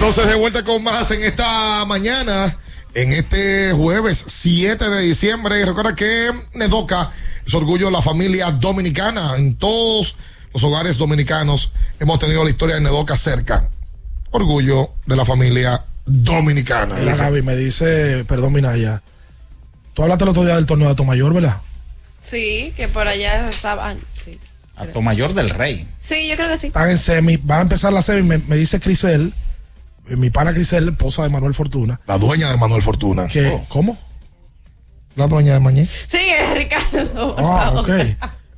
[0.00, 2.56] Entonces de vuelta con más en esta mañana,
[2.94, 5.60] en este jueves 7 de diciembre.
[5.60, 7.10] Y recuerda que Nedoca
[7.46, 9.36] es orgullo de la familia dominicana.
[9.36, 10.16] En todos
[10.54, 13.68] los hogares dominicanos hemos tenido la historia de Nedoca cerca.
[14.30, 16.94] Orgullo de la familia dominicana.
[16.94, 19.02] Mira, Gaby, me dice, perdón, Minaya.
[19.92, 21.58] Tú hablaste el otro día del torneo de Tomayor, ¿verdad?
[22.24, 24.00] Sí, que por allá estaban.
[24.24, 24.40] Sí.
[24.76, 25.86] Acto mayor del rey.
[25.98, 26.68] sí, yo creo que sí.
[26.68, 29.34] Están en semi, va a empezar la semi, me, me dice Crisel,
[30.16, 32.00] mi pana Crisel, esposa de Manuel Fortuna.
[32.06, 33.26] La dueña de Manuel Fortuna.
[33.26, 33.64] Que, Oh.
[33.68, 33.98] ¿Cómo?
[35.16, 35.88] La dueña de Mañé.
[36.08, 37.34] Sí, es Ricardo.
[37.38, 37.88] Ah, ok.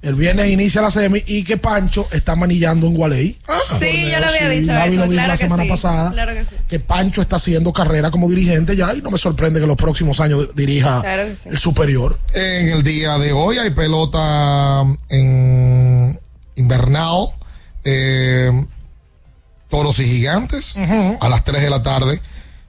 [0.03, 3.39] El viernes inicia la semi y que Pancho está manillando en Gualey.
[3.79, 4.97] Sí, yo lo había Sí, dicho Gaby eso.
[4.97, 6.11] lo dijo claro la que semana sí, pasada.
[6.11, 6.57] Claro que sí.
[6.69, 10.19] Que Pancho está haciendo carrera como dirigente ya y no me sorprende que los próximos
[10.21, 11.49] años dirija Claro que sí.
[11.51, 12.19] el superior.
[12.35, 16.19] En el día de hoy hay pelota en
[16.57, 17.29] invernal.
[17.85, 18.51] eh,
[19.73, 22.21] toros y gigantes a las 3 de la tarde.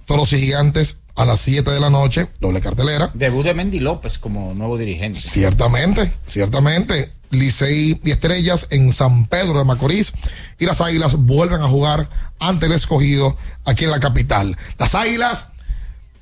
[0.06, 2.30] Toros y gigantes a las 7 de la noche.
[2.40, 3.12] Doble cartelera.
[3.14, 5.20] Debut de Mendy López como nuevo dirigente.
[5.20, 7.12] Ciertamente, ciertamente.
[7.30, 10.14] Licey y Estrellas en San Pedro de Macorís.
[10.60, 12.10] Y las Águilas vuelven a jugar
[12.40, 13.36] ante el escogido
[13.66, 14.56] aquí en la capital.
[14.78, 15.50] Las Águilas,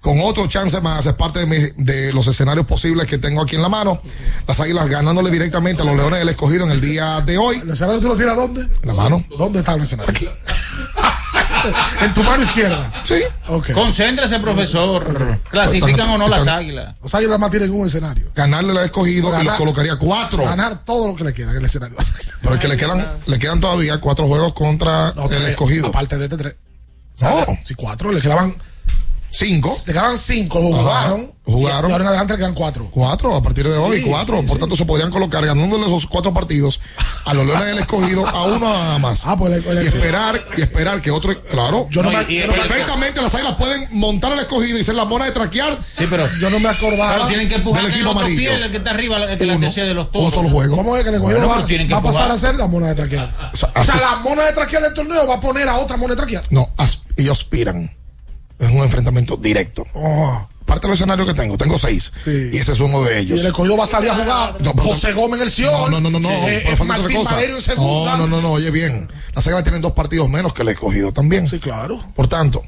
[0.02, 3.56] con otro chance más, es parte de, mi- de los escenarios posibles que tengo aquí
[3.56, 4.02] en la mano.
[4.48, 7.58] Las Águilas ganándole directamente a los Leones del escogido en el día de hoy.
[7.58, 8.62] ¿El escenario tú lo tiras dónde?
[8.62, 9.24] En la mano.
[9.38, 10.10] ¿Dónde está el escenario?
[10.12, 10.28] Aquí.
[12.02, 12.92] en tu mano izquierda.
[13.04, 13.22] Sí.
[13.48, 13.72] Ok.
[13.74, 15.40] Concéntrese, profesor.
[15.52, 16.96] ¿Clasifican o no las águilas?
[17.04, 18.32] Los águilas más tienen un escenario.
[18.34, 20.44] Ganarle al escogido y los Ganar- colocaría cuatro.
[20.44, 21.96] Ganar todo lo que le queda en el escenario.
[22.42, 25.88] Pero es que le quedan, le quedan todavía cuatro juegos contra No, el escogido.
[25.88, 26.56] Aparte de este tres.
[27.20, 27.46] No.
[27.64, 28.56] Si cuatro, le quedaban
[29.34, 29.76] Cinco.
[29.88, 30.68] Le quedaban cinco, Ajá.
[30.82, 31.32] jugaron.
[31.44, 31.90] Jugaron.
[31.90, 32.88] Y ahora en adelante le quedan cuatro.
[32.92, 34.40] Cuatro a partir de hoy, Sí, cuatro.
[34.40, 34.60] sí, Por sí.
[34.60, 36.80] tanto, se podrían colocar ganándole esos cuatro partidos
[37.26, 39.26] a los Leones del Escogido a uno nada más.
[39.26, 41.88] Ah, pues el- el- y esperar, y esperar que otro, claro.
[41.90, 45.06] Yo no, No, me, yo Perfectamente las águilas pueden montar al escogido y ser la
[45.06, 47.14] mona de traquear Sí, pero, yo no me acordaba.
[47.14, 48.52] pero tienen que empujar del el equipo otro amarillo.
[48.52, 50.34] pie, el que está arriba, el que la Uno, decía de los un toros.
[50.34, 50.76] solo juego.
[50.78, 51.38] ¿Cómo es que le cogió?
[51.38, 53.52] Bueno, va, que va a pasar a ser la mona de traquear.
[53.54, 55.98] O sea, O sea, la mona de traquear del torneo va a poner a otra
[55.98, 56.44] mona de traquear.
[56.50, 56.70] No,
[57.18, 57.92] ellos aspiran.
[58.62, 59.86] Es un enfrentamiento directo.
[59.94, 60.48] Oh.
[60.66, 62.14] Parte del escenario que tengo, tengo seis.
[62.24, 62.50] Sí.
[62.54, 63.42] Y ese es uno de Y ellos.
[63.42, 64.56] el escogido va a salir a jugar.
[64.62, 65.92] No, José Gómez en el Sion.
[65.92, 66.30] No, no, no, no, no.
[66.30, 67.44] Eh, pero falta otra Martín cosa.
[67.44, 68.12] En segunda.
[68.16, 69.10] No, no, no, no, oye bien.
[69.36, 71.50] Las águilas tienen dos partidos menos que el escogido también.
[71.50, 72.00] Sí, claro.
[72.16, 72.64] Por tanto,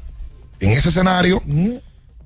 [0.60, 1.42] en ese escenario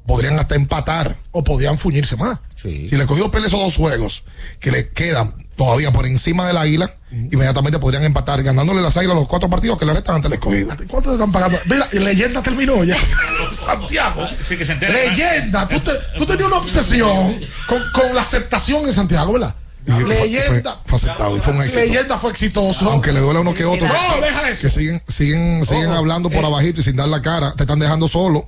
[0.06, 1.16] podrían hasta empatar.
[1.30, 2.38] O podían fuñirse más.
[2.56, 2.88] Sí.
[2.88, 4.24] Si el escogido pelea esos dos juegos
[4.58, 9.28] que le quedan todavía por encima del águila, inmediatamente podrían empatar ganándole las águilas los
[9.28, 10.68] cuatro partidos que le restan ante el escogido.
[10.88, 11.58] ¿Cuánto te están pagando?
[11.66, 12.96] Mira, y leyenda terminó ya.
[13.50, 14.22] Santiago.
[14.42, 15.10] Sí, que se entere.
[15.10, 15.68] Leyenda.
[15.68, 19.54] Tú, te- tú tenías una obsesión con, con la aceptación en Santiago, ¿verdad?
[19.86, 20.80] Y Leyenda.
[20.84, 21.80] Fue, fue aceptado y fue un éxito.
[21.80, 22.90] Leyenda fue exitoso.
[22.90, 23.86] Aunque le duele a uno que otro.
[23.88, 24.62] No, deja eso.
[24.62, 26.46] Que siguen, siguen, siguen Oh, hablando por eh.
[26.46, 27.52] abajito y sin dar la cara.
[27.56, 28.46] Te están dejando solo.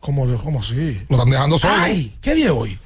[0.00, 1.00] ¿Cómo, cómo así?
[1.08, 1.74] Lo están dejando solo.
[1.78, 2.78] Ay, ¿qué día hoy?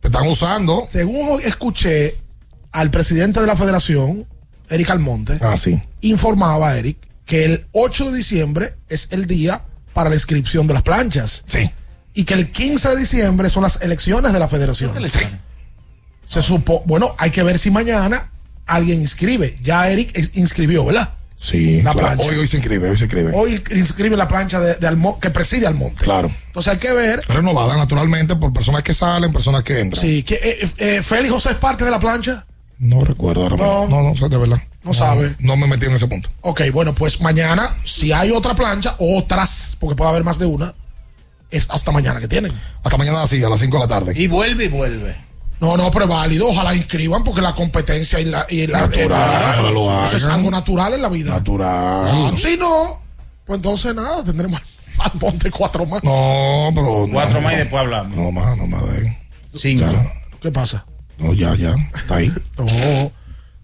[0.00, 0.88] Te están usando.
[0.90, 2.16] Según hoy escuché
[2.80, 4.26] al presidente de la federación,
[4.70, 5.82] Eric Almonte, Ah, sí.
[6.00, 6.96] informaba Eric
[7.26, 11.44] que el 8 de diciembre es el día para la inscripción de las planchas.
[11.46, 11.70] Sí.
[12.14, 14.92] Y que el 15 de diciembre son las elecciones de la federación.
[16.26, 18.30] Se supo, bueno, hay que ver si mañana
[18.66, 19.56] alguien inscribe.
[19.62, 21.14] Ya Eric inscribió, ¿verdad?
[21.34, 21.98] Sí, La claro.
[22.16, 22.24] plancha.
[22.24, 23.30] hoy, hoy se inscribe, hoy se inscribe.
[23.34, 26.02] Hoy inscribe la plancha de, de Almo- que preside Almonte.
[26.04, 26.30] Claro.
[26.48, 27.22] Entonces hay que ver.
[27.28, 30.00] Renovada naturalmente por personas que salen, personas que entran.
[30.02, 32.44] Sí, que, eh, eh, Félix José es parte de la plancha.
[32.78, 33.86] No recuerdo ahora mismo.
[33.88, 34.62] No, no, sé de verdad.
[34.84, 35.34] No sabe.
[35.40, 36.28] No me metí en ese punto.
[36.42, 40.74] Ok, bueno, pues mañana, si hay otra plancha, otras, porque puede haber más de una,
[41.50, 42.52] es hasta mañana que tienen.
[42.82, 44.12] Hasta mañana sí, a las 5 de la tarde.
[44.16, 45.16] Y vuelve y vuelve.
[45.60, 46.48] No, no, pero es válido.
[46.48, 48.46] Ojalá inscriban porque la competencia y la.
[48.48, 51.32] Y la Natural, eh, ojalá lo eso es algo natural en la vida.
[51.32, 52.10] Natural.
[52.10, 53.00] Claro, si no,
[53.44, 54.60] pues entonces nada, tendremos
[54.98, 56.04] al monte cuatro más.
[56.04, 57.06] No, pero.
[57.10, 57.60] Cuatro no, más y no.
[57.62, 58.16] después hablamos.
[58.16, 59.18] No más, no más de ahí.
[59.52, 59.84] Cinco.
[59.90, 60.12] Ya.
[60.40, 60.86] ¿Qué pasa?
[61.18, 61.74] No, ya, ya.
[61.94, 62.32] Está ahí.
[62.58, 63.12] No,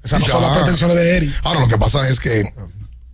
[0.04, 0.32] esas no Ya.
[0.32, 1.32] son las pretensiones de Eric.
[1.44, 2.52] Ahora, lo que pasa es que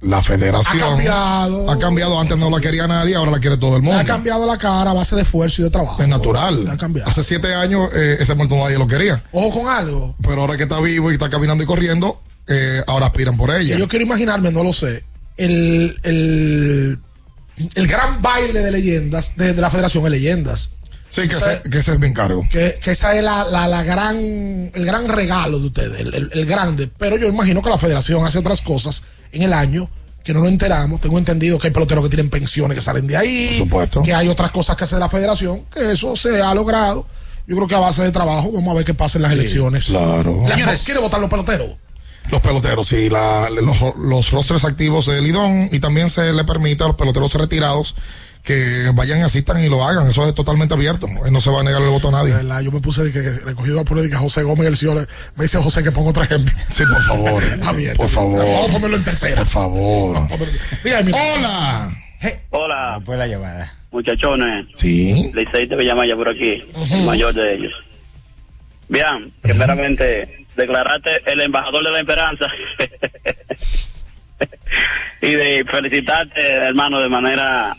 [0.00, 0.82] la federación.
[0.82, 1.70] Ha cambiado.
[1.70, 2.18] Ha cambiado.
[2.20, 3.98] Antes no la quería nadie, ahora la quiere todo el mundo.
[4.00, 6.02] Ha cambiado la cara a base de esfuerzo y de trabajo.
[6.02, 6.66] Es natural.
[6.68, 7.08] Ha cambiado.
[7.10, 9.22] Hace siete años eh, ese muerto nadie lo quería.
[9.32, 10.16] Ojo con algo.
[10.22, 13.76] Pero ahora que está vivo y está caminando y corriendo, eh, ahora aspiran por ella.
[13.76, 15.04] yo quiero imaginarme, no lo sé,
[15.36, 16.98] el, el,
[17.74, 20.70] el gran baile de leyendas de, de la Federación de Leyendas.
[21.10, 22.46] Sí, que, O sea, ese, que ese es mi encargo.
[22.50, 26.30] Que, que esa es la, la, la gran, el gran regalo de ustedes, el, el-
[26.32, 26.88] el grande.
[26.98, 29.90] Pero yo imagino que la federación hace otras cosas en el año
[30.24, 31.00] que no lo enteramos.
[31.00, 33.48] Tengo entendido que hay peloteros que tienen pensiones que salen de ahí.
[33.48, 34.02] Por supuesto.
[34.02, 37.06] Que hay otras cosas que hace la federación, que eso se ha logrado.
[37.46, 39.86] Yo creo que a base de trabajo, vamos a ver qué pasa en las elecciones.
[39.86, 40.42] Claro.
[40.46, 41.70] Señores, ¿quiere votar los peloteros?
[42.30, 46.84] Los peloteros, sí, la- los, los rostros activos de Lidón y también se le permite
[46.84, 47.96] a los peloteros retirados
[48.42, 50.08] que vayan y asistan y lo hagan.
[50.08, 51.06] Eso es totalmente abierto.
[51.06, 52.30] Eh, No se va a negar el voto a nadie.
[52.30, 54.66] De verdad, yo me puse de que, que recogido a poner de que José Gómez
[54.66, 55.06] el señor
[55.36, 56.52] me dice José que ponga otro ejemplo.
[56.68, 57.42] Sí, por favor.
[57.76, 58.38] Bien, por favor.
[58.44, 59.36] Vamos a ponerlo en tercera.
[59.36, 60.28] Por favor.
[60.84, 61.90] Mira, mi- Hola.
[62.50, 63.74] Hola, Después la llamada.
[63.92, 64.66] muchachones.
[64.74, 65.30] Sí.
[65.34, 66.62] Licey te llama ya por aquí,
[66.92, 67.72] el mayor de ellos.
[68.88, 72.46] Bien, primeramente, declararte el embajador de la esperanza.
[75.22, 77.76] y de felicitarte, hermano, de manera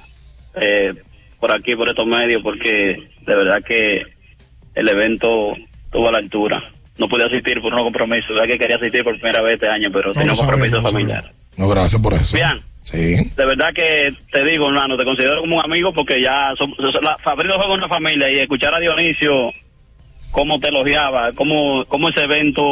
[0.56, 0.94] eh,
[1.40, 4.03] por aquí, por estos medios, porque de verdad que
[4.76, 5.56] el evento
[5.86, 6.72] estuvo a la altura.
[6.98, 9.90] No pude asistir por unos compromisos, verdad que quería asistir por primera vez este año,
[9.91, 11.32] pero tenía un compromiso familiar.
[11.57, 12.36] No, gracias por eso.
[12.36, 12.61] Bien.
[12.82, 13.32] Sí.
[13.36, 17.18] De verdad que te digo, hermano, te considero como un amigo porque ya somos, la,
[17.23, 19.52] Fabrino fue con una familia y escuchar a Dionisio
[20.32, 22.64] cómo te elogiaba, cómo, cómo ese evento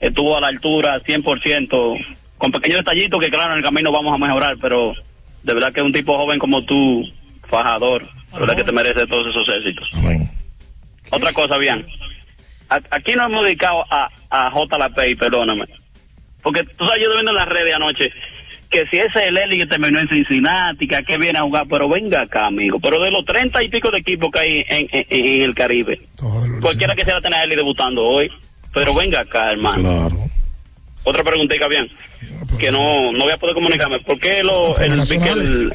[0.00, 2.06] estuvo a la altura 100%,
[2.38, 4.94] con pequeños detallitos que claro, en el camino vamos a mejorar, pero
[5.42, 7.02] de verdad que un tipo joven como tú,
[7.48, 8.02] fajador,
[8.32, 9.88] de verdad que te merece todos esos éxitos.
[11.10, 11.86] Otra cosa, bien.
[12.68, 14.78] Aquí nos hemos dedicado a, a J.
[14.78, 15.64] La Pay, perdóname.
[16.42, 18.10] Porque tú sabes, yo viendo en las redes anoche
[18.68, 21.66] que si ese es el Eli que terminó en Cincinnati, que aquí viene a jugar,
[21.70, 22.78] pero venga acá, amigo.
[22.78, 25.98] Pero de los treinta y pico de equipos que hay en, en- en el Caribe,
[26.60, 28.30] cualquiera que sea tener a Eli debutando hoy,
[28.74, 29.80] pero venga acá, hermano.
[29.80, 30.16] Claro.
[31.04, 31.88] Otra preguntita, bien,
[32.58, 34.00] que no, no voy a poder comunicarme.
[34.00, 35.72] ¿Por qué lo, el, vi que el,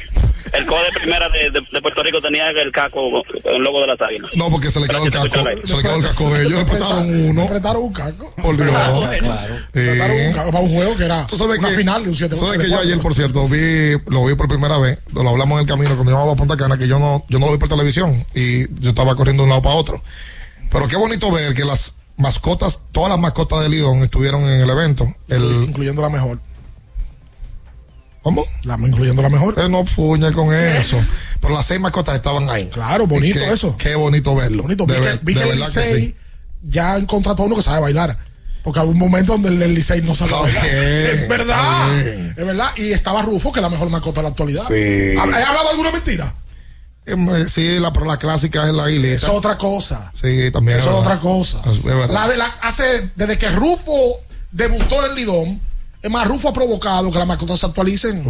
[0.52, 3.00] el cojo de primera de, de- de Puerto Rico tenía el caco,
[3.44, 4.30] el logo de las águilas?
[4.34, 5.36] No, porque se le quedó el casco.
[5.64, 6.58] Se le quedó el casco de ellos.
[6.58, 7.42] Le prestaron uno.
[7.42, 8.34] Me prestaron un cargo.
[8.42, 8.70] Por Dios.
[8.70, 12.08] Me prestaron un cargo para un juego que era Tú sabes una que, final de
[12.10, 15.28] un 7 sabes que yo ayer, por cierto, vi, lo vi por primera vez, lo
[15.28, 17.52] hablamos en el camino cuando íbamos a Punta Cana, que yo no, yo no lo
[17.52, 20.02] vi por televisión y yo estaba corriendo de un lado para otro.
[20.70, 24.70] Pero qué bonito ver que las mascotas, todas las mascotas de Lidón estuvieron en el
[24.70, 25.06] evento.
[25.28, 26.38] El, incluyendo la mejor.
[28.24, 28.44] ¿Cómo?
[28.64, 29.68] La, incluyendo la mejor.
[29.70, 30.98] No fuñe con eso.
[31.40, 32.66] Pero las seis mascotas estaban ahí.
[32.68, 33.76] Claro, bonito qué- eso.
[33.76, 34.62] Qué bonito verlo.
[34.64, 34.86] Bonito.
[34.86, 36.16] De, vi que, ver- vi de que el que sí.
[36.62, 38.16] ya contrató a uno que sabe bailar.
[38.62, 40.66] Porque hubo un momento donde el, el Licey no sabía bailar.
[40.66, 41.98] Es verdad.
[41.98, 42.70] Es verdad.
[42.76, 44.62] Y estaba Rufo, que es la mejor mascota de la actualidad.
[44.66, 44.72] Sí.
[44.74, 46.34] ¿He hablado alguna mentira?
[47.04, 49.16] Eh, Sí, la, pero la clásica es la aguilita.
[49.16, 50.10] Eso es otra cosa.
[50.14, 50.78] Sí, también.
[50.78, 51.60] Eso es otra cosa.
[51.70, 52.08] Es verdad.
[52.08, 54.20] La de la, hace, desde que Rufo
[54.50, 55.60] debutó en Lidón,
[56.04, 58.22] es más, Rufo ha provocado que las mascotas se actualicen.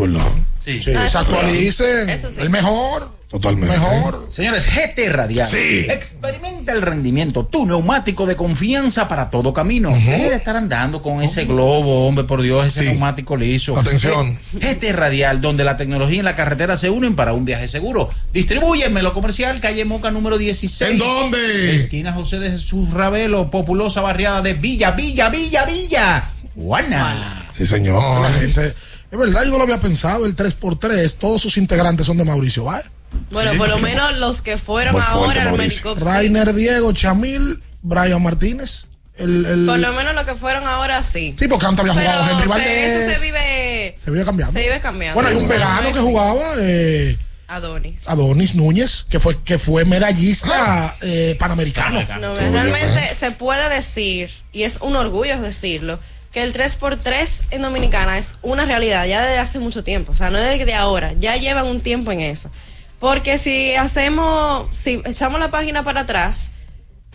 [0.64, 0.80] Sí.
[0.80, 2.08] se actualicen.
[2.38, 3.12] El mejor.
[3.28, 3.76] Totalmente.
[3.76, 4.28] Mejor.
[4.30, 5.48] Señores, GT Radial.
[5.48, 5.86] Sí.
[5.90, 9.90] Experimenta el rendimiento, tu neumático de confianza para todo camino.
[9.90, 12.88] Deje de estar andando con ese globo, hombre, por Dios, ese Sí.
[12.90, 13.76] neumático liso.
[13.76, 14.38] Atención.
[14.52, 18.08] GT Radial, donde la tecnología y la carretera se unen para un viaje seguro.
[18.32, 20.92] Distribúyeme comercial, calle Moca número 16.
[20.92, 21.74] ¿En dónde?
[21.74, 26.33] Esquina José de Jesús Ravelo, populosa barriada de Villa, Villa, Villa, Villa.
[26.54, 27.46] Juana.
[27.50, 28.20] Sí, señor.
[28.22, 28.74] La gente,
[29.10, 30.26] es verdad, yo no lo había pensado.
[30.26, 32.88] El 3x3, todos sus integrantes son de Mauricio Valle.
[33.30, 35.56] Bueno, por lo menos los que fueron Muy ahora al.
[35.56, 35.98] Medicop.
[36.02, 38.88] Rainer Diego, Chamil, Brian Martínez.
[39.16, 41.36] El, el- Por lo menos los que fueron ahora sí.
[41.38, 43.18] Sí, porque antes había Pero jugado Henry se- eso Valdés.
[43.18, 43.94] se vive.
[43.98, 44.52] Se vive cambiando.
[44.52, 45.14] Se vive cambiando.
[45.14, 46.54] Bueno, hay un vegano que jugaba.
[46.58, 47.16] Eh,
[47.46, 47.96] Adonis.
[48.06, 52.00] Adonis Núñez, que fue, que fue medallista eh, panamericano.
[52.20, 56.00] No, realmente se puede decir, y es un orgullo decirlo,
[56.34, 60.10] que el 3x3 en Dominicana es una realidad ya desde hace mucho tiempo.
[60.10, 62.50] O sea, no es de ahora, ya llevan un tiempo en eso.
[62.98, 66.50] Porque si hacemos, si echamos la página para atrás,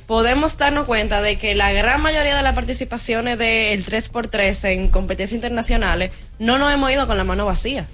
[0.08, 5.36] podemos darnos cuenta de que la gran mayoría de las participaciones del 3x3 en competencias
[5.36, 7.88] internacionales no nos hemos ido con la mano vacía.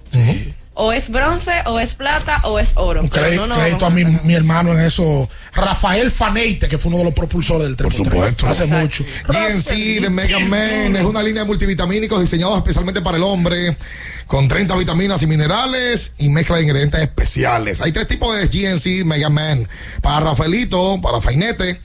[0.77, 2.99] O es bronce, o es plata, o es oro.
[3.01, 5.29] Un crédito, no nos crédito a mi, mi hermano en eso.
[5.53, 8.45] Rafael Faneite, que fue uno de los propulsores del 3 Por supuesto.
[8.45, 9.05] Hace mucho.
[9.25, 13.77] GNC de Mega Man es una línea de multivitamínicos diseñados especialmente para el hombre,
[14.27, 17.79] con 30 vitaminas y minerales y mezcla de ingredientes especiales.
[17.79, 19.69] Hay tres tipos de GNC Mega Man.
[20.01, 21.79] Para Rafaelito, para Fainete,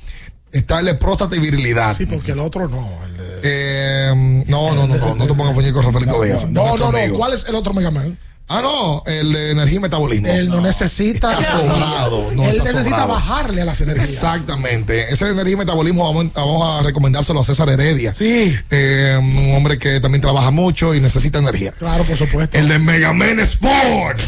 [0.50, 1.96] está el de próstata y virilidad.
[1.96, 2.90] Sí, porque el otro no.
[3.04, 6.48] el de- Eh, no, no, no, no, no te pongas a con Rafaelito Díaz.
[6.50, 6.98] no, no, no.
[7.16, 8.18] ¿Cuál es el otro Mega Man?
[8.52, 10.26] Ah, no, el de energía y metabolismo.
[10.26, 11.38] Él no, necesita.
[11.38, 12.32] Está sobrado.
[12.34, 13.08] No Él está necesita sobrado.
[13.08, 14.08] bajarle a las energías.
[14.10, 15.12] Exactamente.
[15.12, 18.12] Ese de energía y metabolismo vamos, vamos a recomendárselo a César Heredia.
[18.12, 18.52] Sí.
[18.70, 21.70] Eh, un hombre que también trabaja mucho y necesita energía.
[21.78, 22.58] Claro, por supuesto.
[22.58, 24.18] El de Mega Man Sport.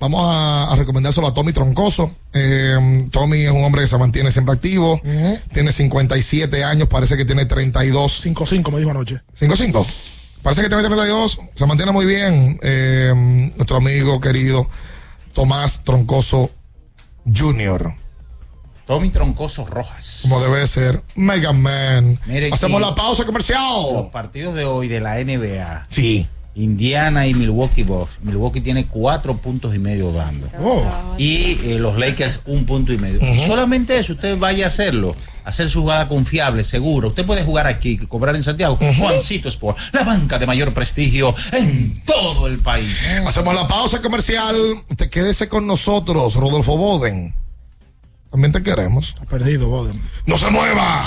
[0.00, 2.14] Vamos a, a recomendárselo a Tommy Troncoso.
[2.32, 4.98] Eh, Tommy es un hombre que se mantiene siempre activo.
[5.52, 8.24] Tiene 57 años, parece que tiene 32.
[8.24, 9.20] 5-5 me dijo anoche.
[9.38, 9.84] 5-5.
[10.42, 11.38] Parece que tiene 32.
[11.54, 12.58] Se mantiene muy bien.
[12.62, 13.12] Eh,
[13.56, 14.68] nuestro amigo querido
[15.34, 16.50] Tomás Troncoso
[17.32, 17.92] Jr.
[18.86, 20.20] Tommy Troncoso Rojas.
[20.22, 21.02] Como debe ser.
[21.14, 22.18] Mega Man.
[22.24, 22.88] Miren, Hacemos sí.
[22.88, 23.92] la pausa comercial.
[23.92, 25.86] Los partidos de hoy de la NBA.
[25.88, 26.26] Sí.
[26.58, 28.18] Indiana y Milwaukee Bucks.
[28.20, 30.48] Milwaukee tiene cuatro puntos y medio dando.
[30.60, 31.14] Oh.
[31.16, 33.20] Y eh, los Lakers un punto y medio.
[33.22, 35.14] Y solamente eso, usted vaya a hacerlo.
[35.44, 37.08] Hacer su jugada confiable, seguro.
[37.08, 38.76] Usted puede jugar aquí, cobrar en Santiago.
[38.98, 43.02] Juancito Sport, la banca de mayor prestigio en todo el país.
[43.26, 44.56] Hacemos la pausa comercial.
[44.96, 47.34] Te quédese con nosotros, Rodolfo Boden.
[48.30, 49.14] También te queremos.
[49.22, 49.98] Ha perdido, Boden.
[50.26, 51.06] ¡No se mueva!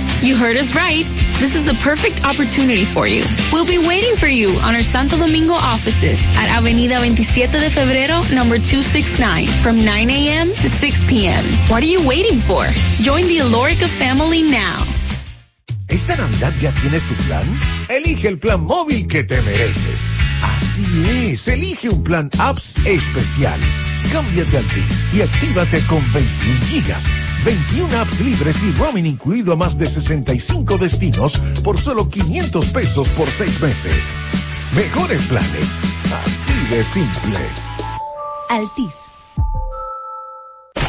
[0.21, 1.05] You heard us right.
[1.39, 3.23] This is the perfect opportunity for you.
[3.51, 8.21] We'll be waiting for you on our Santo Domingo offices at Avenida 27 de Febrero,
[8.31, 10.49] number 269, from 9 a.m.
[10.61, 11.43] to 6 p.m.
[11.69, 12.63] What are you waiting for?
[13.01, 14.85] Join the Alorica family now.
[15.87, 17.59] ¿Esta Navidad ya tienes tu plan?
[17.89, 20.13] Elige el plan móvil que te mereces.
[20.41, 23.59] Así es, elige un plan apps especial.
[24.11, 27.05] Cámbiate a Altis y actívate con 21 gigas,
[27.45, 33.09] 21 apps libres y roaming incluido a más de 65 destinos por solo 500 pesos
[33.09, 34.15] por 6 meses.
[34.73, 35.79] Mejores planes,
[36.23, 37.39] así de simple.
[38.49, 38.95] Altis.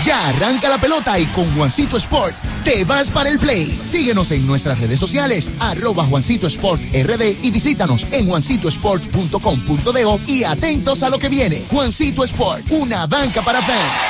[0.05, 3.67] Ya arranca la pelota y con Juancito Sport te vas para el play.
[3.85, 11.03] Síguenos en nuestras redes sociales, arroba Juancito Sport RD y visítanos en juancitosport.com.de y atentos
[11.03, 11.65] a lo que viene.
[11.71, 14.03] Juancito Sport, una banca para fans.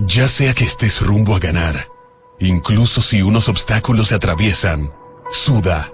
[0.00, 1.88] Ya sea que estés rumbo a ganar,
[2.38, 4.92] incluso si unos obstáculos se atraviesan,
[5.30, 5.92] suda,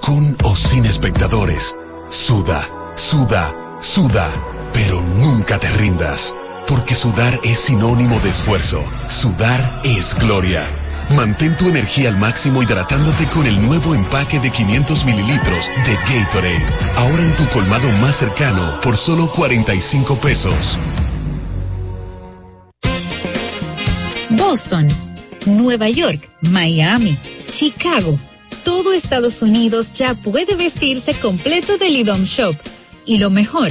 [0.00, 1.76] con o sin espectadores,
[2.08, 4.30] suda, suda, suda,
[4.72, 6.34] pero nunca te rindas,
[6.68, 10.66] porque sudar es sinónimo de esfuerzo, sudar es gloria.
[11.10, 16.66] Mantén tu energía al máximo hidratándote con el nuevo empaque de 500 mililitros de Gatorade,
[16.96, 20.78] ahora en tu colmado más cercano por solo 45 pesos.
[24.30, 24.88] Boston,
[25.46, 27.18] Nueva York, Miami,
[27.50, 28.18] Chicago.
[28.64, 32.56] Todo Estados Unidos ya puede vestirse completo del IDOM Shop.
[33.04, 33.70] Y lo mejor,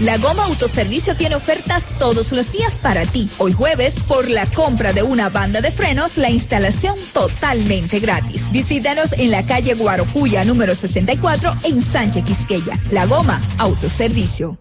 [0.00, 3.28] La Goma Autoservicio tiene ofertas todos los días para ti.
[3.38, 8.52] Hoy jueves, por la compra de una banda de frenos, la instalación totalmente gratis.
[8.52, 12.80] Visítanos en la calle Guarocuya número 64 en Sánchez Quisqueya.
[12.90, 14.58] La Goma Autoservicio.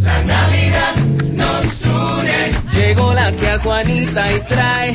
[0.00, 0.96] La Navidad
[1.32, 2.58] nos une.
[2.72, 4.94] Llegó la tía Juanita y trae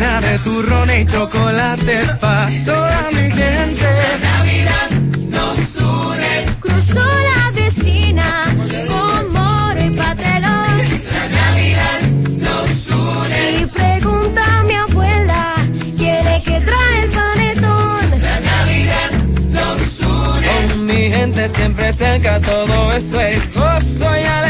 [0.00, 3.84] Llena de turrones y chocolate pa' toda mi gente.
[3.84, 4.90] La Navidad
[5.28, 6.32] nos une.
[6.58, 8.46] Cruzó la vecina
[8.88, 10.78] con moro y patelón.
[11.12, 12.00] La Navidad
[12.46, 13.60] nos une.
[13.60, 15.54] Y pregunta a mi abuela,
[15.98, 18.20] ¿quiere que trae el panetón?
[18.22, 19.10] La Navidad
[19.50, 20.46] nos une.
[20.46, 24.49] Con mi gente siempre cerca, todo eso es gozo y alegría.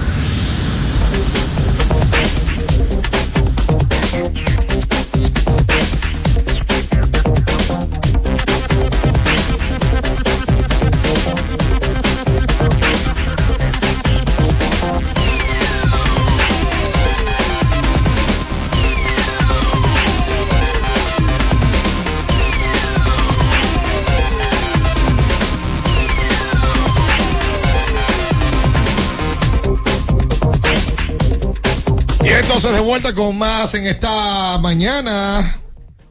[32.81, 35.57] vuelta con más en esta mañana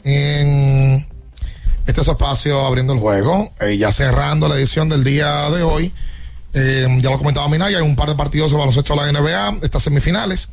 [0.05, 1.07] en
[1.87, 5.93] este espacio abriendo el juego, eh, ya cerrando la edición del día de hoy.
[6.53, 9.59] Eh, ya lo comentaba Minaya, hay un par de partidos de baloncesto de la NBA,
[9.63, 10.49] estas semifinales,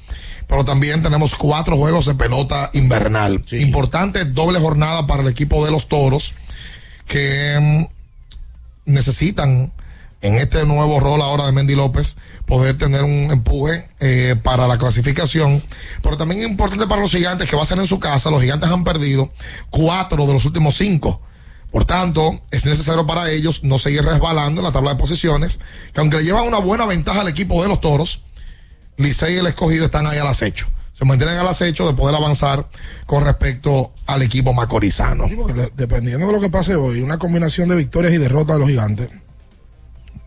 [0.48, 3.42] pero también tenemos cuatro juegos de pelota invernal.
[3.52, 6.34] Importante doble jornada para el equipo de los toros
[7.08, 7.58] que
[8.86, 9.72] mm, necesitan
[10.22, 14.78] en este nuevo rol ahora de Mendy López poder tener un empuje eh, para la
[14.78, 15.62] clasificación.
[16.02, 18.32] Pero también es importante para los gigantes que va a ser en su casa.
[18.32, 19.32] Los gigantes han perdido
[19.70, 21.22] cuatro de los últimos cinco.
[21.72, 25.60] Por tanto, es necesario para ellos no seguir resbalando en la tabla de posiciones,
[25.94, 28.22] que aunque le llevan una buena ventaja al equipo de los toros,
[28.96, 30.68] Licey y el escogido están ahí al acecho.
[30.94, 32.68] Se mantienen al acecho de poder avanzar
[33.06, 35.26] con respecto al equipo macorizano.
[35.76, 39.10] Dependiendo de lo que pase hoy, una combinación de victorias y derrotas de los gigantes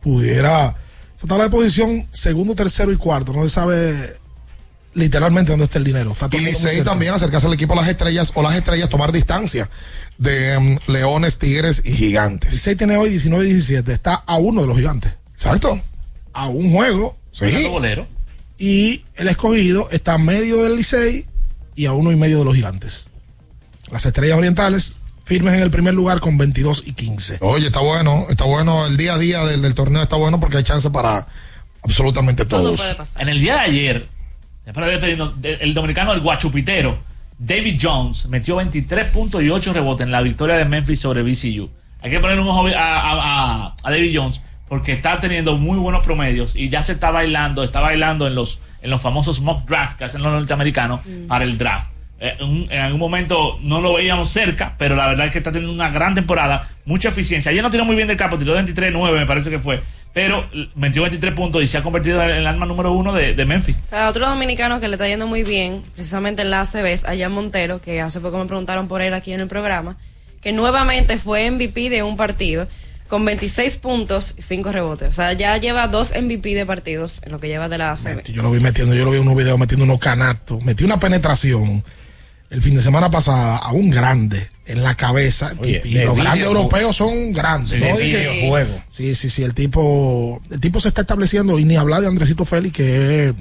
[0.00, 0.74] pudiera.
[1.14, 3.32] Esta tabla de posición, segundo, tercero y cuarto.
[3.32, 4.16] No se sabe
[4.94, 6.12] literalmente dónde está el dinero.
[6.12, 9.68] Está Y Licey también acercarse al equipo de las estrellas o las estrellas tomar distancia
[10.18, 12.52] de mm, Leones, Tigres y Gigantes.
[12.52, 13.92] Licey tiene hoy 19 y 17.
[13.92, 15.12] Está a uno de los gigantes.
[15.32, 15.80] Exacto.
[16.32, 17.16] A un juego.
[17.32, 17.66] Sí.
[17.68, 18.06] bolero.
[18.58, 21.26] Y el escogido está a medio del Licey
[21.76, 23.06] y a uno y medio de los gigantes.
[23.90, 24.92] Las estrellas orientales
[25.30, 27.38] firmes en el primer lugar con 22 y 15.
[27.42, 28.84] Oye, está bueno, está bueno.
[28.88, 31.24] El día a día del, del torneo está bueno porque hay chance para
[31.84, 32.80] absolutamente todos.
[33.16, 34.08] En el día de ayer,
[35.60, 36.98] el dominicano, el guachupitero,
[37.38, 41.70] David Jones, metió 23 puntos y 8 rebotes en la victoria de Memphis sobre VCU.
[42.02, 43.12] Hay que poner un ojo a, a-
[43.68, 47.62] a- a David Jones porque está teniendo muy buenos promedios y ya se está bailando,
[47.62, 51.56] está bailando en los, en los famosos mock draft que hacen los norteamericanos para el
[51.56, 51.88] draft.
[52.22, 55.50] Eh, un- en algún momento no lo veíamos cerca, pero la verdad es que está
[55.52, 57.50] teniendo una gran temporada, mucha eficiencia.
[57.50, 59.80] Ayer no tiró muy bien del campo, tiró 23-9, me parece que fue,
[60.12, 60.44] pero
[60.74, 63.84] metió 23 puntos y se ha convertido en el arma número uno de, de Memphis.
[63.86, 67.04] O sea, otro dominicano que le está yendo muy bien, precisamente en la ACB, es
[67.06, 69.96] allá Montero, que hace poco me preguntaron por él aquí en el programa,
[70.42, 72.68] que nuevamente fue MVP de un partido
[73.08, 75.08] con 26 puntos y 5 rebotes.
[75.08, 78.24] O sea, ya lleva dos MVP de partidos en lo que lleva de la ACB.
[78.30, 80.98] Yo lo vi metiendo, yo lo vi en unos videos metiendo unos canastos, metí una
[80.98, 81.82] penetración
[82.50, 85.52] el fin de semana pasado a un grande en la cabeza.
[85.58, 87.70] Oye, y los grandes europeos son grandes.
[87.70, 87.96] De ¿no?
[88.88, 89.42] Sí, sí, sí.
[89.42, 93.34] El tipo, el tipo se está estableciendo y ni hablar de Andresito Félix, que es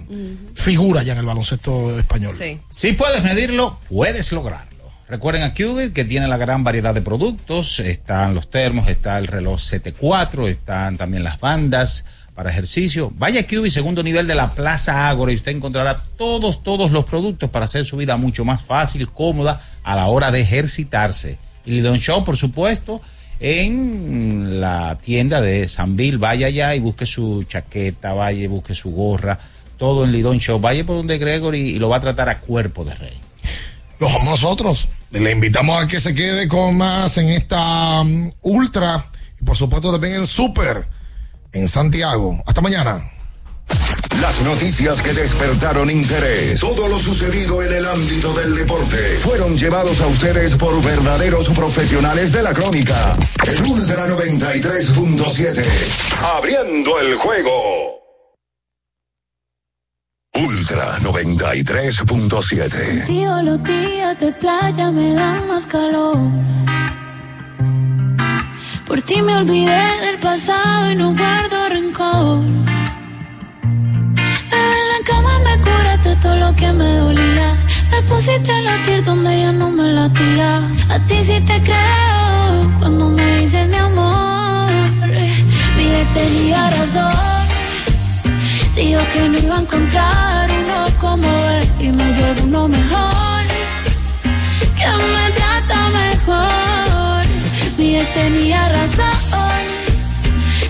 [0.53, 2.35] figura ya en el baloncesto español.
[2.37, 2.59] Sí.
[2.69, 4.69] Si puedes medirlo, puedes lograrlo.
[5.07, 7.79] Recuerden a Cubit que tiene la gran variedad de productos.
[7.79, 12.05] Están los termos, está el reloj CT4, están también las bandas
[12.39, 13.11] para ejercicio.
[13.17, 17.49] Vaya Cubit, segundo nivel de la Plaza Ágora, y usted encontrará todos, todos los productos
[17.49, 21.37] para hacer su vida mucho más fácil, cómoda a la hora de ejercitarse.
[21.65, 23.01] Y Lidon Show, por supuesto,
[23.41, 26.15] en la tienda de Sanville.
[26.15, 29.37] Vaya allá y busque su chaqueta, vaya y busque su gorra,
[29.77, 30.61] todo en Lidon Show.
[30.61, 33.17] Vaya por donde Gregory y lo va a tratar a cuerpo de rey.
[33.99, 34.87] Los vamos nosotros.
[35.11, 39.07] Le invitamos a que se quede con más en esta mm, ultra
[39.41, 40.87] y por supuesto también en super
[41.51, 42.41] en Santiago.
[42.45, 43.11] Hasta mañana.
[44.21, 50.01] Las noticias que despertaron interés, todo lo sucedido en el ámbito del deporte, fueron llevados
[50.01, 53.17] a ustedes por verdaderos profesionales de la crónica.
[53.45, 55.63] El Ultra 93.7,
[56.35, 58.01] abriendo el juego.
[60.33, 63.05] Ultra 93.7.
[63.07, 66.17] Tío, los días de playa me dan más calor.
[68.89, 72.39] Por ti me olvidé del pasado y no guardo rencor.
[74.61, 77.55] En la cama me curaste todo lo que me dolía.
[77.91, 80.67] Me pusiste a latir donde ya no me latía.
[80.89, 84.71] A ti sí te creo cuando me dices mi amor.
[85.77, 87.13] Mi ex tenía razón.
[88.75, 93.43] Dijo que no iba a encontrar uno como él y me llegó uno mejor,
[94.77, 96.58] que me trata mejor.
[97.99, 99.63] Ex tenía razón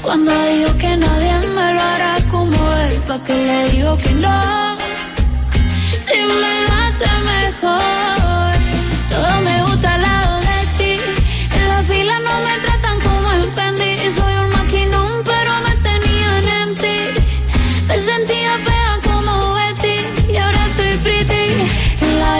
[0.01, 4.77] cuando dijo que nadie me lo hará como él, pa' que le digo que no,
[6.05, 8.53] si me lo hace mejor.
[9.11, 10.93] Todo me gusta al lado de ti,
[11.57, 16.43] en la fila no me tratan como en Fendi, soy un maquinón pero me tenían
[16.61, 16.99] en ti.
[17.87, 21.45] Me sentía fea como Betty y ahora estoy pretty.
[22.01, 22.39] En la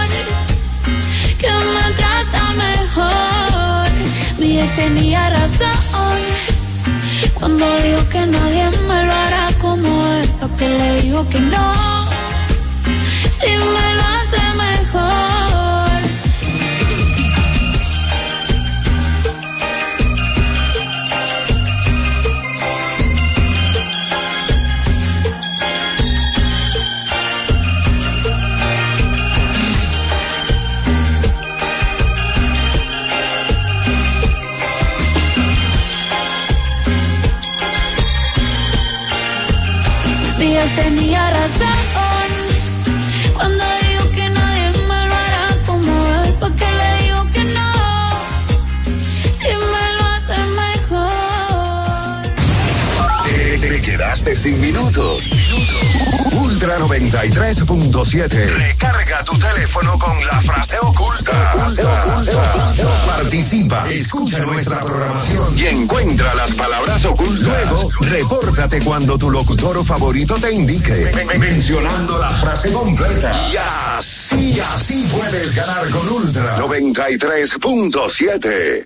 [1.41, 3.89] que me trata mejor.
[4.39, 6.19] Mi ex tenía razón
[7.33, 9.87] cuando dijo que nadie me lo hará como
[10.17, 11.73] él, porque le digo que no,
[13.37, 15.30] si me lo hace mejor.
[40.75, 41.67] Tenía razón
[43.33, 45.91] cuando dijo que nadie me lo hará como
[46.23, 47.71] él, porque le digo que no,
[49.37, 51.11] si me lo hace mejor.
[53.61, 55.29] Te quedaste sin minutos.
[56.61, 58.45] Ultra 93.7.
[58.53, 61.31] Recarga tu teléfono con la frase oculta.
[63.07, 67.47] Participa, escucha nuestra programación y encuentra las palabras ocultas.
[67.47, 73.31] Luego, repórtate cuando tu locutor favorito te indique, men- mencionando la frase completa.
[73.51, 73.55] Y
[73.97, 78.85] así, así puedes ganar con Ultra 93.7.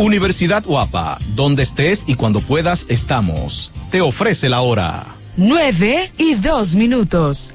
[0.00, 3.70] Universidad Guapa, donde estés y cuando puedas estamos.
[3.90, 5.04] Te ofrece la hora.
[5.36, 7.54] 9 y 2 minutos.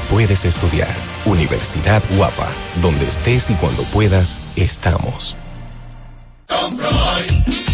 [0.11, 0.93] puedes estudiar.
[1.25, 2.49] Universidad Guapa,
[2.81, 5.37] donde estés y cuando puedas, estamos.
[6.47, 7.23] Compro hoy,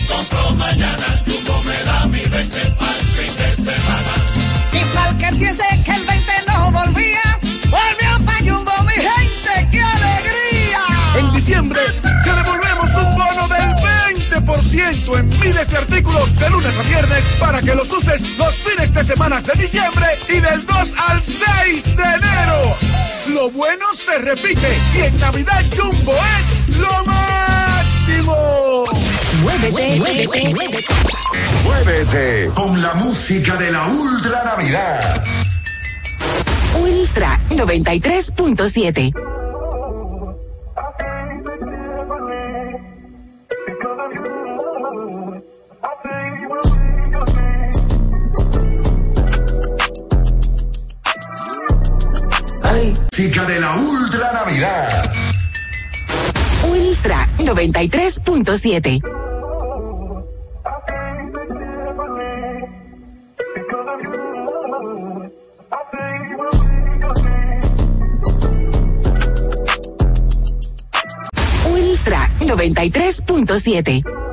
[0.08, 4.14] compro mañana, Jumbo me da mi 20 pa'l fin de semana.
[4.72, 7.40] Y pa'l que piense que el 20 no volvía,
[7.72, 10.82] volvió pa' Jumbo, mi gente, ¡qué alegría!
[11.20, 11.82] En diciembre,
[14.78, 18.94] 20% en miles de artículos de lunes a viernes para que los uses los fines
[18.94, 22.78] de semana de diciembre y del 2 al 6 de enero.
[23.30, 28.86] Lo bueno se repite y en Navidad Jumbo es lo máximo.
[29.42, 30.86] Muévete, muévete, muévete.
[31.64, 35.24] Muévete con la música de la Ultra Navidad.
[36.80, 39.47] Ultra 93.7.
[52.78, 55.04] Música de la Ultra Navidad.
[56.64, 59.02] Ultra 93.7.
[71.66, 74.27] Ultra 93.7.